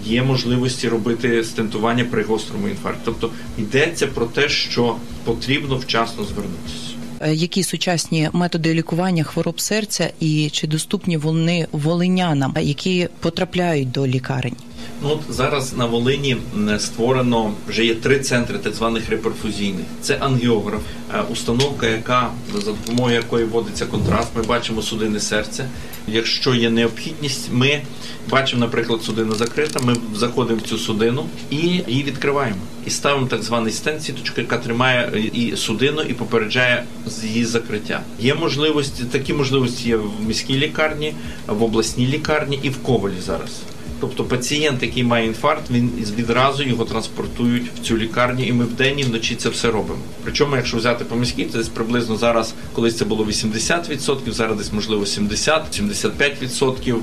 є 0.06 0.24
можливості 0.24 0.90
робити 0.90 1.44
стентування 1.44 2.06
при 2.06 2.24
гострому 2.24 2.68
інфаркті. 2.68 3.02
Тобто 3.06 3.30
йдеться 3.58 4.08
про 4.08 4.26
те, 4.26 4.50
що 4.50 4.96
потрібно 5.24 5.78
вчасно 5.78 6.24
звернутися. 6.24 6.96
Е, 7.20 7.34
які 7.34 7.64
сучасні 7.64 8.30
методи 8.34 8.74
лікування 8.74 9.24
хвороб 9.24 9.60
серця 9.60 10.10
і 10.20 10.50
чи 10.50 10.68
доступні 10.68 11.18
вони 11.18 11.68
волинянам, 11.72 12.54
які 12.62 13.08
потрапляють 13.20 13.92
до 13.92 14.08
лікарень? 14.08 14.56
Ну 15.02 15.10
от 15.12 15.36
зараз 15.36 15.74
на 15.74 15.86
Волині 15.86 16.38
створено 16.78 17.54
вже 17.68 17.86
є 17.86 17.96
три 17.96 18.20
центри 18.20 18.58
так 18.58 18.74
званих 18.74 19.10
реперфузійних. 19.10 19.86
Це 20.02 20.18
ангіограф, 20.18 20.82
е, 21.14 21.22
установка, 21.32 21.88
яка 21.88 22.32
за 22.54 22.72
допомогою 22.72 23.16
якої 23.16 23.46
вводиться 23.46 23.86
контраст. 23.86 24.30
Ми 24.36 24.44
бачимо 24.44 24.82
судини 24.82 25.20
серця. 25.20 25.70
Якщо 26.08 26.56
є 26.56 26.70
необхідність, 26.70 27.50
ми 27.52 27.82
бачимо, 28.30 28.60
наприклад, 28.60 29.02
судина 29.04 29.36
закрита. 29.36 29.80
Ми 29.80 29.96
заходимо 30.16 30.60
в 30.60 30.68
цю 30.70 30.78
судину 30.78 31.26
і 31.50 31.58
її 31.88 32.04
відкриваємо. 32.04 32.60
І 32.86 32.90
ставимо 32.90 33.28
так 33.28 33.44
званий 33.44 33.74
стенд 33.74 34.04
сіточка, 34.04 34.42
яка 34.42 34.58
тримає 34.58 35.30
і 35.34 35.56
судину, 35.58 36.02
і 36.02 36.14
попереджає 36.14 36.84
з 37.06 37.24
її 37.24 37.46
закриття. 37.46 38.02
Є 38.20 38.36
можливості, 38.36 39.04
такі 39.04 39.34
можливості 39.34 39.90
є 39.90 39.96
в 39.96 40.12
міській 40.28 40.58
лікарні, 40.58 41.14
в 41.48 41.64
обласній 41.64 42.08
лікарні 42.08 42.60
і 42.64 42.70
в 42.70 42.78
ковалі 42.78 43.14
зараз. 43.26 43.62
Тобто 44.06 44.24
пацієнт, 44.24 44.84
який 44.84 45.04
має 45.04 45.26
інфаркт, 45.26 45.72
він 45.72 45.91
відразу 46.18 46.63
його 46.63 46.86
транспортують 46.86 47.70
в 47.76 47.80
цю 47.80 47.98
лікарню, 47.98 48.46
і 48.46 48.54
ми 48.54 48.65
вдень 48.65 49.00
і 49.00 49.04
вночі 49.04 49.36
це 49.36 49.50
все 49.50 49.72
робимо. 49.72 50.00
Причому, 50.24 50.56
якщо 50.56 50.78
взяти 50.78 51.06
по 51.06 51.15
міській, 51.15 51.46
то 51.46 51.58
десь 51.58 51.70
приблизно 51.70 52.18
зараз, 52.18 52.54
колись 52.74 52.98
це 52.98 53.06
було 53.06 53.26
80%, 53.26 54.32
зараз 54.32 54.58
десь 54.58 54.74
можливо 54.74 55.04
70-75% 55.04 56.96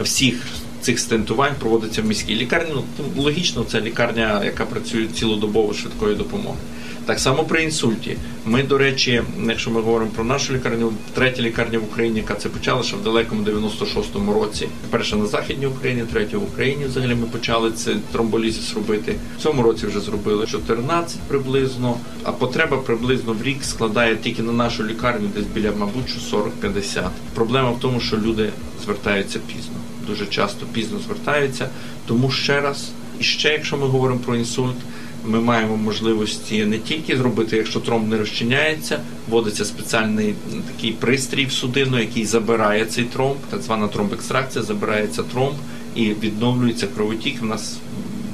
всіх 0.00 0.46
цих 0.80 0.98
стентувань 0.98 1.54
проводиться 1.58 2.02
в 2.02 2.06
міській 2.06 2.34
лікарні. 2.34 2.70
Ну 2.74 2.84
логічно, 3.22 3.64
це 3.64 3.80
лікарня, 3.80 4.44
яка 4.44 4.66
працює 4.66 5.06
цілодобово 5.06 5.74
швидкої 5.74 6.16
допомоги. 6.16 6.58
Так 7.06 7.20
само 7.20 7.44
при 7.44 7.62
інсульті. 7.62 8.16
Ми, 8.44 8.62
до 8.62 8.78
речі, 8.78 9.22
якщо 9.48 9.70
ми 9.70 9.80
говоримо 9.80 10.10
про 10.10 10.24
нашу 10.24 10.54
лікарню, 10.54 10.92
третя 11.14 11.42
лікарня 11.42 11.78
в 11.78 11.84
Україні, 11.84 12.18
яка 12.18 12.34
це 12.34 12.48
почала 12.48 12.82
ще 12.82 12.96
в 12.96 13.02
далекому 13.02 13.42
96-му 13.42 14.32
році. 14.32 14.68
Перша 14.90 15.16
на 15.16 15.26
західній 15.26 15.66
Україні, 15.66 16.02
третя 16.12 16.38
в 16.38 16.42
Україні. 16.42 16.84
Взагалі 16.84 17.14
ми 17.14 17.26
почали 17.26 17.72
це 17.72 17.96
тромболізис 18.12 18.74
робити. 18.74 19.14
В 19.38 19.42
цьому 19.42 19.62
році 19.62 19.86
вже 19.86 20.00
зробили 20.00 20.46
14 20.46 21.20
приблизно. 21.20 21.96
А 22.22 22.32
потреба 22.32 22.76
приблизно 22.76 23.32
в 23.32 23.42
рік 23.42 23.64
складає 23.64 24.16
тільки 24.16 24.42
на 24.42 24.52
нашу 24.52 24.86
лікарню, 24.86 25.28
десь 25.36 25.46
біля, 25.46 25.72
мабуть, 25.72 26.16
40-50. 26.62 27.08
Проблема 27.34 27.70
в 27.70 27.80
тому, 27.80 28.00
що 28.00 28.16
люди 28.16 28.50
звертаються 28.84 29.38
пізно. 29.46 29.74
Дуже 30.06 30.26
часто 30.26 30.66
пізно 30.72 30.98
звертаються. 30.98 31.68
Тому 32.06 32.30
ще 32.30 32.60
раз, 32.60 32.90
і 33.20 33.24
ще, 33.24 33.48
якщо 33.52 33.76
ми 33.76 33.86
говоримо 33.86 34.20
про 34.20 34.36
інсульт 34.36 34.76
ми 35.24 35.40
маємо 35.40 35.76
можливості 35.76 36.64
не 36.64 36.78
тільки 36.78 37.16
зробити, 37.16 37.56
якщо 37.56 37.80
тромб 37.80 38.08
не 38.08 38.18
розчиняється, 38.18 39.00
вводиться 39.28 39.64
спеціальний 39.64 40.34
такий 40.66 40.92
пристрій 40.92 41.46
в 41.46 41.52
судину, 41.52 41.98
який 41.98 42.24
забирає 42.24 42.84
цей 42.84 43.04
тромб, 43.04 43.36
так 43.50 43.62
звана 43.62 43.88
тромбекстракція, 43.88 44.64
забирається 44.64 45.22
тромб 45.22 45.54
і 45.94 46.04
відновлюється 46.04 46.86
кровотік. 46.86 47.42
У 47.42 47.46
нас 47.46 47.78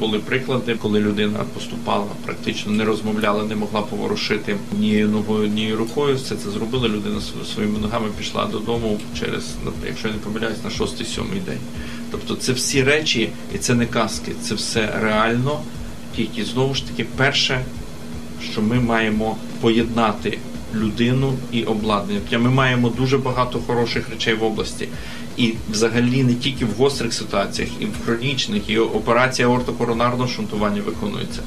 були 0.03 0.18
приклади, 0.18 0.75
коли 0.83 1.01
людина 1.01 1.38
поступала, 1.55 2.07
практично 2.25 2.73
не 2.73 2.85
розмовляла, 2.85 3.45
не 3.45 3.57
могла 3.57 3.83
поворушити 3.83 4.57
ні 4.79 5.05
ногою, 5.05 5.49
ні 5.49 5.75
рукою. 5.75 6.16
Все 6.16 6.37
це 6.37 6.51
зробила. 6.51 6.88
Людина 6.88 7.21
своїми 7.55 7.79
ногами 7.79 8.09
пішла 8.18 8.47
додому 8.47 9.01
через, 9.21 9.45
якщо 9.87 10.09
я 10.09 10.14
не 10.14 10.21
помиляюсь, 10.21 10.64
на 10.64 10.71
шостий-сьомий 10.71 11.40
день. 11.47 11.59
Тобто 12.11 12.35
це 12.35 12.53
всі 12.53 12.83
речі, 12.83 13.29
і 13.55 13.59
це 13.59 13.75
не 13.75 13.87
казки, 13.87 14.33
це 14.42 14.55
все 14.55 14.99
реально 15.01 15.61
тільки 16.16 16.44
знову 16.44 16.75
ж 16.75 16.87
таки, 16.87 17.07
перше, 17.16 17.64
що 18.53 18.62
ми 18.62 18.81
маємо 18.81 19.37
поєднати 19.61 20.38
людину 20.75 21.35
і 21.53 21.62
обладнання. 21.64 22.20
Тобто 22.31 22.44
ми 22.44 22.51
маємо 22.51 22.88
дуже 22.88 23.18
багато 23.18 23.59
хороших 23.66 24.11
речей 24.11 24.35
в 24.35 24.44
області. 24.44 24.88
І 25.37 25.55
взагалі 25.70 26.25
не 26.25 26.35
тільки 26.35 26.64
в 26.64 26.70
гострих 26.79 27.12
ситуаціях, 27.12 27.70
і 27.81 27.85
в 27.85 28.05
хронічних, 28.05 28.70
і 28.70 28.79
операція 28.79 29.48
ортокоронарного 29.48 30.29
шунтування 30.29 30.83
виконується. 30.83 31.40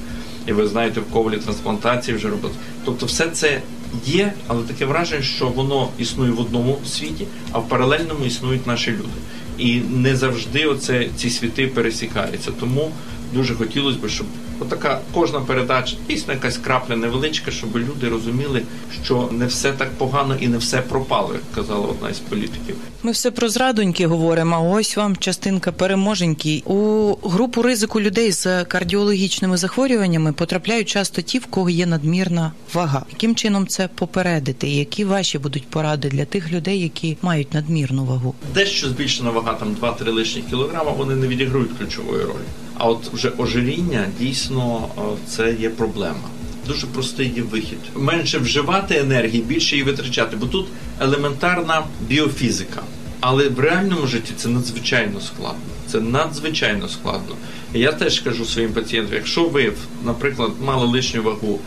І 0.48 0.54
ви 0.54 0.68
знаєте, 0.68 1.00
в 1.00 1.04
ковалі 1.04 1.38
трансплантації 1.38 2.18
вже 2.18 2.30
робить. 2.30 2.52
Тобто, 2.86 3.06
все 3.06 3.28
це 3.28 3.62
є, 4.06 4.34
але 4.48 4.64
таке 4.64 4.86
враження, 4.86 5.22
що 5.22 5.48
воно 5.48 5.90
існує 5.98 6.32
в 6.32 6.40
одному 6.40 6.78
світі, 6.86 7.28
а 7.52 7.60
в 7.60 7.70
паралельному 7.70 8.26
існують 8.26 8.68
наші 8.68 8.92
люди. 8.92 9.20
І 9.58 9.80
не 9.80 10.16
завжди 10.16 10.66
оце 10.66 11.08
ці 11.16 11.30
світи 11.30 11.68
пересікаються. 11.68 12.52
Тому 12.60 12.92
дуже 13.36 13.56
хотілося 13.56 13.98
б, 14.00 14.10
щоб 14.10 14.28
Отака 14.60 15.00
кожна 15.14 15.40
передача 15.42 15.96
дійсно 16.10 16.34
якась 16.34 16.58
крапля 16.58 16.96
невеличка, 16.96 17.52
щоб 17.52 17.78
люди 17.78 18.10
розуміли, 18.10 18.62
що 19.04 19.30
не 19.32 19.46
все 19.46 19.72
так 19.72 19.92
погано 19.92 20.36
і 20.40 20.48
не 20.48 20.58
все 20.58 20.82
пропало, 20.82 21.34
як 21.34 21.42
казала 21.56 21.88
одна 21.88 22.10
із 22.10 22.20
політиків. 22.20 22.76
Ми 23.04 23.12
все 23.12 23.32
про 23.32 23.50
зрадоньки 23.50 24.08
говоримо. 24.08 24.56
а 24.56 24.60
Ось 24.60 24.98
вам 24.98 25.16
частинка 25.18 25.72
переможеньки. 25.72 26.64
У 26.66 27.14
групу 27.30 27.62
ризику 27.62 28.02
людей 28.02 28.32
з 28.32 28.64
кардіологічними 28.66 29.58
захворюваннями 29.58 30.34
потрапляють 30.34 30.90
часто 30.90 31.22
ті, 31.22 31.40
в 31.40 31.46
кого 31.46 31.70
є 31.70 31.86
надмірна 31.86 32.52
вага. 32.74 33.06
Яким 33.12 33.36
чином 33.36 33.68
це 33.68 33.90
попередити? 33.96 34.68
Які 34.68 35.06
ваші 35.06 35.38
будуть 35.40 35.68
поради 35.68 36.10
для 36.10 36.26
тих 36.26 36.52
людей, 36.52 36.80
які 36.80 37.18
мають 37.22 37.54
надмірну 37.54 38.06
вагу? 38.06 38.34
Дещо 38.54 38.90
збільшена 38.90 39.30
вага 39.30 39.54
там 39.54 39.76
2-3 39.82 40.12
лишніх 40.14 40.46
кілограма. 40.50 40.92
Вони 40.92 41.16
не 41.16 41.28
відіграють 41.28 41.72
ключової 41.80 42.24
ролі. 42.24 42.46
А 42.78 42.90
от 42.90 43.14
вже 43.14 43.32
ожиріння 43.38 44.06
дійсно 44.20 44.88
це 45.28 45.54
є 45.54 45.70
проблема. 45.70 46.30
Дуже 46.68 46.88
простий 46.88 47.34
є 47.36 47.42
вихід. 47.42 47.78
Менше 47.96 48.38
вживати 48.38 48.98
енергії, 48.98 49.44
більше 49.44 49.76
її 49.76 49.84
витрачати, 49.86 50.36
бо 50.36 50.46
тут 50.46 50.68
елементарна 51.00 51.84
біофізика. 52.08 52.82
Але 53.20 53.50
в 53.50 53.60
реальному 53.60 54.08
житті 54.08 54.34
це 54.38 54.50
надзвичайно 54.50 55.22
складно. 55.22 55.60
Це 55.88 56.00
надзвичайно 56.00 56.90
складно. 56.90 57.36
Я 57.74 57.92
теж 57.92 58.20
кажу 58.20 58.46
своїм 58.46 58.74
пацієнтам: 58.74 59.16
якщо 59.16 59.44
ви, 59.44 59.74
наприклад, 60.06 60.52
мали 60.66 60.88
лишню 60.88 61.24
вагу 61.24 61.60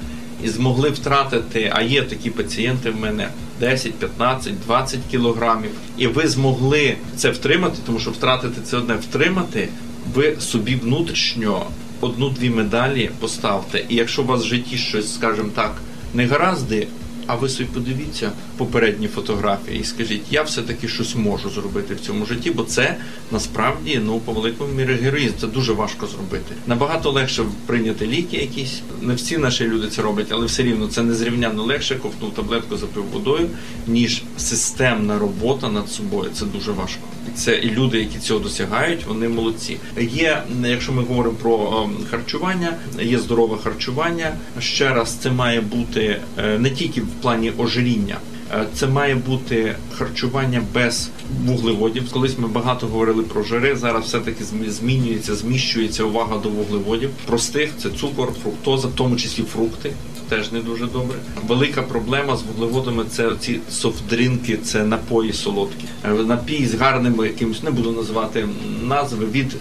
і 0.45 0.49
змогли 0.49 0.91
втратити, 0.91 1.73
а 1.75 1.83
є 1.83 2.03
такі 2.03 2.31
пацієнти 2.31 2.91
в 2.91 3.01
мене 3.01 3.29
10, 3.61 3.95
15, 3.95 4.53
20 4.67 5.01
кілограмів, 5.11 5.71
і 5.99 6.07
ви 6.07 6.29
змогли 6.29 6.97
це 7.17 7.31
втримати, 7.31 7.79
тому 7.87 7.99
що 7.99 8.11
втратити 8.11 8.61
це 8.65 8.77
одне 8.77 8.95
втримати 8.95 9.69
ви 10.15 10.37
собі 10.41 10.77
внутрішньо 10.77 11.67
одну-дві 12.01 12.51
медалі 12.51 13.11
поставте. 13.21 13.85
І 13.89 13.95
якщо 13.95 14.23
у 14.23 14.27
вас 14.27 14.43
в 14.43 14.47
житті 14.47 14.77
щось, 14.77 15.15
скажімо 15.15 15.51
так, 15.55 15.83
не 16.15 16.27
гаразди, 16.27 16.87
а 17.29 17.35
ви 17.35 17.49
собі 17.49 17.69
подивіться 17.75 18.33
попередні 18.57 19.09
фотографії 19.09 19.81
і 19.81 19.85
скажіть, 19.85 20.23
я 20.31 20.43
все-таки 20.43 20.89
щось 20.89 21.15
можу 21.17 21.51
зробити 21.51 21.95
в 21.95 22.01
цьому 22.01 22.27
житті, 22.27 22.51
бо 22.51 22.63
це 22.63 22.97
насправді 23.33 24.01
ну 24.05 24.19
по 24.19 24.33
великому 24.33 24.73
мірі 24.73 24.95
героїзм. 24.95 25.35
Це 25.41 25.47
дуже 25.47 25.73
важко 25.73 26.07
зробити. 26.07 26.55
Набагато 26.67 27.11
легше 27.11 27.45
прийняти 27.67 28.07
ліки, 28.07 28.37
якісь 28.37 28.83
не 29.03 29.15
всі 29.15 29.39
наші 29.39 29.65
люди 29.65 29.89
це 29.89 30.03
роблять, 30.03 30.27
але 30.31 30.47
все 30.47 30.63
рівно 30.63 30.89
це 30.89 31.03
незрівняно 31.03 31.63
легше, 31.63 31.97
ковтнув 31.97 32.35
таблетку, 32.35 32.77
запив 32.77 33.05
водою, 33.13 33.49
ніж 33.87 34.23
системна 34.39 35.19
робота 35.19 35.69
над 35.69 35.91
собою. 35.91 36.31
Це 36.35 36.45
дуже 36.45 36.73
важко. 36.73 37.03
Це 37.39 37.57
і 37.57 37.71
люди, 37.71 37.99
які 37.99 38.19
цього 38.19 38.41
досягають, 38.41 39.05
вони 39.07 39.29
молодці. 39.29 39.77
Є, 40.01 40.43
якщо 40.65 40.93
ми 40.93 41.03
говоримо 41.03 41.37
про 41.37 41.83
ем, 41.85 41.97
харчування, 42.11 42.77
є 43.03 43.19
здорове 43.19 43.57
харчування. 43.65 44.33
Ще 44.61 44.95
раз 44.95 45.15
це 45.15 45.31
має 45.31 45.61
бути 45.61 46.21
е, 46.39 46.59
не 46.59 46.71
тільки 46.71 47.01
в 47.01 47.07
плані 47.07 47.53
ожиріння. 47.59 48.17
Е, 48.53 48.67
це 48.75 48.87
має 48.87 49.15
бути 49.15 49.77
харчування 49.99 50.63
без 50.75 51.11
вуглеводів. 51.45 52.13
Колись 52.13 52.39
ми 52.39 52.49
багато 52.49 52.87
говорили 52.87 53.23
про 53.23 53.43
жири. 53.43 53.77
Зараз 53.77 54.05
все 54.05 54.21
таки 54.21 54.45
змінюється, 54.69 55.35
зміщується 55.35 56.05
увага 56.05 56.39
до 56.39 56.49
вуглеводів. 56.49 57.11
Простих 57.27 57.71
це 57.79 57.91
цукор, 57.91 58.33
фруктоза, 58.43 58.89
в 58.89 58.93
тому 58.93 59.17
числі 59.17 59.43
фрукти. 59.43 59.93
Теж 60.29 60.53
не 60.53 60.61
дуже 60.61 60.87
добре. 60.87 61.19
Велика 61.47 61.83
проблема 61.83 62.37
з 62.37 62.43
вуглеводами 62.43 63.05
це 63.11 63.31
ці 63.41 63.61
софтдрінки, 63.71 64.57
це 64.57 64.85
напої 64.85 65.33
солодкі. 65.33 65.85
Е, 66.05 66.09
Напій 66.09 66.67
з 66.67 66.75
гарними 66.75 67.27
якимось, 67.27 67.63
не 67.63 67.71
буду 67.71 67.93
називати 67.93 68.49
назви 68.83 69.27
від 69.27 69.57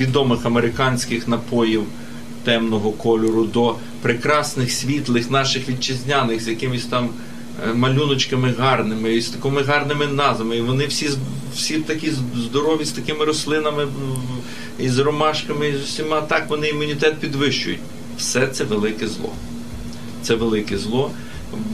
відомих 0.00 0.46
американських 0.46 1.28
напоїв 1.28 1.84
темного 2.44 2.92
кольору 2.92 3.44
до 3.44 3.74
прекрасних 4.02 4.72
світлих 4.72 5.30
наших 5.30 5.68
вітчизняних 5.68 6.42
з 6.42 6.48
якимись 6.48 6.84
там 6.84 7.08
е, 7.70 7.74
малюночками 7.74 8.54
гарними 8.58 9.14
і 9.14 9.20
з 9.20 9.28
такими 9.28 9.62
гарними 9.62 10.06
назвами. 10.06 10.56
І 10.56 10.60
вони 10.60 10.86
всі 10.86 11.10
всі 11.54 11.78
такі 11.78 12.12
здорові 12.36 12.84
з 12.84 12.90
такими 12.90 13.24
рослинами 13.24 13.86
і 14.78 14.88
з 14.88 14.98
ромашками, 14.98 15.68
і 15.68 15.76
з 15.76 15.82
усіма 15.82 16.20
так 16.20 16.50
вони 16.50 16.68
імунітет 16.68 17.18
підвищують. 17.18 17.80
Все 18.18 18.46
це 18.46 18.64
велике 18.64 19.08
зло. 19.08 19.32
Це 20.22 20.34
велике 20.34 20.78
зло. 20.78 21.10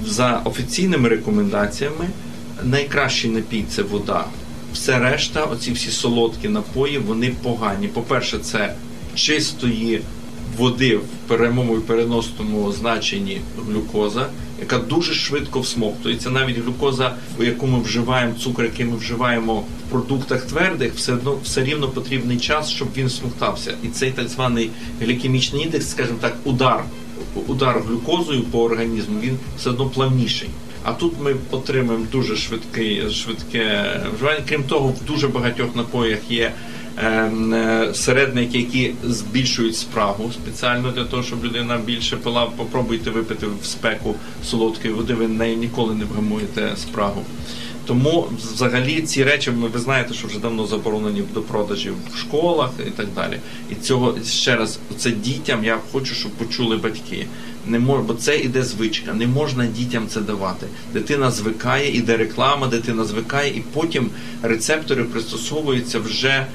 За 0.07 0.41
офіційними 0.45 1.09
рекомендаціями 1.09 2.09
найкращий 2.65 3.31
напій 3.31 3.65
це 3.71 3.83
вода. 3.83 4.25
Все 4.73 4.99
решта, 4.99 5.45
оці 5.45 5.73
всі 5.73 5.91
солодкі 5.91 6.49
напої, 6.49 6.99
вони 6.99 7.35
погані. 7.43 7.89
По-перше, 7.89 8.39
це 8.39 8.75
чистої 9.15 10.01
води 10.59 10.97
в 10.97 11.03
прямому 11.27 11.77
і 11.77 11.81
переносному 11.81 12.73
значенні 12.73 13.41
глюкоза, 13.69 14.27
яка 14.61 14.79
дуже 14.79 15.15
швидко 15.15 15.61
всмоктується. 15.61 16.31
Навіть 16.31 16.59
глюкоза, 16.59 17.15
яку 17.41 17.67
ми 17.67 17.81
вживаємо, 17.81 18.35
цукор, 18.35 18.65
який 18.65 18.87
ми 18.87 18.97
вживаємо 18.97 19.55
в 19.55 19.91
продуктах 19.91 20.43
твердих, 20.43 20.95
все 20.95 21.13
одно 21.13 21.39
все 21.45 21.65
рівно 21.65 21.89
потрібний 21.89 22.39
час, 22.39 22.71
щоб 22.71 22.89
він 22.97 23.07
всмоктався. 23.07 23.75
І 23.85 23.89
цей 23.89 24.11
так 24.11 24.29
званий 24.29 24.71
глікемічний 25.01 25.63
індекс, 25.63 25.91
скажімо 25.91 26.19
так, 26.21 26.37
удар, 26.45 26.85
удар 27.47 27.83
глюкозою 27.89 28.43
по 28.43 28.63
організму, 28.63 29.21
він 29.21 29.39
все 29.57 29.71
одно 29.71 29.87
плавніший. 29.87 30.49
А 30.83 30.93
тут 30.93 31.13
ми 31.21 31.37
отримаємо 31.51 32.07
дуже 32.13 32.37
швидке, 32.37 33.11
швидке 33.11 33.85
вживання. 34.15 34.41
Крім 34.49 34.63
того, 34.63 34.89
в 34.89 35.05
дуже 35.07 35.29
багатьох 35.29 35.77
напоях 35.77 36.31
є 36.31 36.53
ем, 36.97 37.55
е, 37.55 37.91
середники, 37.95 38.59
які 38.59 38.95
збільшують 39.05 39.77
спрагу 39.77 40.31
спеціально 40.33 40.91
для 40.91 41.05
того, 41.05 41.23
щоб 41.23 41.45
людина 41.45 41.79
більше 41.85 42.17
пила. 42.17 42.47
Попробуйте 42.57 43.11
випити 43.11 43.47
в 43.63 43.67
спеку 43.67 44.15
солодкої 44.45 44.95
води, 44.95 45.15
ви 45.15 45.29
нею 45.29 45.57
ніколи 45.57 45.95
не 45.95 46.05
вгамуєте 46.05 46.73
спрагу. 46.77 47.25
Тому 47.89 48.29
взагалі 48.55 49.03
ці 49.03 49.25
речі 49.25 49.51
ми 49.51 49.69
ви 49.69 49.81
знаєте, 49.81 50.15
що 50.15 50.29
вже 50.29 50.39
давно 50.39 50.67
заборонені 50.67 51.23
до 51.35 51.43
продажів 51.43 51.95
в 52.13 52.19
школах 52.19 52.71
і 52.87 52.91
так 52.91 53.07
далі. 53.15 53.39
І 53.71 53.75
цього 53.75 54.15
ще 54.27 54.57
раз, 54.57 54.79
це 54.99 55.11
дітям 55.11 55.65
я 55.65 55.79
хочу, 55.93 56.15
щоб 56.15 56.33
почули 56.33 56.77
батьки. 56.77 57.27
Не 57.67 57.79
мож, 57.79 58.01
бо 58.01 58.15
це 58.15 58.39
іде 58.39 58.63
звичка. 58.63 59.15
Не 59.15 59.27
можна 59.27 59.67
дітям 59.67 60.09
це 60.09 60.21
давати. 60.21 60.67
Дитина 60.93 61.31
звикає, 61.31 61.97
іде 61.97 62.17
реклама, 62.17 62.67
дитина 62.67 63.05
звикає, 63.05 63.51
і 63.57 63.63
потім 63.73 64.11
рецептори 64.43 65.05
пристосовуються 65.05 65.99
вже 65.99 66.47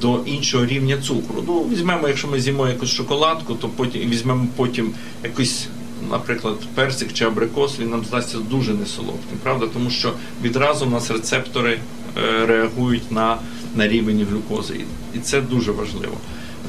до 0.00 0.20
іншого 0.26 0.66
рівня 0.66 0.98
цукру. 1.02 1.44
Ну, 1.46 1.68
візьмемо, 1.72 2.08
якщо 2.08 2.28
ми 2.28 2.40
з'їмо 2.40 2.68
якусь 2.68 2.90
шоколадку, 2.90 3.54
то 3.54 3.68
потім 3.68 4.10
візьмемо 4.10 4.46
потім 4.56 4.90
якийсь, 5.24 5.66
наприклад, 6.10 6.56
персик 6.74 7.12
чи 7.12 7.24
абрикос, 7.24 7.78
він 7.78 7.90
нам 7.90 8.04
здасться 8.04 8.38
дуже 8.38 8.74
несолодким, 8.74 9.38
правда? 9.42 9.66
Тому 9.72 9.90
що 9.90 10.12
відразу 10.42 10.86
в 10.86 10.90
нас 10.90 11.10
рецептори 11.10 11.78
е, 12.16 12.46
реагують 12.46 13.12
на, 13.12 13.38
на 13.74 13.88
рівень 13.88 14.26
глюкози. 14.30 14.74
І- 15.14 15.18
це 15.18 15.40
дуже 15.40 15.72
важливо. 15.72 16.16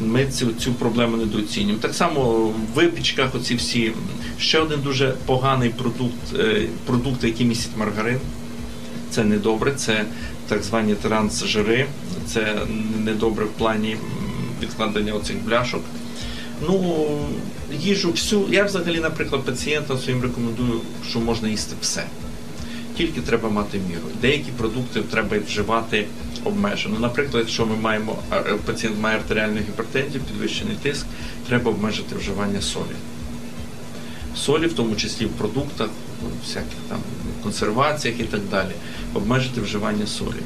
Ми 0.01 0.25
цю, 0.25 0.47
цю 0.53 0.73
проблему 0.73 1.17
недооцінюємо. 1.17 1.79
Так 1.81 1.93
само 1.93 2.21
в 2.31 2.53
випічках 2.75 3.35
оці 3.35 3.55
всі. 3.55 3.93
Ще 4.39 4.59
один 4.59 4.81
дуже 4.81 5.15
поганий 5.25 5.69
продукт, 5.69 6.33
е, 6.39 6.67
продукти, 6.85 7.27
які 7.27 7.45
містять 7.45 7.77
маргарин. 7.77 8.19
Це 9.09 9.23
недобре, 9.23 9.73
це 9.75 10.05
так 10.47 10.63
звані 10.63 10.95
трансжири, 10.95 11.85
це 12.27 12.57
недобре 12.99 13.45
в 13.45 13.49
плані 13.49 13.97
відкладення 14.61 15.13
оцих 15.13 15.35
бляшок. 15.45 15.81
Ну, 16.67 17.07
їжу 17.73 18.11
всю. 18.11 18.45
Я 18.51 18.63
взагалі, 18.63 18.99
наприклад, 18.99 19.43
пацієнтам 19.43 19.97
своїм 19.97 20.21
рекомендую, 20.21 20.81
що 21.09 21.19
можна 21.19 21.49
їсти 21.49 21.75
все. 21.81 22.03
Тільки 22.97 23.21
треба 23.21 23.49
мати 23.49 23.79
міру. 23.89 24.01
Деякі 24.21 24.51
продукти 24.51 25.01
треба 25.01 25.37
вживати 25.47 26.07
обмежено. 26.43 26.99
Наприклад, 26.99 27.43
якщо 27.43 27.65
ми 27.65 27.75
маємо 27.75 28.17
пацієнт 28.65 28.99
має 28.99 29.17
артеріальну 29.17 29.57
гіпертензію, 29.57 30.23
підвищений 30.23 30.75
тиск, 30.81 31.05
треба 31.47 31.71
обмежити 31.71 32.15
вживання 32.15 32.61
солі. 32.61 32.95
Солі, 34.35 34.67
в 34.67 34.73
тому 34.73 34.95
числі 34.95 35.25
в 35.25 35.29
продуктах, 35.29 35.89
всяких 36.45 36.77
там 36.89 36.97
консерваціях 37.43 38.19
і 38.19 38.23
так 38.23 38.41
далі. 38.51 38.71
Обмежити 39.13 39.61
вживання 39.61 40.07
солі. 40.07 40.41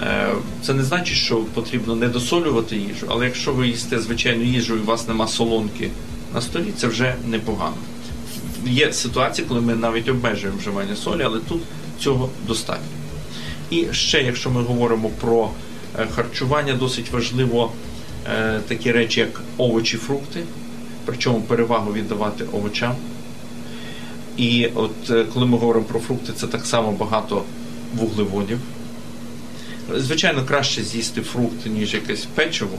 Е, 0.00 0.32
Це 0.62 0.74
не 0.74 0.82
значить, 0.82 1.16
що 1.16 1.36
потрібно 1.36 1.96
не 1.96 2.08
досолювати 2.08 2.76
їжу, 2.76 3.06
але 3.08 3.24
якщо 3.24 3.52
ви 3.52 3.68
їсте 3.68 3.98
звичайну 4.00 4.44
їжу 4.44 4.76
і 4.76 4.78
у 4.78 4.84
вас 4.84 5.08
нема 5.08 5.28
солонки 5.28 5.90
на 6.34 6.40
столі, 6.40 6.72
це 6.76 6.86
вже 6.86 7.14
непогано. 7.26 7.76
Є 8.66 8.92
ситуації, 8.92 9.48
коли 9.48 9.60
ми 9.60 9.74
навіть 9.74 10.08
обмежуємо 10.08 10.58
вживання 10.58 10.96
солі, 10.96 11.22
але 11.22 11.38
тут 11.38 11.62
цього 12.00 12.30
достатньо. 12.46 12.86
І 13.70 13.86
ще, 13.92 14.22
якщо 14.22 14.50
ми 14.50 14.62
говоримо 14.62 15.08
про 15.20 15.50
е, 15.98 16.06
харчування, 16.14 16.74
досить 16.74 17.12
важливо 17.12 17.72
е, 18.26 18.60
такі 18.68 18.92
речі, 18.92 19.20
як 19.20 19.40
овочі, 19.56 19.96
фрукти, 19.96 20.44
причому 21.04 21.40
перевагу 21.40 21.92
віддавати 21.92 22.44
овочам. 22.52 22.94
І 24.36 24.68
от 24.74 25.12
коли 25.34 25.46
ми 25.46 25.58
говоримо 25.58 25.84
про 25.84 26.00
фрукти, 26.00 26.32
це 26.36 26.46
так 26.46 26.66
само 26.66 26.92
багато 26.92 27.42
вуглеводів. 27.94 28.58
Звичайно, 29.96 30.44
краще 30.44 30.82
з'їсти 30.82 31.20
фрукт, 31.22 31.66
ніж 31.66 31.94
якесь 31.94 32.26
печиво, 32.34 32.78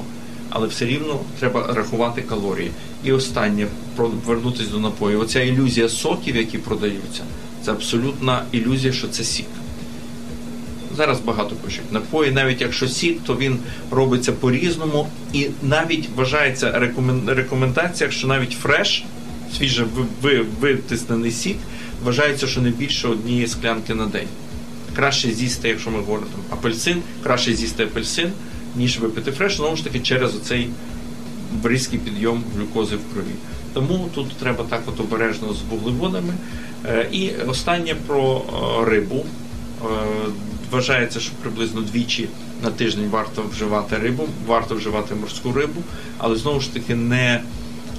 але 0.50 0.68
все 0.68 0.86
рівно 0.86 1.20
треба 1.40 1.74
рахувати 1.74 2.22
калорії. 2.22 2.72
І 3.04 3.12
останнє, 3.12 3.68
повернутися 3.96 4.70
до 4.72 4.80
напоїв. 4.80 5.20
Оця 5.20 5.42
ілюзія 5.42 5.90
соків, 5.90 6.36
які 6.36 6.58
продаються, 6.58 7.24
це 7.66 7.72
абсолютна 7.72 8.44
ілюзія, 8.52 8.94
що 8.94 9.08
це 9.08 9.24
сік. 9.24 9.46
Зараз 10.98 11.20
багато 11.20 11.56
пишуть 11.56 11.92
напої, 11.92 12.32
навіть 12.32 12.62
якщо 12.62 12.88
сік, 12.88 13.20
то 13.26 13.36
він 13.38 13.58
робиться 13.92 14.32
по-різному, 14.32 15.08
і 15.34 15.48
навіть 15.64 16.10
вважається 16.16 16.72
рекомен- 16.80 17.34
рекомендаціях, 17.34 18.12
що 18.14 18.28
навіть 18.28 18.52
фреш, 18.52 19.04
свіже 19.58 19.84
ви- 19.84 20.06
ви- 20.22 20.46
витиснений 20.62 21.32
сік, 21.32 21.58
вважається, 22.04 22.48
що 22.48 22.62
не 22.62 22.70
більше 22.70 23.08
однієї 23.08 23.48
склянки 23.48 23.94
на 23.96 24.06
день. 24.06 24.28
Краще 25.00 25.32
з'їсти, 25.32 25.70
якщо 25.70 25.92
ми 25.92 26.00
говоримо 26.00 26.28
там, 26.32 26.58
апельсин, 26.58 27.02
краще 27.24 27.54
з'їсти 27.54 27.84
апельсин, 27.84 28.32
ніж 28.76 29.00
випити 29.00 29.32
фреш, 29.32 29.56
знову 29.56 29.76
ж 29.76 29.84
таки, 29.84 30.00
через 30.00 30.36
оцей 30.36 30.70
різкий 31.64 32.00
підйом 32.00 32.44
глюкози 32.58 32.96
в 32.96 33.14
крові. 33.14 33.36
Тому 33.74 34.10
тут 34.16 34.32
треба 34.32 34.64
так 34.64 34.82
от 34.86 35.00
обережно 35.00 35.54
з 35.54 35.62
вуглеводами. 35.62 36.34
Е, 36.86 37.08
І 37.12 37.32
останнє 37.48 37.96
про 38.08 38.42
е, 38.82 38.86
рибу. 38.90 39.26
Е, 39.82 39.86
Вважається, 40.72 41.20
що 41.20 41.32
приблизно 41.42 41.82
двічі 41.82 42.30
на 42.64 42.72
тиждень 42.72 43.10
варто 43.10 43.44
вживати 43.52 43.98
рибу, 43.98 44.28
варто 44.48 44.76
вживати 44.76 45.16
морську 45.16 45.52
рибу, 45.52 45.82
але 46.18 46.36
знову 46.36 46.60
ж 46.60 46.74
таки 46.74 46.96
не 46.96 47.42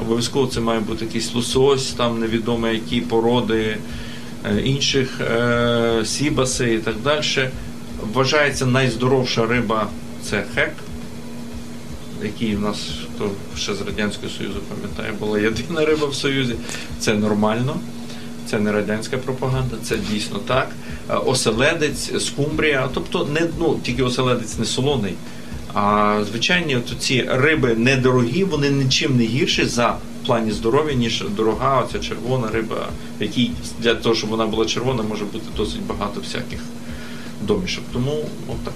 обов'язково 0.00 0.46
це 0.46 0.60
має 0.60 0.80
бути 0.80 1.04
якийсь 1.04 1.34
лосось, 1.34 1.92
там 1.92 2.20
невідомо 2.20 2.68
які 2.68 3.00
породи 3.00 3.78
інших 4.64 5.20
е, 5.20 6.02
сібаси 6.04 6.74
і 6.74 6.78
так 6.78 6.94
далі. 7.04 7.48
Вважається 8.12 8.66
найздоровша 8.66 9.46
риба 9.46 9.88
це 10.24 10.44
хек, 10.54 10.72
який 12.22 12.56
в 12.56 12.60
нас 12.60 12.90
хто 13.14 13.30
ще 13.56 13.74
з 13.74 13.80
Радянського 13.80 14.32
Союзу 14.32 14.60
пам'ятає, 14.68 15.12
була 15.20 15.38
єдина 15.38 15.84
риба 15.84 16.06
в 16.06 16.14
Союзі. 16.14 16.54
Це 16.98 17.14
нормально. 17.14 17.76
Це 18.46 18.58
не 18.58 18.72
радянська 18.72 19.18
пропаганда, 19.18 19.76
це 19.82 19.96
дійсно 20.10 20.38
так. 20.38 20.68
Е, 21.10 21.14
Оселедець, 21.14 22.24
скумбрія, 22.24 22.88
тобто 22.94 23.28
не 23.34 23.46
ну 23.58 23.80
тільки 23.82 24.02
оселедець 24.02 24.58
не 24.58 24.64
солоний. 24.64 25.14
А 25.74 26.16
звичайні 26.30 26.76
от 26.76 26.92
ці 26.98 27.28
риби 27.30 27.74
недорогі, 27.74 28.44
вони 28.44 28.70
нічим 28.70 29.16
не 29.16 29.24
гірші 29.24 29.64
за 29.64 29.96
плані 30.30 30.52
здоров'я, 30.52 30.94
ніж 30.94 31.24
дорога, 31.36 31.80
оця 31.80 31.98
червона 31.98 32.48
риба, 32.48 32.88
якій 33.20 33.50
для 33.78 33.94
того, 33.94 34.14
щоб 34.14 34.30
вона 34.30 34.46
була 34.46 34.66
червона, 34.66 35.02
може 35.02 35.24
бути 35.24 35.44
досить 35.56 35.82
багато 35.82 36.20
всяких 36.20 36.60
домішок. 37.42 37.84
Тому 37.92 38.24
отак. 38.48 38.74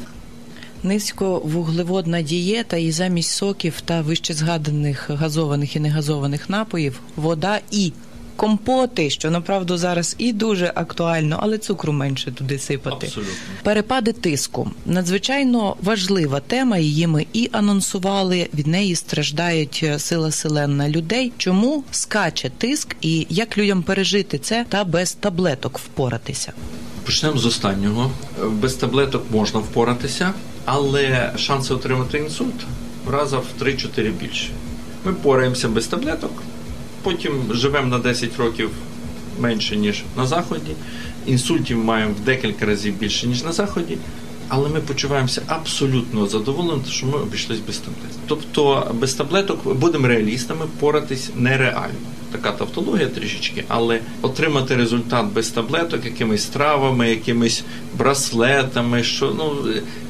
Низьковуглеводна 0.82 2.22
дієта 2.22 2.76
і 2.76 2.90
замість 2.90 3.30
соків 3.30 3.80
та 3.80 4.00
вище 4.00 4.34
згаданих 4.34 5.10
газованих 5.10 5.76
і 5.76 5.80
негазованих 5.80 6.50
напоїв 6.50 7.00
вода 7.16 7.60
і 7.70 7.92
компоти, 8.36 9.10
що 9.10 9.30
направду 9.30 9.76
зараз 9.76 10.14
і 10.18 10.32
дуже 10.32 10.72
актуально, 10.74 11.38
але 11.42 11.58
цукру 11.58 11.92
менше 11.92 12.32
туди 12.32 12.58
сипати. 12.58 13.06
Абсолютно. 13.06 13.34
Перепади 13.62 14.12
тиску 14.12 14.70
надзвичайно 14.86 15.76
важлива 15.82 16.40
тема. 16.40 16.78
Її 16.78 17.06
ми 17.06 17.26
і 17.32 17.50
анонсували. 17.52 18.48
Від 18.54 18.66
неї 18.66 18.96
страждають 18.96 19.80
е, 19.82 19.98
сила 19.98 20.30
селенна 20.30 20.88
людей. 20.88 21.32
Чому 21.38 21.84
скаче 21.90 22.50
тиск 22.58 22.96
і 23.00 23.26
як 23.30 23.58
людям 23.58 23.82
пережити 23.82 24.38
це 24.38 24.66
та 24.68 24.84
без 24.84 25.12
таблеток 25.12 25.78
впоратися? 25.78 26.52
Почнемо 27.04 27.38
з 27.38 27.46
останнього. 27.46 28.10
Без 28.48 28.74
таблеток 28.74 29.24
можна 29.30 29.60
впоратися, 29.60 30.32
але 30.64 31.32
шанси 31.36 31.74
отримати 31.74 32.18
інсульт 32.18 32.64
в 33.06 33.10
раза 33.10 33.38
в 33.38 33.62
3-4 33.62 34.12
більше. 34.12 34.48
Ми 35.04 35.12
впораємося 35.12 35.68
без 35.68 35.86
таблеток, 35.86 36.42
потім 37.04 37.32
живемо 37.50 37.86
на 37.86 37.98
10 37.98 38.36
років 38.36 38.70
менше, 39.40 39.76
ніж 39.76 40.02
на 40.16 40.26
Заході. 40.26 40.72
Інсультів 41.26 41.84
маємо 41.84 42.14
в 42.14 42.20
декілька 42.20 42.66
разів 42.66 42.94
більше, 42.94 43.26
ніж 43.26 43.42
на 43.42 43.52
Заході. 43.52 43.98
Але 44.48 44.68
ми 44.68 44.80
почуваємося 44.80 45.42
абсолютно 45.46 46.26
задоволені, 46.26 46.82
що 46.90 47.06
ми 47.06 47.18
обійшлися 47.18 47.62
без 47.66 47.78
таблеток. 47.78 48.20
Тобто 48.26 48.90
без 48.94 49.14
таблеток 49.14 49.74
будемо 49.74 50.08
реалістами, 50.08 50.66
поратись 50.80 51.30
нереально. 51.36 52.13
Така 52.34 52.52
тавтологія 52.52 53.08
трішечки, 53.08 53.64
але 53.68 54.00
отримати 54.22 54.76
результат 54.76 55.26
без 55.34 55.48
таблеток, 55.48 56.04
якимись 56.04 56.46
травами, 56.46 57.10
якимись 57.10 57.64
браслетами. 57.98 59.02
Що 59.02 59.34
ну 59.38 59.56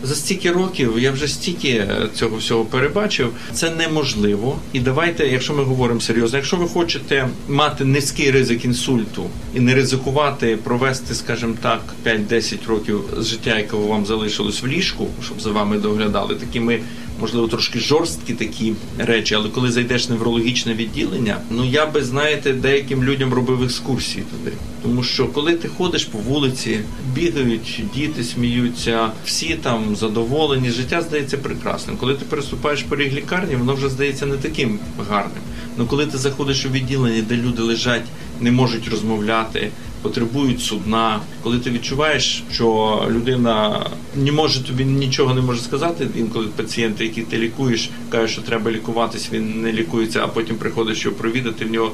за 0.02 0.14
стільки 0.14 0.52
років 0.52 0.98
я 0.98 1.12
вже 1.12 1.28
стільки 1.28 1.86
цього 2.14 2.36
всього 2.36 2.64
перебачив. 2.64 3.32
Це 3.52 3.70
неможливо. 3.70 4.58
І 4.72 4.80
давайте, 4.80 5.28
якщо 5.28 5.54
ми 5.54 5.62
говоримо 5.64 6.00
серйозно, 6.00 6.38
якщо 6.38 6.56
ви 6.56 6.68
хочете 6.68 7.28
мати 7.48 7.84
низький 7.84 8.30
ризик 8.30 8.64
інсульту 8.64 9.26
і 9.54 9.60
не 9.60 9.74
ризикувати 9.74 10.56
провести, 10.56 11.14
скажімо 11.14 11.54
так, 11.62 11.80
5-10 12.06 12.66
років 12.66 13.00
з 13.18 13.26
життя, 13.26 13.58
якого 13.58 13.86
вам 13.86 14.06
залишилось 14.06 14.62
в 14.62 14.66
ліжку, 14.66 15.06
щоб 15.24 15.40
за 15.40 15.50
вами 15.50 15.78
доглядали, 15.78 16.34
такими 16.34 16.80
можливо, 17.20 17.48
трошки 17.48 17.78
жорсткі 17.78 18.34
такі 18.34 18.74
речі, 18.98 19.34
але 19.34 19.48
коли 19.48 19.70
зайдеш 19.70 20.08
в 20.08 20.10
неврологічне 20.10 20.74
відділення, 20.74 21.40
ну 21.50 21.64
я 21.64 21.86
би 21.86 22.04
знаєте, 22.04 22.52
деяким 22.52 23.04
людям 23.04 23.34
робив 23.34 23.62
екскурсії 23.62 24.24
туди. 24.30 24.56
Тому 24.82 25.02
що 25.02 25.26
коли 25.26 25.52
ти 25.52 25.68
ходиш 25.68 26.04
по 26.04 26.18
вулиці, 26.18 26.80
бігають 27.14 27.82
діти, 27.94 28.24
сміються, 28.24 29.10
всі 29.24 29.54
там 29.62 29.96
задоволені, 29.96 30.70
життя 30.70 31.02
здається 31.02 31.38
прекрасним. 31.38 31.96
Коли 31.96 32.14
ти 32.14 32.24
переступаєш 32.24 32.82
поріг 32.82 33.12
лікарні, 33.12 33.56
воно 33.56 33.74
вже 33.74 33.88
здається 33.88 34.26
не 34.26 34.36
таким 34.36 34.78
гарним. 35.10 35.42
Ну 35.78 35.86
коли 35.86 36.06
ти 36.06 36.18
заходиш 36.18 36.66
у 36.66 36.68
відділення, 36.68 37.22
де 37.28 37.36
люди 37.36 37.62
лежать, 37.62 38.04
не 38.40 38.52
можуть 38.52 38.88
розмовляти 38.88 39.70
потребують 40.04 40.60
судна. 40.60 41.20
Коли 41.42 41.58
ти 41.58 41.70
відчуваєш, 41.70 42.44
що 42.52 43.02
людина 43.10 43.86
не 44.16 44.32
може 44.32 44.64
тобі 44.64 44.84
нічого 44.84 45.34
не 45.34 45.40
може 45.40 45.60
сказати, 45.60 46.08
інколи 46.16 46.46
пацієнти, 46.56 47.04
які 47.04 47.22
ти 47.22 47.38
лікуєш, 47.38 47.90
кажуть, 48.08 48.30
що 48.30 48.42
треба 48.42 48.70
лікуватись, 48.70 49.28
він 49.32 49.62
не 49.62 49.72
лікується, 49.72 50.20
а 50.24 50.28
потім 50.28 50.56
приходиш 50.56 51.04
його 51.04 51.16
провідати. 51.16 51.64
В 51.64 51.70
нього 51.70 51.92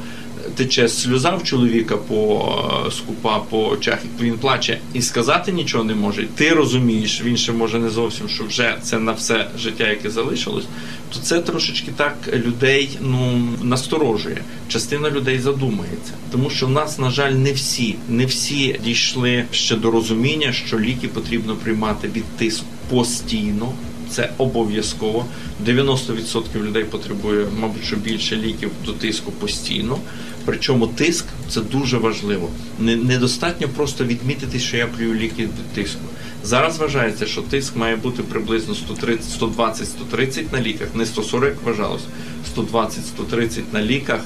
тече 0.55 0.89
сльоза 0.89 1.31
в 1.31 1.45
чоловіка 1.45 1.97
по 1.97 2.49
е, 2.87 2.91
скупа 2.91 3.39
по 3.39 3.69
очах, 3.69 3.99
він 4.21 4.39
плаче 4.39 4.79
і 4.95 5.03
сказати 5.03 5.53
нічого 5.53 5.85
не 5.85 5.95
може. 5.95 6.27
Ти 6.35 6.51
розумієш, 6.51 7.23
він 7.25 7.37
ще 7.37 7.53
може 7.53 7.79
не 7.79 7.91
зовсім, 7.91 8.29
що 8.29 8.45
вже 8.45 8.77
це 8.83 8.99
на 8.99 9.13
все 9.13 9.51
життя, 9.59 9.89
яке 9.89 10.11
залишилось. 10.11 10.65
То 11.13 11.21
це 11.21 11.41
трошечки 11.41 11.93
так 11.97 12.17
людей 12.33 12.99
ну 13.01 13.43
насторожує. 13.63 14.43
Частина 14.69 15.11
людей 15.11 15.39
задумається, 15.39 16.13
тому 16.33 16.51
що 16.51 16.67
в 16.67 16.71
нас, 16.71 16.99
на 16.99 17.11
жаль, 17.11 17.33
не 17.33 17.53
всі, 17.53 17.97
не 18.09 18.27
всі 18.27 18.81
дійшли 18.85 19.45
ще 19.53 19.77
до 19.77 19.91
розуміння, 19.91 20.53
що 20.53 20.81
ліки 20.81 21.09
потрібно 21.09 21.57
приймати 21.57 22.09
від 22.09 22.25
тиску 22.25 22.67
постійно. 22.89 23.73
Це 24.11 24.31
обов'язково. 24.39 25.27
90% 25.67 26.63
людей 26.63 26.85
потребує, 26.85 27.47
мабуть, 27.61 27.85
що 27.85 27.97
більше 27.97 28.37
ліків 28.37 28.71
до 28.85 28.93
тиску 28.93 29.33
постійно. 29.33 29.99
Причому 30.45 30.87
тиск 30.87 31.25
це 31.49 31.61
дуже 31.61 31.99
важливо. 31.99 32.49
Недостатньо 32.79 33.69
просто 33.69 34.05
відмітити, 34.05 34.59
що 34.59 34.77
я 34.77 34.87
плюю 34.87 35.15
ліки 35.15 35.49
тиску. 35.75 36.01
Зараз 36.45 36.79
вважається, 36.79 37.27
що 37.27 37.43
тиск 37.43 37.77
має 37.77 37.97
бути 37.97 38.23
приблизно 38.23 38.75
120-130 39.41 40.53
на 40.53 40.61
ліках, 40.61 40.89
не 40.95 41.07
140 41.07 41.51
як 41.51 41.63
вважалось, 41.63 42.03
120-130 42.57 43.63
на 43.73 43.83
ліках 43.83 44.21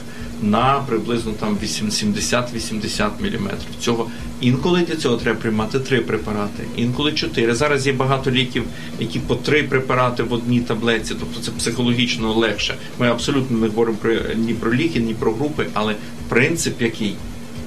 на 0.44 0.84
приблизно 0.86 1.32
там 1.32 1.56
70-80 1.56 3.10
мм. 3.20 3.50
Цього 3.80 4.10
інколи 4.40 4.80
для 4.80 4.96
цього 4.96 5.16
треба 5.16 5.40
приймати 5.40 5.78
три 5.80 6.00
препарати, 6.00 6.64
інколи 6.76 7.12
чотири. 7.12 7.54
Зараз 7.54 7.86
є 7.86 7.92
багато 7.92 8.30
ліків, 8.30 8.64
які 8.98 9.18
по 9.18 9.34
три 9.34 9.62
препарати 9.62 10.22
в 10.22 10.32
одній 10.32 10.60
таблетці, 10.60 11.14
тобто 11.20 11.40
це 11.40 11.50
психологічно 11.50 12.32
легше. 12.32 12.74
Ми 12.98 13.08
абсолютно 13.08 13.58
не 13.58 13.66
говоримо 13.66 13.98
про 13.98 14.12
ні 14.36 14.54
про 14.54 14.74
ліки, 14.74 15.00
ні 15.00 15.14
про 15.14 15.32
групи, 15.32 15.66
але 15.74 15.94
принцип 16.28 16.82
який 16.82 17.14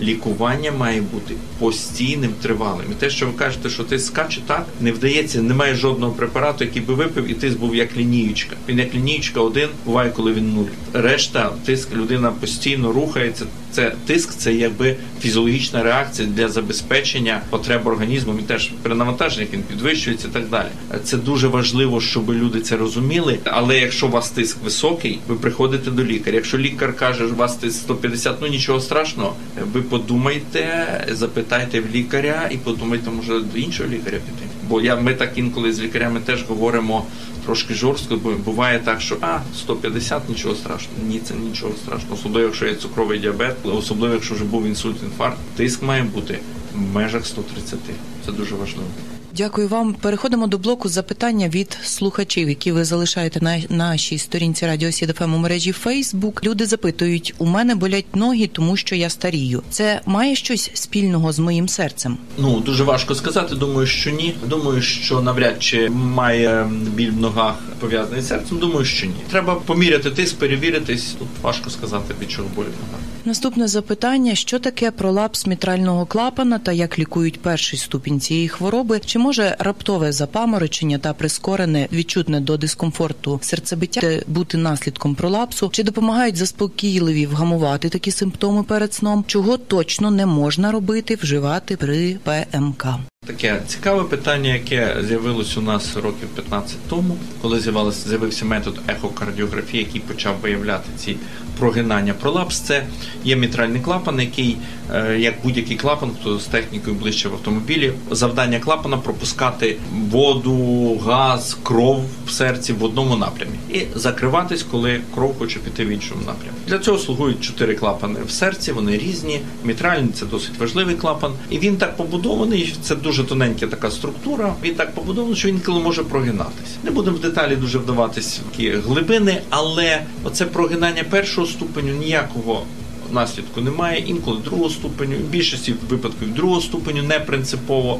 лікування 0.01 0.71
має 0.71 1.01
бути 1.01 1.33
постійним, 1.59 2.31
тривалим. 2.41 2.85
І 2.91 2.95
те, 2.95 3.09
що 3.09 3.25
ви 3.25 3.31
кажете, 3.31 3.69
що 3.69 3.83
ти 3.83 3.99
скаче 3.99 4.41
так, 4.47 4.65
не 4.81 4.91
вдається, 4.91 5.41
немає 5.41 5.75
жодного 5.75 6.13
препарату, 6.13 6.63
який 6.63 6.81
би 6.81 6.93
випив, 6.93 7.31
і 7.31 7.33
тиск 7.33 7.59
був 7.59 7.75
як 7.75 7.97
лінієчка. 7.97 8.55
Він 8.69 8.79
як 8.79 8.95
лінієчка 8.95 9.41
один, 9.41 9.69
буває, 9.85 10.11
коли 10.11 10.33
він 10.33 10.53
нуль. 10.53 10.65
Решта 10.93 11.51
тиск 11.65 11.93
людина 11.93 12.31
постійно 12.31 12.91
рухається. 12.91 13.45
Це 13.77 13.93
тиск, 14.05 14.35
це 14.37 14.53
якби 14.53 14.95
фізіологічна 15.21 15.83
реакція 15.83 16.27
для 16.27 16.49
забезпечення 16.49 17.41
потреб 17.49 17.87
організму. 17.87 18.33
Він 18.37 18.43
теж 18.43 18.71
при 18.81 18.95
навантаженнях 18.95 19.53
він 19.53 19.63
підвищується 19.63 20.27
і 20.27 20.31
так 20.31 20.49
далі. 20.49 20.67
Це 21.03 21.17
дуже 21.17 21.47
важливо, 21.47 22.01
щоб 22.01 22.31
люди 22.31 22.61
це 22.61 22.77
розуміли. 22.77 23.39
Але 23.43 23.79
якщо 23.79 24.07
у 24.07 24.09
вас 24.09 24.29
тиск 24.29 24.63
високий, 24.63 25.19
ви 25.27 25.35
приходите 25.35 25.91
до 25.91 26.03
лікаря. 26.03 26.35
Якщо 26.35 26.57
лікар 26.57 26.95
каже, 26.95 27.25
що 27.25 27.33
у 27.33 27.37
вас 27.37 27.55
тиск 27.55 27.79
150, 27.79 28.41
ну 28.41 28.47
нічого 28.47 28.79
страшного. 28.79 29.35
Ви 29.73 29.81
подумайте, 29.81 30.87
запитайте 31.11 31.81
в 31.81 31.95
лікаря 31.95 32.49
і 32.51 32.57
подумайте, 32.57 33.09
може 33.09 33.39
до 33.39 33.57
іншого 33.57 33.89
лікаря 33.89 34.17
піти. 34.17 34.49
Бо 34.69 34.81
я 34.81 34.95
ми 34.95 35.13
так 35.13 35.31
інколи 35.35 35.73
з 35.73 35.79
лікарями 35.79 36.19
теж 36.25 36.43
говоримо 36.43 37.05
трошки 37.47 37.73
жорстко, 37.73 38.17
бо 38.23 38.31
буває 38.31 38.79
так, 38.79 39.01
що 39.01 39.17
а 39.21 39.39
150 39.55 40.29
нічого 40.29 40.55
страшного. 40.55 40.99
Ні, 41.07 41.19
це 41.19 41.33
нічого 41.33 41.73
страшного. 41.83 42.15
Особливо, 42.15 42.45
якщо 42.45 42.67
є 42.67 42.75
цукровий 42.75 43.19
діабет, 43.19 43.55
особливо 43.63 44.13
якщо 44.13 44.35
вже 44.35 44.43
був 44.43 44.65
інсульт, 44.65 45.03
інфаркт, 45.03 45.37
тиск 45.55 45.83
має 45.83 46.03
бути 46.03 46.39
в 46.75 46.81
межах 46.95 47.25
130. 47.25 47.79
Це 48.25 48.31
дуже 48.31 48.55
важливо. 48.55 48.87
Дякую 49.37 49.67
вам. 49.67 49.93
Переходимо 49.93 50.47
до 50.47 50.57
блоку 50.57 50.89
запитання 50.89 51.49
від 51.49 51.77
слухачів, 51.83 52.49
які 52.49 52.71
ви 52.71 52.85
залишаєте 52.85 53.41
на 53.41 53.61
нашій 53.69 54.17
сторінці 54.17 54.65
Радіо 54.65 54.91
Сідафем 54.91 55.33
у 55.33 55.37
мережі 55.37 55.71
Фейсбук. 55.71 56.43
Люди 56.43 56.65
запитують: 56.65 57.33
у 57.37 57.45
мене 57.45 57.75
болять 57.75 58.15
ноги, 58.15 58.47
тому 58.47 58.77
що 58.77 58.95
я 58.95 59.09
старію. 59.09 59.63
Це 59.69 60.01
має 60.05 60.35
щось 60.35 60.71
спільного 60.73 61.31
з 61.31 61.39
моїм 61.39 61.67
серцем? 61.67 62.17
Ну 62.37 62.59
дуже 62.59 62.83
важко 62.83 63.15
сказати. 63.15 63.55
Думаю, 63.55 63.87
що 63.87 64.11
ні. 64.11 64.35
Думаю, 64.45 64.81
що 64.81 65.21
навряд 65.21 65.63
чи 65.63 65.89
має 65.89 66.69
біль 66.95 67.11
в 67.11 67.19
ногах 67.19 67.55
пов'язаний 67.79 68.21
з 68.21 68.27
серцем. 68.27 68.57
Думаю, 68.57 68.85
що 68.85 69.05
ні. 69.05 69.13
Треба 69.31 69.55
поміряти 69.55 70.11
тиск, 70.11 70.35
перевіритись. 70.35 71.15
Тут 71.19 71.27
важко 71.41 71.69
сказати, 71.69 72.15
від 72.21 72.31
чого 72.31 72.49
болить 72.55 72.73
нога. 72.85 73.03
Наступне 73.27 73.67
запитання: 73.67 74.35
що 74.35 74.59
таке 74.59 74.91
пролапс 74.91 75.47
мітрального 75.47 76.05
клапана 76.05 76.59
та 76.59 76.71
як 76.71 76.99
лікують 76.99 77.41
перший 77.41 77.79
ступінь 77.79 78.19
цієї 78.19 78.47
хвороби? 78.47 79.01
Чи 79.05 79.19
може 79.27 79.55
раптове 79.59 80.11
запаморочення 80.11 80.97
та 80.97 81.13
прискорене 81.13 81.87
відчутне 81.91 82.39
до 82.39 82.57
дискомфорту 82.57 83.39
серцебиття 83.43 84.21
бути 84.27 84.57
наслідком 84.57 85.15
пролапсу? 85.15 85.69
Чи 85.71 85.83
допомагають 85.83 86.35
заспокійливі 86.35 87.25
вгамувати 87.25 87.89
такі 87.89 88.11
симптоми 88.11 88.63
перед 88.63 88.93
сном? 88.93 89.23
Чого 89.27 89.57
точно 89.57 90.11
не 90.11 90.25
можна 90.25 90.71
робити, 90.71 91.15
вживати 91.15 91.77
при 91.77 92.17
ПМК? 92.23 92.85
Таке 93.27 93.61
цікаве 93.67 94.03
питання, 94.03 94.53
яке 94.53 94.95
з'явилось 95.07 95.57
у 95.57 95.61
нас 95.61 95.95
років 95.95 96.27
15 96.35 96.77
тому, 96.89 97.17
коли 97.41 97.59
з'явився 97.91 98.45
метод 98.45 98.79
ехокардіографії, 98.87 99.83
який 99.83 100.01
почав 100.01 100.35
виявляти 100.41 100.89
ці 100.97 101.17
прогинання. 101.59 102.13
Пролапс 102.13 102.59
це 102.59 102.83
є 103.23 103.35
мітральний 103.35 103.81
клапан, 103.81 104.19
який, 104.19 104.57
е, 104.93 105.17
як 105.19 105.33
будь-який 105.43 105.77
клапан, 105.77 106.11
хто 106.21 106.39
з 106.39 106.45
технікою 106.45 106.95
ближче 106.95 107.29
в 107.29 107.33
автомобілі, 107.33 107.93
завдання 108.11 108.59
клапана 108.59 108.97
пропускати 108.97 109.77
воду, 110.09 110.97
газ, 111.05 111.57
кров 111.63 112.03
в 112.27 112.31
серці 112.31 112.73
в 112.73 112.83
одному 112.83 113.15
напрямі 113.15 113.57
і 113.73 113.81
закриватись, 113.95 114.63
коли 114.63 115.01
кров 115.15 115.35
хоче 115.39 115.59
піти 115.59 115.85
в 115.85 115.89
іншому 115.89 116.21
напрямі. 116.25 116.57
Для 116.67 116.79
цього 116.79 116.97
слугують 116.97 117.41
чотири 117.41 117.75
клапани 117.75 118.19
в 118.27 118.31
серці. 118.31 118.71
Вони 118.71 118.97
різні. 118.97 119.41
Мітральний 119.63 120.11
це 120.13 120.25
досить 120.25 120.57
важливий 120.59 120.95
клапан, 120.95 121.31
і 121.49 121.59
він 121.59 121.77
так 121.77 121.97
побудований. 121.97 122.75
Це 122.81 122.95
дуже 122.95 123.16
тоненька 123.23 123.67
така 123.67 123.91
структура. 123.91 124.55
Він 124.63 124.75
так 124.75 124.95
побудований, 124.95 125.35
що 125.35 125.49
інколи 125.49 125.79
може 125.79 126.03
прогинатись. 126.03 126.75
Не 126.83 126.91
будемо 126.91 127.17
в 127.17 127.19
деталі 127.19 127.55
дуже 127.55 127.77
вдаватись 127.77 128.39
в 128.39 128.51
такі 128.51 128.69
глибини, 128.69 129.41
але 129.49 130.01
оце 130.23 130.45
прогинання 130.45 131.03
першого 131.03 131.47
ступеню 131.47 131.93
ніякого 131.93 132.63
наслідку 133.11 133.61
немає, 133.61 134.03
інколи 134.07 134.37
другого 134.43 134.69
ступеню, 134.69 135.15
в 135.15 135.29
більшості 135.29 135.73
випадків 135.89 136.33
другого 136.33 136.61
ступеню 136.61 137.03
не 137.03 137.19
принципово. 137.19 137.99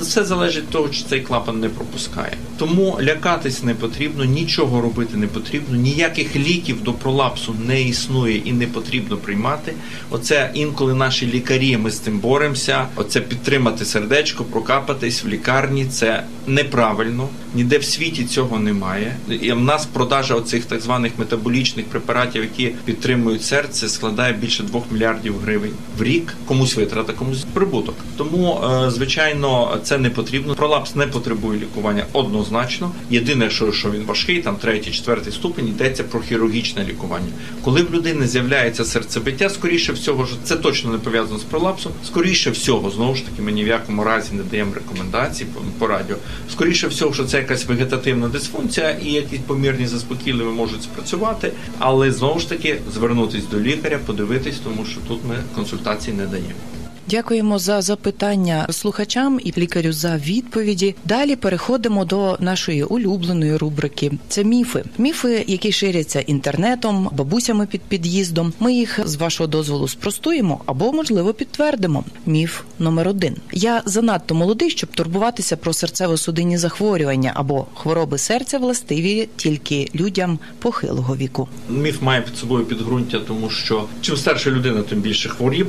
Все 0.00 0.24
залежить 0.24 0.62
від 0.62 0.70
того, 0.70 0.88
чи 0.88 1.02
цей 1.02 1.20
клапан 1.20 1.60
не 1.60 1.68
пропускає. 1.68 2.32
Тому 2.58 2.98
лякатись 3.02 3.62
не 3.62 3.74
потрібно, 3.74 4.24
нічого 4.24 4.80
робити 4.80 5.16
не 5.16 5.26
потрібно, 5.26 5.76
ніяких 5.76 6.36
ліків 6.36 6.82
до 6.82 6.92
пролапсу 6.92 7.54
не 7.66 7.82
існує 7.82 8.36
і 8.36 8.52
не 8.52 8.66
потрібно 8.66 9.16
приймати. 9.16 9.74
Оце 10.10 10.50
інколи 10.54 10.94
наші 10.94 11.26
лікарі 11.26 11.76
ми 11.76 11.90
з 11.90 11.98
цим 11.98 12.18
боремося. 12.18 12.86
Оце 12.96 13.20
підтримати 13.20 13.84
сердечко, 13.84 14.44
прокапатись 14.44 15.24
в 15.24 15.28
лікарні. 15.28 15.86
Це 15.86 16.24
неправильно. 16.46 17.28
Ніде 17.54 17.78
в 17.78 17.84
світі 17.84 18.24
цього 18.24 18.58
немає. 18.58 19.16
І 19.40 19.52
в 19.52 19.60
нас 19.60 19.86
продажа 19.86 20.34
оцих 20.34 20.64
так 20.64 20.80
званих 20.80 21.12
метаболічних 21.18 21.86
препаратів, 21.86 22.42
які 22.42 22.74
підтримують 22.84 23.44
серце, 23.44 23.88
складає 23.88 24.32
більше 24.32 24.62
2 24.62 24.82
мільярдів 24.90 25.38
гривень 25.38 25.72
в 25.98 26.02
рік. 26.02 26.34
Комусь 26.46 26.76
витрата, 26.76 27.12
комусь 27.12 27.44
прибуток. 27.52 27.94
Тому, 28.16 28.60
е, 28.64 28.90
звичайно, 28.90 29.78
це 29.88 29.98
не 29.98 30.10
потрібно. 30.10 30.54
Пролапс 30.54 30.94
не 30.94 31.06
потребує 31.06 31.60
лікування 31.60 32.06
однозначно. 32.12 32.92
Єдине, 33.10 33.50
що 33.50 33.72
що 33.72 33.90
він 33.90 34.04
важкий, 34.04 34.42
там 34.42 34.56
третій, 34.56 34.90
четвертий 34.90 35.32
ступень, 35.32 35.68
йдеться 35.68 36.04
про 36.04 36.20
хірургічне 36.20 36.84
лікування. 36.84 37.28
Коли 37.64 37.82
в 37.82 37.94
людини 37.94 38.26
з'являється 38.26 38.84
серцебиття, 38.84 39.50
скоріше 39.50 39.92
всього, 39.92 40.28
це 40.44 40.56
точно 40.56 40.92
не 40.92 40.98
пов'язано 40.98 41.38
з 41.38 41.42
пролапсом. 41.42 41.92
Скоріше 42.04 42.50
всього, 42.50 42.90
знову 42.90 43.14
ж 43.14 43.24
таки, 43.24 43.42
ми 43.42 43.52
ні 43.52 43.64
в 43.64 43.66
якому 43.66 44.04
разі 44.04 44.34
не 44.34 44.42
даємо 44.42 44.74
рекомендацій 44.74 45.46
по 45.78 45.86
радіо. 45.86 46.16
Скоріше 46.50 46.88
всього, 46.88 47.14
що 47.14 47.24
це 47.24 47.36
якась 47.36 47.66
вегетативна 47.66 48.28
дисфункція 48.28 48.90
і 48.90 49.12
якісь 49.12 49.40
помірні 49.46 49.86
заспокійливі 49.86 50.48
можуть 50.48 50.82
спрацювати, 50.82 51.52
але 51.78 52.12
знову 52.12 52.40
ж 52.40 52.48
таки 52.48 52.80
звернутись 52.94 53.46
до 53.46 53.60
лікаря, 53.60 53.98
подивитись, 54.06 54.58
тому 54.64 54.86
що 54.86 55.00
тут 55.08 55.20
ми 55.28 55.36
консультації 55.54 56.16
не 56.16 56.26
даємо. 56.26 56.77
Дякуємо 57.10 57.58
за 57.58 57.82
запитання 57.82 58.66
слухачам 58.70 59.40
і 59.44 59.52
лікарю 59.58 59.92
за 59.92 60.16
відповіді. 60.16 60.94
Далі 61.04 61.36
переходимо 61.36 62.04
до 62.04 62.36
нашої 62.40 62.84
улюбленої 62.84 63.56
рубрики. 63.56 64.12
Це 64.28 64.44
міфи. 64.44 64.84
Міфи, 64.98 65.44
які 65.46 65.72
ширяться 65.72 66.20
інтернетом, 66.20 67.10
бабусями 67.12 67.66
під 67.66 67.80
під'їздом. 67.80 68.52
Ми 68.60 68.72
їх 68.72 69.00
з 69.04 69.16
вашого 69.16 69.46
дозволу 69.46 69.88
спростуємо 69.88 70.60
або, 70.66 70.92
можливо, 70.92 71.34
підтвердимо. 71.34 72.04
Міф 72.26 72.60
номер 72.78 73.08
один: 73.08 73.36
я 73.52 73.82
занадто 73.84 74.34
молодий, 74.34 74.70
щоб 74.70 74.90
турбуватися 74.90 75.56
про 75.56 75.72
серцево-судинні 75.72 76.56
захворювання 76.56 77.32
або 77.34 77.66
хвороби 77.74 78.18
серця 78.18 78.58
властиві 78.58 79.28
тільки 79.36 79.90
людям 79.94 80.38
похилого 80.58 81.16
віку. 81.16 81.48
Міф 81.68 82.02
має 82.02 82.20
під 82.20 82.36
собою 82.36 82.64
підґрунтя, 82.64 83.18
тому 83.18 83.50
що 83.50 83.84
чим 84.00 84.16
старша 84.16 84.50
людина, 84.50 84.82
тим 84.82 85.00
більше 85.00 85.28
хворіб. 85.28 85.66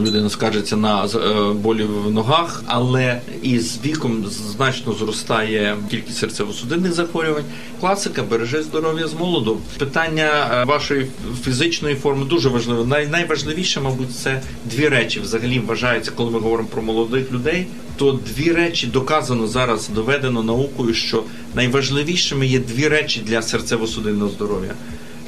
Людина 0.00 0.30
скажеться 0.30 0.76
на 0.82 1.04
е, 1.04 1.52
болі 1.52 1.84
в 1.84 2.10
ногах, 2.10 2.64
але 2.66 3.20
і 3.42 3.58
з 3.58 3.78
віком 3.84 4.24
значно 4.26 4.92
зростає 4.92 5.76
кількість 5.90 6.24
серцево-судинних 6.24 6.92
захворювань. 6.92 7.44
Класика 7.80 8.22
береже 8.22 8.62
здоров'я 8.62 9.08
з 9.08 9.14
молоду. 9.14 9.58
Питання 9.78 10.50
е, 10.52 10.64
вашої 10.64 11.06
фізичної 11.44 11.94
форми 11.94 12.24
дуже 12.24 12.48
важливе. 12.48 12.84
Най 12.84 13.06
найважливіше, 13.06 13.80
мабуть, 13.80 14.16
це 14.16 14.42
дві 14.64 14.88
речі. 14.88 15.20
Взагалі 15.20 15.58
вважається, 15.58 16.10
коли 16.10 16.30
ми 16.30 16.38
говоримо 16.38 16.68
про 16.68 16.82
молодих 16.82 17.32
людей. 17.32 17.66
То 17.96 18.20
дві 18.36 18.52
речі 18.52 18.86
доказано 18.86 19.46
зараз 19.46 19.88
доведено 19.88 20.42
наукою, 20.42 20.94
що 20.94 21.24
найважливішими 21.54 22.46
є 22.46 22.58
дві 22.58 22.88
речі 22.88 23.20
для 23.26 23.40
серцево-судинного 23.40 24.30
здоров'я: 24.30 24.74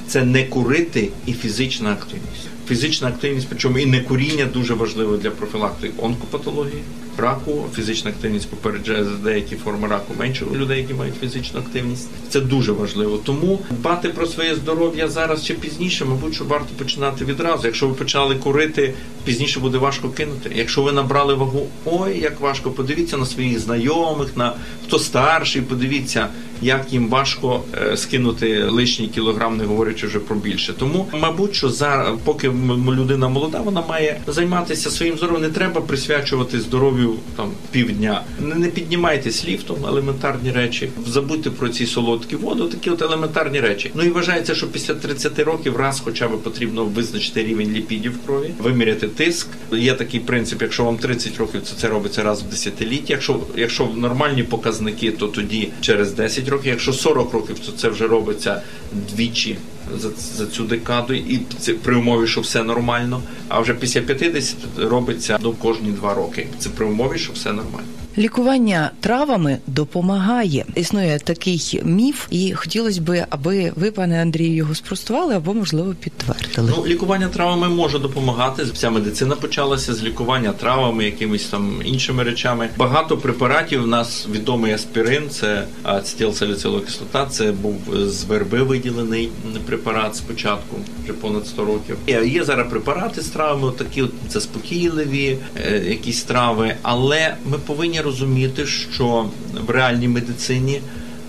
це 0.07 0.25
не 0.25 0.45
курити 0.45 1.09
і 1.27 1.33
фізична 1.33 1.93
активність 1.93 2.54
фізична 2.69 3.09
активність, 3.09 3.47
причому 3.51 3.79
і 3.79 3.87
не 3.87 4.01
куріння 4.01 4.45
дуже 4.45 4.75
важливо 4.75 5.17
для 5.17 5.31
профілактики 5.31 5.95
онкопатології, 5.99 6.83
раку. 7.19 7.67
Фізична 7.75 8.11
активність 8.11 8.51
попереджає 8.51 9.05
за 9.05 9.11
деякі 9.11 9.57
форми 9.57 9.89
раку 9.89 10.15
менше 10.19 10.45
у 10.45 10.57
людей, 10.57 10.79
які 10.79 10.95
мають 10.95 11.15
фізичну 11.21 11.61
активність. 11.61 12.09
Це 12.29 12.41
дуже 12.41 12.73
важливо. 12.73 13.21
Тому 13.25 13.61
дбати 13.71 14.09
про 14.09 14.27
своє 14.27 14.55
здоров'я 14.55 15.09
зараз 15.09 15.45
чи 15.45 15.55
пізніше, 15.55 16.05
мабуть, 16.05 16.35
що 16.35 16.45
варто 16.45 16.75
починати 16.79 17.25
відразу. 17.25 17.67
Якщо 17.67 17.89
ви 17.89 17.95
почали 17.95 18.35
курити, 18.35 18.95
пізніше 19.25 19.61
буде 19.61 19.79
важко 19.79 20.09
кинути. 20.09 20.51
Якщо 20.55 20.83
ви 20.83 20.93
набрали 20.93 21.35
вагу, 21.35 21.67
ой, 21.85 22.21
як 22.21 22.41
важко, 22.41 22.71
подивіться 22.71 23.17
на 23.17 23.27
своїх 23.27 23.59
знайомих, 23.59 24.37
на 24.37 24.55
хто 24.87 24.99
старший, 24.99 25.63
подивіться 25.63 26.29
як 26.63 26.93
їм 26.93 27.09
важко 27.09 27.63
е, 27.75 27.97
скинути 27.97 28.65
лишній 28.65 29.09
кілограм, 29.09 29.57
не 29.57 29.65
говорячи 29.65 30.07
вже 30.07 30.19
про 30.19 30.37
більше. 30.37 30.73
Тому, 30.73 31.09
мабуть, 31.13 31.55
що 31.55 31.69
за 31.69 32.13
поки 32.25 32.49
людина 32.89 33.29
молода, 33.29 33.61
вона 33.61 33.83
має 33.89 34.21
займатися 34.27 34.91
своїм 34.91 35.17
здоров'ям. 35.17 35.43
Не 35.43 35.49
треба 35.49 35.81
присвячувати 35.81 36.61
здоров'ю 36.61 37.04
там 37.37 37.51
півдня. 37.71 38.23
Не, 38.41 38.69
піднімайтесь 38.69 39.45
ліфтом, 39.45 39.87
елементарні 39.87 40.51
речі. 40.51 40.91
Забудьте 41.07 41.51
про 41.51 41.69
ці 41.69 41.87
солодкі 41.87 42.37
води, 42.37 42.65
такі 42.65 42.91
от 42.91 43.03
елементарні 43.03 43.61
речі. 43.61 43.91
Ну 43.95 44.03
і 44.03 44.09
вважається, 44.09 44.55
що 44.55 44.67
після 44.67 44.95
30 44.95 45.39
років 45.39 45.77
раз, 45.77 46.01
хоча 46.05 46.29
б 46.29 46.43
потрібно 46.43 46.85
визначити 46.85 47.45
рівень 47.45 47.71
ліпідів 47.71 48.13
в 48.13 48.27
крові, 48.27 48.51
виміряти 48.59 49.09
тиск. 49.09 49.49
Є 49.73 49.95
такий 49.95 50.21
принцип, 50.21 50.63
якщо 50.63 50.85
вам 50.85 50.97
30 50.97 51.39
років, 51.39 51.61
то 51.61 51.77
це 51.77 51.89
робиться 51.89 52.23
раз 52.23 52.43
в 52.43 52.47
десятиліття. 52.51 53.05
Якщо 53.09 53.41
якщо 53.57 53.89
нормальні 53.97 54.43
показники, 54.43 55.11
то 55.11 55.29
тоді 55.29 55.69
через 55.81 56.13
10 56.13 56.49
років. 56.49 56.71
Якщо 56.71 56.93
40 56.93 57.33
років, 57.33 57.59
то 57.59 57.73
це 57.73 57.89
вже 57.89 58.07
робиться 58.07 58.63
двічі 58.93 59.57
за 59.99 60.11
за 60.37 60.47
цю 60.47 60.65
декаду, 60.65 61.15
і 61.15 61.41
це 61.59 61.73
при 61.73 61.97
умові, 61.97 62.27
що 62.27 62.41
все 62.41 62.63
нормально. 62.63 63.23
А 63.49 63.61
вже 63.61 63.75
після 63.75 64.01
50 64.01 64.57
робиться 64.79 65.39
до 65.39 65.53
кожні 65.53 65.91
два 65.93 66.15
роки. 66.15 66.47
Це 66.59 66.69
при 66.69 66.87
умові, 66.87 67.19
що 67.19 67.33
все 67.33 67.53
нормально. 67.53 67.89
Лікування 68.19 68.91
травами 69.01 69.59
допомагає. 69.67 70.65
Існує 70.75 71.19
такий 71.19 71.81
міф, 71.85 72.27
і 72.31 72.53
хотілося 72.53 73.01
б, 73.01 73.27
аби 73.31 73.73
ви, 73.77 73.91
пане 73.91 74.23
Андрію, 74.23 74.55
його 74.55 74.75
спростували 74.75 75.35
або, 75.35 75.55
можливо, 75.55 75.95
підтвердили. 76.01 76.73
Ну, 76.77 76.87
лікування 76.87 77.29
травами 77.29 77.69
може 77.69 77.99
допомагати. 77.99 78.63
Вся 78.63 78.91
медицина 78.91 79.37
почалася 79.37 79.95
з 79.95 80.03
лікування 80.03 80.53
травами, 80.53 81.05
якимись 81.05 81.45
там 81.45 81.83
іншими 81.85 82.23
речами. 82.23 82.69
Багато 82.77 83.19
препаратів 83.19 83.83
у 83.83 83.87
нас 83.87 84.27
відомий 84.31 84.73
аспірин, 84.73 85.31
це 85.31 85.65
ацетилсаліцилова 85.83 86.81
кислота. 86.81 87.27
Це 87.27 87.53
був 87.53 87.77
з 87.93 88.25
верби 88.25 88.63
виділений 88.63 89.29
препарат 89.67 90.17
спочатку, 90.17 90.77
вже 91.05 91.13
понад 91.13 91.47
100 91.47 91.65
років. 91.65 91.97
Є 92.07 92.45
зараз 92.45 92.71
препарати 92.71 93.23
з 93.23 93.29
травами, 93.29 93.73
такі 93.79 94.03
от 94.03 94.13
заспокійливі, 94.31 95.39
е, 95.57 95.79
якісь 95.89 96.23
трави, 96.23 96.75
але 96.83 97.35
ми 97.45 97.59
повинні 97.59 98.01
розуміти, 98.05 98.67
що 98.67 99.27
в 99.67 99.71
реальній 99.71 100.09
медицині 100.09 100.81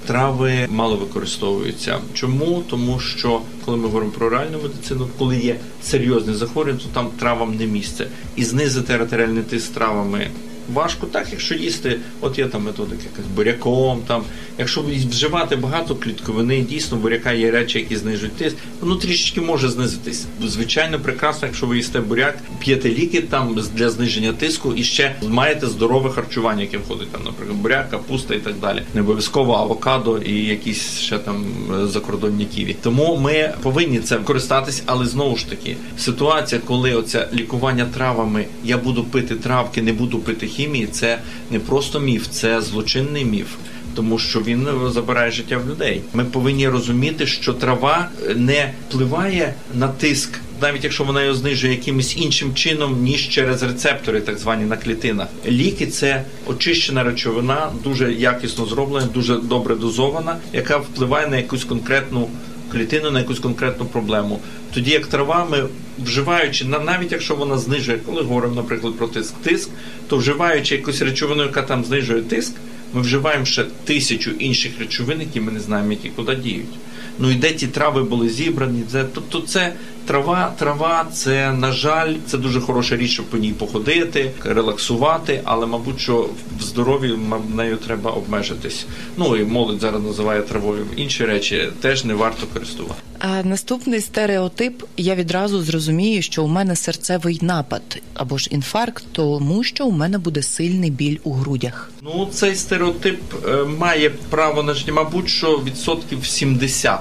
трави 0.07 0.67
мало 0.69 0.95
використовуються. 0.95 1.99
Чому? 2.13 2.63
Тому 2.69 2.99
що 2.99 3.41
коли 3.65 3.78
ми 3.78 3.84
говоримо 3.84 4.11
про 4.11 4.30
реальну 4.30 4.57
медицину, 4.63 5.07
коли 5.17 5.38
є 5.38 5.55
серйозне 5.84 6.34
захворювання, 6.34 6.84
то 6.84 6.89
там 6.93 7.09
травам 7.19 7.55
не 7.55 7.65
місце. 7.65 8.07
І 8.36 8.43
знизити 8.43 8.93
артеріальний 8.93 9.43
тиск 9.43 9.73
травами 9.73 10.28
важко 10.73 11.07
так, 11.07 11.28
якщо 11.32 11.55
їсти, 11.55 11.99
от 12.21 12.39
є 12.39 12.45
там 12.45 12.63
методики, 12.63 13.03
якась 13.11 13.32
буряком, 13.36 14.01
там, 14.07 14.23
якщо 14.58 14.84
вживати 15.10 15.56
багато 15.56 15.95
клітковини, 15.95 16.62
дійсно 16.62 16.97
буряка 16.97 17.32
є 17.32 17.51
речі, 17.51 17.80
які 17.80 17.95
знижують 17.95 18.36
тиск, 18.36 18.56
воно 18.82 18.95
трішечки 18.95 19.41
може 19.41 19.70
знизитись. 19.70 20.26
Звичайно, 20.43 20.99
прекрасно, 20.99 21.47
якщо 21.47 21.66
ви 21.66 21.78
їсте 21.78 21.99
буряк, 21.99 22.38
п'єте 22.60 22.89
ліки 22.89 23.22
там 23.22 23.60
для 23.76 23.89
зниження 23.89 24.34
тиску 24.34 24.74
і 24.74 24.84
ще 24.84 25.16
маєте 25.30 25.68
здорове 25.68 26.10
харчування, 26.10 26.62
яке 26.62 26.78
входить 26.78 27.12
там, 27.12 27.22
наприклад, 27.26 27.58
буряк, 27.58 27.89
капуста 27.89 28.36
і 28.36 28.39
так 28.39 28.53
далі. 28.62 28.82
Не 28.93 29.01
обов'язково 29.01 29.53
авокадо 29.53 30.18
і 30.18 30.34
якісь 30.34 30.99
ще 30.99 31.18
там 31.18 31.45
е, 31.84 31.88
закордонні 31.88 32.45
ківі. 32.45 32.76
Тому 32.82 33.18
ми 33.18 33.53
повинні 33.62 33.99
це 33.99 34.18
користатись, 34.18 34.84
але 34.86 35.06
знову 35.06 35.38
ж 35.38 35.49
таки 35.49 35.78
ситуація, 35.97 36.62
коли 36.66 36.93
оце 36.93 37.28
лікування 37.34 37.86
травами, 37.86 38.45
я 38.64 38.78
буду 38.78 39.03
пити 39.03 39.36
травки, 39.36 39.82
не 39.82 39.93
буду 39.93 40.20
пити 40.20 40.47
хімії 40.47 40.88
це 40.88 41.20
не 41.51 41.60
просто 41.60 41.99
міф, 41.99 42.28
це 42.28 42.62
злочинний 42.62 43.26
міф. 43.26 43.47
Тому 43.96 44.20
що 44.20 44.39
він 44.39 44.68
забирає 44.89 45.32
життя 45.32 45.58
в 45.58 45.70
людей. 45.70 46.02
Ми 46.14 46.26
повинні 46.26 46.70
розуміти, 46.70 47.28
що 47.28 47.54
трава 47.54 48.10
не 48.36 48.74
впливає 48.89 49.54
на 49.74 49.88
тиск, 49.88 50.39
навіть 50.62 50.84
якщо 50.84 51.04
вона 51.04 51.24
його 51.24 51.36
знижує 51.36 51.74
якимось 51.74 52.18
іншим 52.18 52.54
чином, 52.54 53.02
ніж 53.02 53.30
через 53.30 53.64
рецептори, 53.64 54.22
так 54.22 54.38
звані 54.38 54.66
на 54.66 54.78
клітинах. 54.78 55.28
Ліки 55.48 55.88
це 55.88 56.24
очищена 56.48 57.04
речовина, 57.04 57.72
дуже 57.84 58.14
якісно 58.14 58.66
зроблена, 58.66 59.08
дуже 59.14 59.36
добре 59.36 59.76
дозована, 59.76 60.38
яка 60.54 60.78
впливає 60.78 61.28
на 61.28 61.38
якусь 61.38 61.64
конкретну 61.64 62.30
клітину, 62.72 63.12
на 63.12 63.20
якусь 63.20 63.39
конкретну 63.39 63.86
проблему. 63.86 64.39
Тоді 64.74 64.91
як 64.91 65.08
трава, 65.08 65.48
ми 65.52 65.64
вживаючи 66.04 66.66
навіть 66.66 67.12
якщо 67.12 67.36
вона 67.36 67.58
знижує, 67.58 68.00
коли 68.06 68.22
говоримо, 68.22 68.56
наприклад, 68.56 68.98
про 68.98 69.08
тиск, 69.08 69.34
тиск, 69.43 69.70
то 70.08 70.18
вживаючи 70.18 70.76
якусь 70.76 71.02
речовину, 71.02 71.43
яка 71.43 71.62
там 71.62 71.86
знижує 71.86 72.22
тиск, 72.22 72.54
ми 72.96 73.02
вживаємо 73.02 73.46
ще 73.46 73.64
тисячу 73.84 74.32
інших 74.32 74.80
речовин, 74.80 75.20
які 75.20 75.41
ми 75.41 75.52
не 75.52 75.60
знаємо, 75.60 75.91
які 75.91 76.10
куди 76.10 76.36
діють. 76.36 76.74
Ну 77.20 77.32
і 77.32 77.36
де 77.36 77.52
ті 77.52 77.68
трави 77.68 78.04
були 78.04 78.30
зібрані? 78.30 78.84
Це 78.91 79.06
тобто, 79.14 79.39
це 79.39 79.74
трава, 80.06 80.54
трава, 80.60 81.06
це 81.14 81.52
на 81.52 81.72
жаль, 81.72 82.14
це 82.28 82.38
дуже 82.38 82.62
хороша 82.62 82.98
річ, 82.98 83.12
щоб 83.12 83.26
по 83.26 83.38
ній 83.38 83.54
походити, 83.54 84.32
релаксувати, 84.43 85.41
але 85.43 85.66
мабуть, 85.66 86.00
що 86.00 86.30
в 86.60 86.64
здоров'ї 86.64 87.20
нею 87.56 87.78
треба 87.78 88.12
обмежитись. 88.12 88.86
Ну 89.18 89.36
і 89.36 89.43
молодь 89.43 89.80
зараз 89.80 90.04
називає 90.04 90.41
травою 90.41 90.86
інші 90.96 91.26
речі, 91.26 91.70
теж 91.82 92.06
не 92.06 92.14
варто 92.14 92.48
користувати. 92.54 93.02
А 93.28 93.43
наступний 93.43 94.01
стереотип 94.01 94.84
я 94.97 95.15
відразу 95.15 95.61
зрозумію, 95.61 96.21
що 96.21 96.43
у 96.43 96.47
мене 96.47 96.76
серцевий 96.76 97.39
напад 97.41 98.01
або 98.13 98.38
ж 98.38 98.47
інфаркт, 98.51 99.05
тому 99.11 99.63
що 99.63 99.86
у 99.86 99.91
мене 99.91 100.17
буде 100.17 100.43
сильний 100.43 100.91
біль 100.91 101.17
у 101.23 101.34
грудях. 101.34 101.91
Ну 102.01 102.28
цей 102.32 102.55
стереотип 102.55 103.21
е, 103.47 103.63
має 103.63 104.09
право 104.09 104.63
на 104.63 104.73
життя, 104.73 104.91
мабуть, 104.91 105.30
що 105.30 105.61
відсотків 105.65 106.26
70 106.26 106.99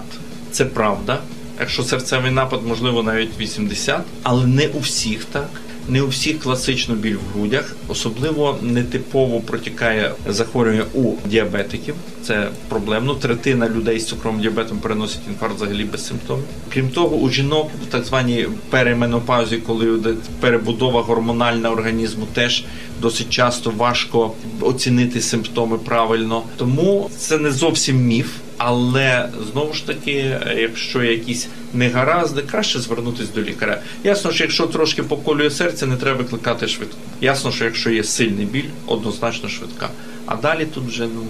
це 0.50 0.64
правда. 0.64 1.20
Якщо 1.60 1.82
серцевий 1.82 2.30
напад, 2.30 2.60
можливо, 2.66 3.02
навіть 3.02 3.40
80, 3.40 4.00
але 4.22 4.46
не 4.46 4.68
у 4.68 4.78
всіх 4.78 5.24
так. 5.24 5.48
Не 5.88 6.02
у 6.02 6.08
всіх 6.08 6.38
класично 6.38 6.94
біль 6.94 7.14
в 7.16 7.34
грудях, 7.34 7.76
особливо 7.88 8.58
нетипово 8.62 9.40
протікає 9.40 10.12
захворювання 10.28 10.84
у 10.94 11.12
діабетиків. 11.26 11.94
Це 12.22 12.48
проблемно. 12.68 13.14
Третина 13.14 13.68
людей 13.68 14.00
з 14.00 14.06
цукровим 14.06 14.40
діабетом 14.40 14.78
переносить 14.78 15.20
інфаркт 15.28 15.56
взагалі 15.56 15.84
без 15.84 16.06
симптомів. 16.06 16.44
Крім 16.72 16.88
того, 16.88 17.16
у 17.16 17.30
жінок 17.30 17.70
в 17.88 17.92
так 17.92 18.04
званій 18.04 18.48
переменопаузі, 18.70 19.56
коли 19.56 20.16
перебудова 20.40 21.02
гормональна 21.02 21.70
організму, 21.70 22.26
теж 22.32 22.64
досить 23.00 23.30
часто 23.30 23.70
важко 23.70 24.32
оцінити 24.60 25.20
симптоми 25.20 25.78
правильно. 25.78 26.42
Тому 26.56 27.10
це 27.18 27.38
не 27.38 27.50
зовсім 27.50 27.96
міф. 27.96 28.28
Але 28.56 29.28
знову 29.52 29.74
ж 29.74 29.86
таки, 29.86 30.40
якщо 30.56 31.02
якісь 31.02 31.48
негаразди, 31.74 32.42
краще 32.42 32.80
звернутися 32.80 33.30
до 33.34 33.42
лікаря. 33.42 33.80
Ясно, 34.04 34.32
що 34.32 34.44
якщо 34.44 34.66
трошки 34.66 35.02
поколює 35.02 35.50
серце, 35.50 35.86
не 35.86 35.96
треба 35.96 36.18
викликати 36.18 36.68
швидко. 36.68 36.96
Ясно, 37.20 37.52
що 37.52 37.64
якщо 37.64 37.90
є 37.90 38.04
сильний 38.04 38.46
біль, 38.46 38.68
однозначно 38.86 39.48
швидка. 39.48 39.88
А 40.26 40.36
далі 40.36 40.66
тут 40.74 40.84
вже 40.84 41.02
ну 41.02 41.22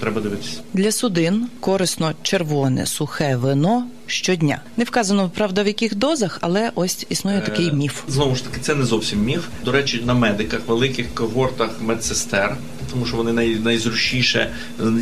треба 0.00 0.20
дивитися. 0.20 0.60
Для 0.72 0.92
судин 0.92 1.46
корисно 1.60 2.12
червоне 2.22 2.86
сухе 2.86 3.36
вино 3.36 3.86
щодня. 4.06 4.60
Не 4.76 4.84
вказано 4.84 5.30
правда 5.34 5.62
в 5.62 5.66
яких 5.66 5.94
дозах, 5.94 6.38
але 6.40 6.70
ось 6.74 7.06
існує 7.08 7.40
такий 7.40 7.68
е, 7.68 7.72
міф. 7.72 8.02
Знову 8.08 8.36
ж 8.36 8.44
таки, 8.44 8.60
це 8.60 8.74
не 8.74 8.84
зовсім 8.84 9.24
міф. 9.24 9.44
До 9.64 9.72
речі, 9.72 10.02
на 10.06 10.14
медиках, 10.14 10.60
великих 10.66 11.14
когортах 11.14 11.70
медсестер 11.80 12.56
тому 12.92 13.06
що 13.06 13.16
вони 13.16 13.32
най, 13.32 13.54
найзручніше 13.54 14.50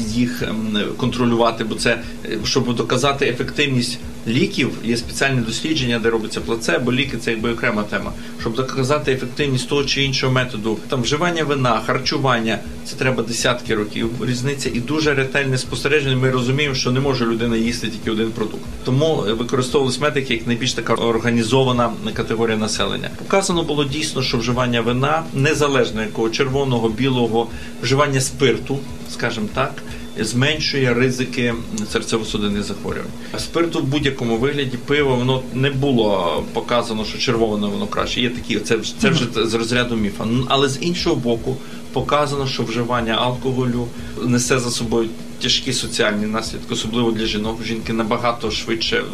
їх 0.09 0.43
ем, 0.43 0.79
контролювати, 0.97 1.65
бо 1.65 1.75
це 1.75 1.99
щоб 2.45 2.77
доказати 2.77 3.27
ефективність 3.27 3.99
ліків, 4.27 4.71
є 4.85 4.97
спеціальне 4.97 5.41
дослідження, 5.41 5.99
де 5.99 6.11
робиться 6.11 6.41
плацебо, 6.41 6.93
ліки 6.93 7.17
це 7.17 7.31
якби 7.31 7.53
окрема 7.53 7.83
тема. 7.83 8.13
Щоб 8.41 8.55
доказати 8.55 9.13
ефективність 9.13 9.69
того 9.69 9.85
чи 9.85 10.03
іншого 10.03 10.33
методу, 10.33 10.79
там 10.89 11.03
вживання 11.03 11.45
вина, 11.45 11.81
харчування 11.87 12.59
це 12.85 12.97
треба 12.97 13.23
десятки 13.23 13.75
років. 13.75 14.11
Різниця 14.21 14.71
і 14.75 14.81
дуже 14.81 15.15
ретельне 15.15 15.59
спостереження. 15.59 16.17
Ми 16.17 16.31
розуміємо, 16.31 16.75
що 16.75 16.91
не 16.91 17.01
може 17.01 17.27
людина 17.27 17.57
їсти 17.57 17.89
тільки 17.89 18.11
один 18.11 18.31
продукт. 18.31 18.65
Тому 18.85 19.25
використовувалися 19.39 20.01
медики 20.01 20.35
як 20.35 20.47
найбільш 20.47 20.75
така 20.75 20.95
організована 20.95 21.93
категорія 22.15 22.57
населення. 22.57 23.11
Показано 23.19 23.63
було 23.63 23.85
дійсно, 23.85 24.23
що 24.23 24.39
вживання 24.39 24.81
вина 24.81 25.23
незалежно 25.35 26.03
якого 26.03 26.31
червоного, 26.31 26.89
білого, 26.89 27.49
вживання 27.83 28.21
спирту, 28.21 28.79
скажімо 29.11 29.49
так 29.55 29.75
зменшує 30.19 30.95
ризики 30.95 31.55
серцево-судинних 31.95 32.63
захворювань. 32.63 33.11
Спирту 33.39 33.79
в 33.79 33.85
будь-якому 33.85 34.37
вигляді 34.37 34.77
пиво 34.77 35.17
воно 35.17 35.43
не 35.55 35.71
було 35.71 36.45
показано, 36.53 37.05
що 37.05 37.19
червоне 37.19 37.67
воно 37.67 37.87
краще. 37.87 38.21
Є 38.21 38.31
такі, 38.31 38.59
це 38.59 38.79
це 38.99 39.11
вже 39.11 39.25
з 39.49 39.55
розряду 39.55 39.97
міфа. 39.97 40.27
Але 40.49 40.69
з 40.69 40.79
іншого 40.81 41.17
боку, 41.17 41.57
показано, 41.93 42.47
що 42.47 42.63
вживання 42.63 43.15
алкоголю 43.15 43.89
несе 44.23 44.59
за 44.59 44.71
собою. 44.71 45.09
Тяжкі 45.43 45.73
соціальні 45.73 46.27
наслідки, 46.27 46.75
особливо 46.75 47.13
для 47.13 47.27
жінок. 47.27 47.65
Жінки 47.65 47.93
набагато 47.93 48.51
швидше 48.51 49.05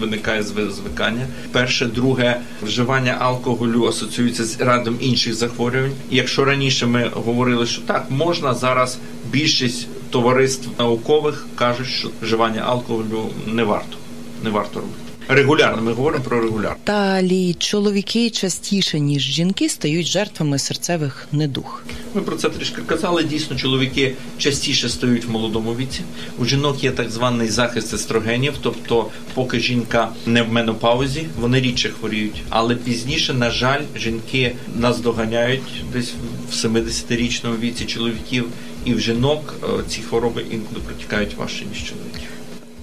виникає 0.00 0.42
звикання. 0.42 1.26
Перше, 1.52 1.86
друге, 1.86 2.40
вживання 2.62 3.16
алкоголю 3.20 3.86
асоціюється 3.86 4.44
з 4.44 4.60
радом 4.60 4.96
інших 5.00 5.34
захворювань. 5.34 5.92
Якщо 6.10 6.44
раніше 6.44 6.86
ми 6.86 7.10
говорили, 7.14 7.66
що 7.66 7.82
так 7.82 8.06
можна 8.10 8.54
зараз 8.54 8.98
більшість 9.30 9.88
товариств 10.10 10.68
наукових 10.78 11.46
кажуть, 11.54 11.86
що 11.86 12.10
вживання 12.22 12.60
алкоголю 12.60 13.30
не 13.46 13.64
варто, 13.64 13.96
не 14.44 14.50
варто 14.50 14.80
робити. 14.80 15.03
Регулярно 15.28 15.82
ми 15.82 15.92
говоримо 15.92 16.24
про 16.24 16.40
регулярно. 16.40 16.76
Далі 16.86 17.54
чоловіки 17.54 18.30
частіше 18.30 19.00
ніж 19.00 19.22
жінки 19.22 19.68
стають 19.68 20.06
жертвами 20.06 20.58
серцевих 20.58 21.28
недуг. 21.32 21.82
Ми 22.14 22.22
про 22.22 22.36
це 22.36 22.50
трішки 22.50 22.82
казали. 22.82 23.24
Дійсно, 23.24 23.56
чоловіки 23.56 24.14
частіше 24.38 24.88
стають 24.88 25.24
в 25.24 25.30
молодому 25.30 25.74
віці. 25.74 26.00
У 26.38 26.44
жінок 26.44 26.84
є 26.84 26.90
так 26.90 27.10
званий 27.10 27.48
захист 27.48 27.94
естрогенів, 27.94 28.54
тобто, 28.62 29.10
поки 29.34 29.60
жінка 29.60 30.08
не 30.26 30.42
в 30.42 30.52
менопаузі, 30.52 31.26
вони 31.40 31.60
рідше 31.60 31.90
хворіють. 31.90 32.42
Але 32.48 32.74
пізніше, 32.74 33.34
на 33.34 33.50
жаль, 33.50 33.82
жінки 33.96 34.56
нас 34.76 35.00
доганяють 35.00 35.84
десь 35.92 36.12
в 36.50 36.54
70-річному 36.54 37.58
віці 37.60 37.84
чоловіків, 37.84 38.44
і 38.84 38.94
в 38.94 39.00
жінок 39.00 39.54
е, 39.62 39.66
ці 39.88 40.00
хвороби 40.00 40.44
інколи 40.50 40.80
протікають 40.86 41.34
важче 41.34 41.64
ніж 41.64 41.84
чоловіків. 41.84 42.33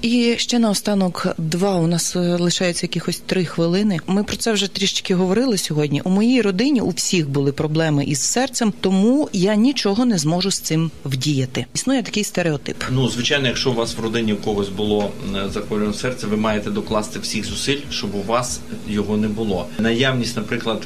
І 0.02 0.36
ще 0.38 0.60
наостанок 0.60 1.28
два. 1.38 1.76
У 1.76 1.88
нас 1.88 2.16
е, 2.16 2.20
лишається 2.20 2.86
якихось 2.86 3.22
три 3.26 3.46
хвилини. 3.46 4.00
Ми 4.08 4.24
про 4.24 4.36
це 4.36 4.54
вже 4.54 4.68
трішки 4.68 5.16
говорили 5.16 5.58
сьогодні. 5.58 6.02
У 6.02 6.10
моїй 6.10 6.42
родині 6.42 6.82
у 6.82 6.90
всіх 6.90 7.30
були 7.30 7.52
проблеми 7.52 8.04
із 8.04 8.22
серцем, 8.22 8.74
тому 8.80 9.30
я 9.34 9.56
нічого 9.56 10.06
не 10.06 10.18
зможу 10.18 10.52
з 10.52 10.60
цим 10.60 10.92
вдіяти. 11.06 11.66
Існує 11.76 12.04
такий 12.04 12.24
стереотип. 12.24 12.78
Ну 12.92 13.10
звичайно, 13.10 13.48
якщо 13.48 13.72
у 13.72 13.74
вас 13.74 13.98
в 13.98 14.00
родині 14.00 14.34
у 14.34 14.38
когось 14.38 14.70
було 14.70 15.12
захворювання 15.50 15.98
серця, 15.98 16.28
ви 16.28 16.38
маєте 16.38 16.70
докласти 16.70 17.20
всіх 17.20 17.46
зусиль, 17.46 17.80
щоб 17.90 18.16
у 18.16 18.22
вас 18.22 18.60
його 18.90 19.18
не 19.18 19.28
було. 19.28 19.68
Наявність, 19.80 20.38
наприклад, 20.38 20.84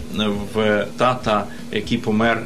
в 0.53 0.87
тата, 0.97 1.45
який 1.71 1.97
помер 1.97 2.43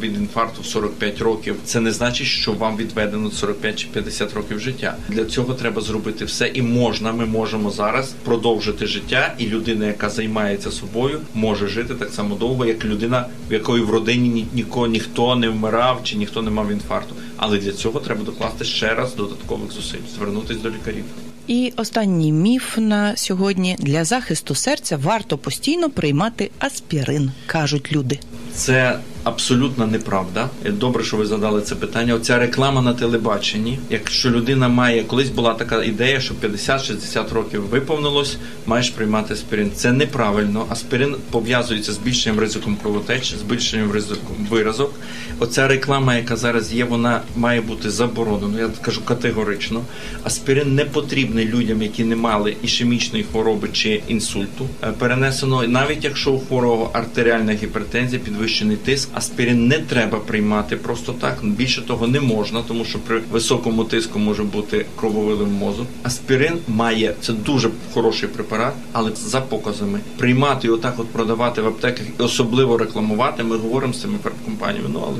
від 0.00 0.16
інфаркту 0.16 0.62
в 0.62 0.66
45 0.66 1.20
років, 1.20 1.56
це 1.64 1.80
не 1.80 1.92
значить, 1.92 2.26
що 2.26 2.52
вам 2.52 2.76
відведено 2.76 3.30
45 3.30 3.76
чи 3.76 3.86
50 3.86 4.34
років 4.34 4.60
життя. 4.60 4.96
Для 5.08 5.24
цього 5.24 5.54
треба 5.54 5.82
зробити 5.82 5.99
зробити 6.00 6.24
все, 6.24 6.50
і 6.54 6.62
можна. 6.62 7.12
Ми 7.12 7.26
можемо 7.26 7.70
зараз 7.70 8.14
продовжити 8.24 8.86
життя, 8.86 9.34
і 9.38 9.46
людина, 9.46 9.86
яка 9.86 10.10
займається 10.10 10.70
собою, 10.70 11.20
може 11.34 11.68
жити 11.68 11.94
так 11.94 12.10
само 12.10 12.34
довго, 12.34 12.66
як 12.66 12.84
людина, 12.84 13.26
в 13.50 13.52
якої 13.52 13.82
в 13.82 13.90
родині 13.90 14.46
нікого 14.54 14.86
ніхто 14.86 15.36
не 15.36 15.48
вмирав 15.48 16.00
чи 16.04 16.16
ніхто 16.16 16.42
не 16.42 16.50
мав 16.50 16.72
інфаркту. 16.72 17.14
Але 17.36 17.58
для 17.58 17.72
цього 17.72 18.00
треба 18.00 18.24
докласти 18.24 18.64
ще 18.64 18.94
раз 18.94 19.14
додаткових 19.14 19.72
зусиль, 19.72 19.98
звернутися 20.16 20.60
до 20.60 20.70
лікарів. 20.70 21.04
І 21.46 21.72
останній 21.76 22.32
міф 22.32 22.78
на 22.78 23.16
сьогодні 23.16 23.76
для 23.78 24.04
захисту 24.04 24.54
серця 24.54 24.96
варто 24.96 25.38
постійно 25.38 25.90
приймати 25.90 26.50
аспірин, 26.58 27.32
кажуть 27.46 27.92
люди. 27.92 28.18
Це 28.54 28.98
абсолютна 29.24 29.86
неправда. 29.86 30.48
Добре, 30.66 31.04
що 31.04 31.16
ви 31.16 31.26
задали 31.26 31.62
це 31.62 31.74
питання. 31.74 32.14
Оця 32.14 32.38
реклама 32.38 32.82
на 32.82 32.94
телебаченні. 32.94 33.78
Якщо 33.90 34.30
людина 34.30 34.68
має 34.68 35.04
колись 35.04 35.28
була 35.28 35.54
така 35.54 35.84
ідея, 35.84 36.20
що 36.20 36.34
50-60 36.34 37.34
років 37.34 37.62
виповнилось, 37.62 38.36
маєш 38.66 38.90
приймати 38.90 39.34
аспірин. 39.34 39.70
Це 39.74 39.92
неправильно. 39.92 40.66
Аспірин 40.68 41.16
пов'язується 41.30 41.92
з 41.92 41.94
збільшенням 41.94 42.40
ризиком 42.40 42.76
кровотеч, 42.76 43.34
збільшенням 43.34 43.92
ризиком 43.92 44.36
виразок. 44.50 44.94
Оця 45.38 45.68
реклама, 45.68 46.16
яка 46.16 46.36
зараз 46.36 46.72
є, 46.72 46.84
вона 46.84 47.20
має 47.36 47.60
бути 47.60 47.90
заборонена. 47.90 48.60
Я 48.60 48.68
кажу 48.80 49.04
категорично. 49.04 49.82
Аспірин 50.24 50.74
не 50.74 50.84
потрібний 50.84 51.48
людям, 51.48 51.82
які 51.82 52.04
не 52.04 52.16
мали 52.16 52.56
ішемічної 52.62 53.24
хвороби 53.24 53.68
чи 53.72 54.02
інсульту. 54.08 54.68
Е, 54.82 54.92
перенесено 54.98 55.62
навіть 55.62 56.04
якщо 56.04 56.32
у 56.32 56.38
хворого 56.38 56.90
артеріальна 56.92 57.52
гіпертензія, 57.52 58.22
підвищений 58.24 58.76
тиск 58.76 59.09
аспірин 59.14 59.68
не 59.68 59.78
треба 59.78 60.18
приймати 60.18 60.76
просто 60.76 61.12
так. 61.12 61.38
Більше 61.42 61.82
того 61.82 62.06
не 62.06 62.20
можна, 62.20 62.62
тому 62.68 62.84
що 62.84 62.98
при 62.98 63.22
високому 63.30 63.84
тиску 63.84 64.18
може 64.18 64.42
бути 64.42 64.86
крововилив 64.96 65.48
мозок. 65.48 65.86
Аспірин 66.02 66.58
має 66.68 67.14
це 67.20 67.32
дуже 67.32 67.70
хороший 67.94 68.28
препарат, 68.28 68.74
але 68.92 69.10
за 69.14 69.40
показами 69.40 70.00
приймати 70.18 70.66
і 70.66 70.70
отак, 70.70 70.94
от 70.98 71.08
продавати 71.08 71.62
в 71.62 71.66
аптеках 71.66 72.06
і 72.18 72.22
особливо 72.22 72.78
рекламувати. 72.78 73.42
Ми 73.42 73.56
говоримо 73.56 73.92
з 73.92 74.00
цими 74.00 74.18
компаніями, 74.44 74.88
ну 74.92 75.02
але. 75.06 75.18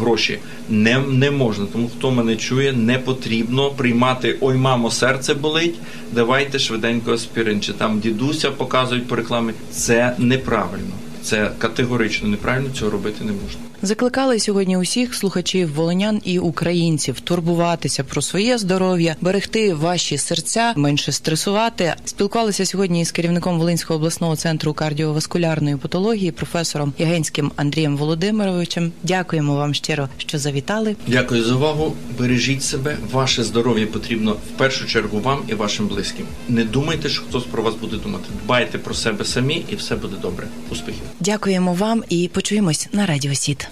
Гроші 0.00 0.38
не 0.68 0.98
не 0.98 1.30
можна, 1.30 1.66
тому 1.72 1.90
хто 1.98 2.10
мене 2.10 2.36
чує, 2.36 2.72
не 2.72 2.98
потрібно 2.98 3.70
приймати 3.70 4.38
ой, 4.40 4.56
мамо, 4.56 4.90
серце 4.90 5.34
болить. 5.34 5.74
Давайте 6.12 6.58
швиденько 6.58 7.12
аспірин. 7.12 7.60
Чи 7.60 7.72
там 7.72 8.00
дідуся 8.00 8.50
показують 8.50 9.08
по 9.08 9.16
рекламі. 9.16 9.52
Це 9.70 10.14
неправильно. 10.18 11.01
Це 11.22 11.50
категорично 11.58 12.28
неправильно 12.28 12.70
цього 12.70 12.90
робити 12.90 13.24
не 13.24 13.32
можна. 13.32 13.60
Закликали 13.84 14.38
сьогодні 14.40 14.76
усіх 14.76 15.14
слухачів 15.14 15.74
волинян 15.74 16.20
і 16.24 16.38
українців 16.38 17.20
турбуватися 17.20 18.04
про 18.04 18.22
своє 18.22 18.58
здоров'я, 18.58 19.16
берегти 19.20 19.74
ваші 19.74 20.18
серця, 20.18 20.72
менше 20.76 21.12
стресувати. 21.12 21.94
Спілкувалися 22.04 22.66
сьогодні 22.66 23.00
із 23.00 23.12
керівником 23.12 23.58
Волинського 23.58 23.98
обласного 23.98 24.36
центру 24.36 24.72
кардіоваскулярної 24.72 25.76
патології, 25.76 26.32
професором 26.32 26.92
Ягенським 26.98 27.52
Андрієм 27.56 27.96
Володимировичем. 27.96 28.92
Дякуємо 29.02 29.56
вам 29.56 29.74
щиро, 29.74 30.08
що 30.16 30.38
завітали. 30.38 30.96
Дякую 31.06 31.44
за 31.44 31.54
увагу. 31.54 31.96
Бережіть 32.18 32.62
себе. 32.62 32.96
Ваше 33.12 33.44
здоров'я 33.44 33.86
потрібно 33.86 34.32
в 34.32 34.58
першу 34.58 34.86
чергу 34.86 35.20
вам 35.20 35.42
і 35.48 35.54
вашим 35.54 35.86
близьким. 35.86 36.26
Не 36.48 36.64
думайте, 36.64 37.08
що 37.08 37.22
хтось 37.22 37.44
про 37.44 37.62
вас 37.62 37.74
буде 37.74 37.96
думати. 37.96 38.24
Дбайте 38.44 38.78
про 38.78 38.94
себе 38.94 39.24
самі, 39.24 39.64
і 39.70 39.76
все 39.76 39.96
буде 39.96 40.16
добре. 40.22 40.46
Успіхів. 40.70 41.02
Дякуємо 41.20 41.74
вам 41.74 42.04
і 42.08 42.30
почуємось 42.32 42.88
на 42.92 43.06
Радіо 43.06 43.34
СіТ. 43.34 43.71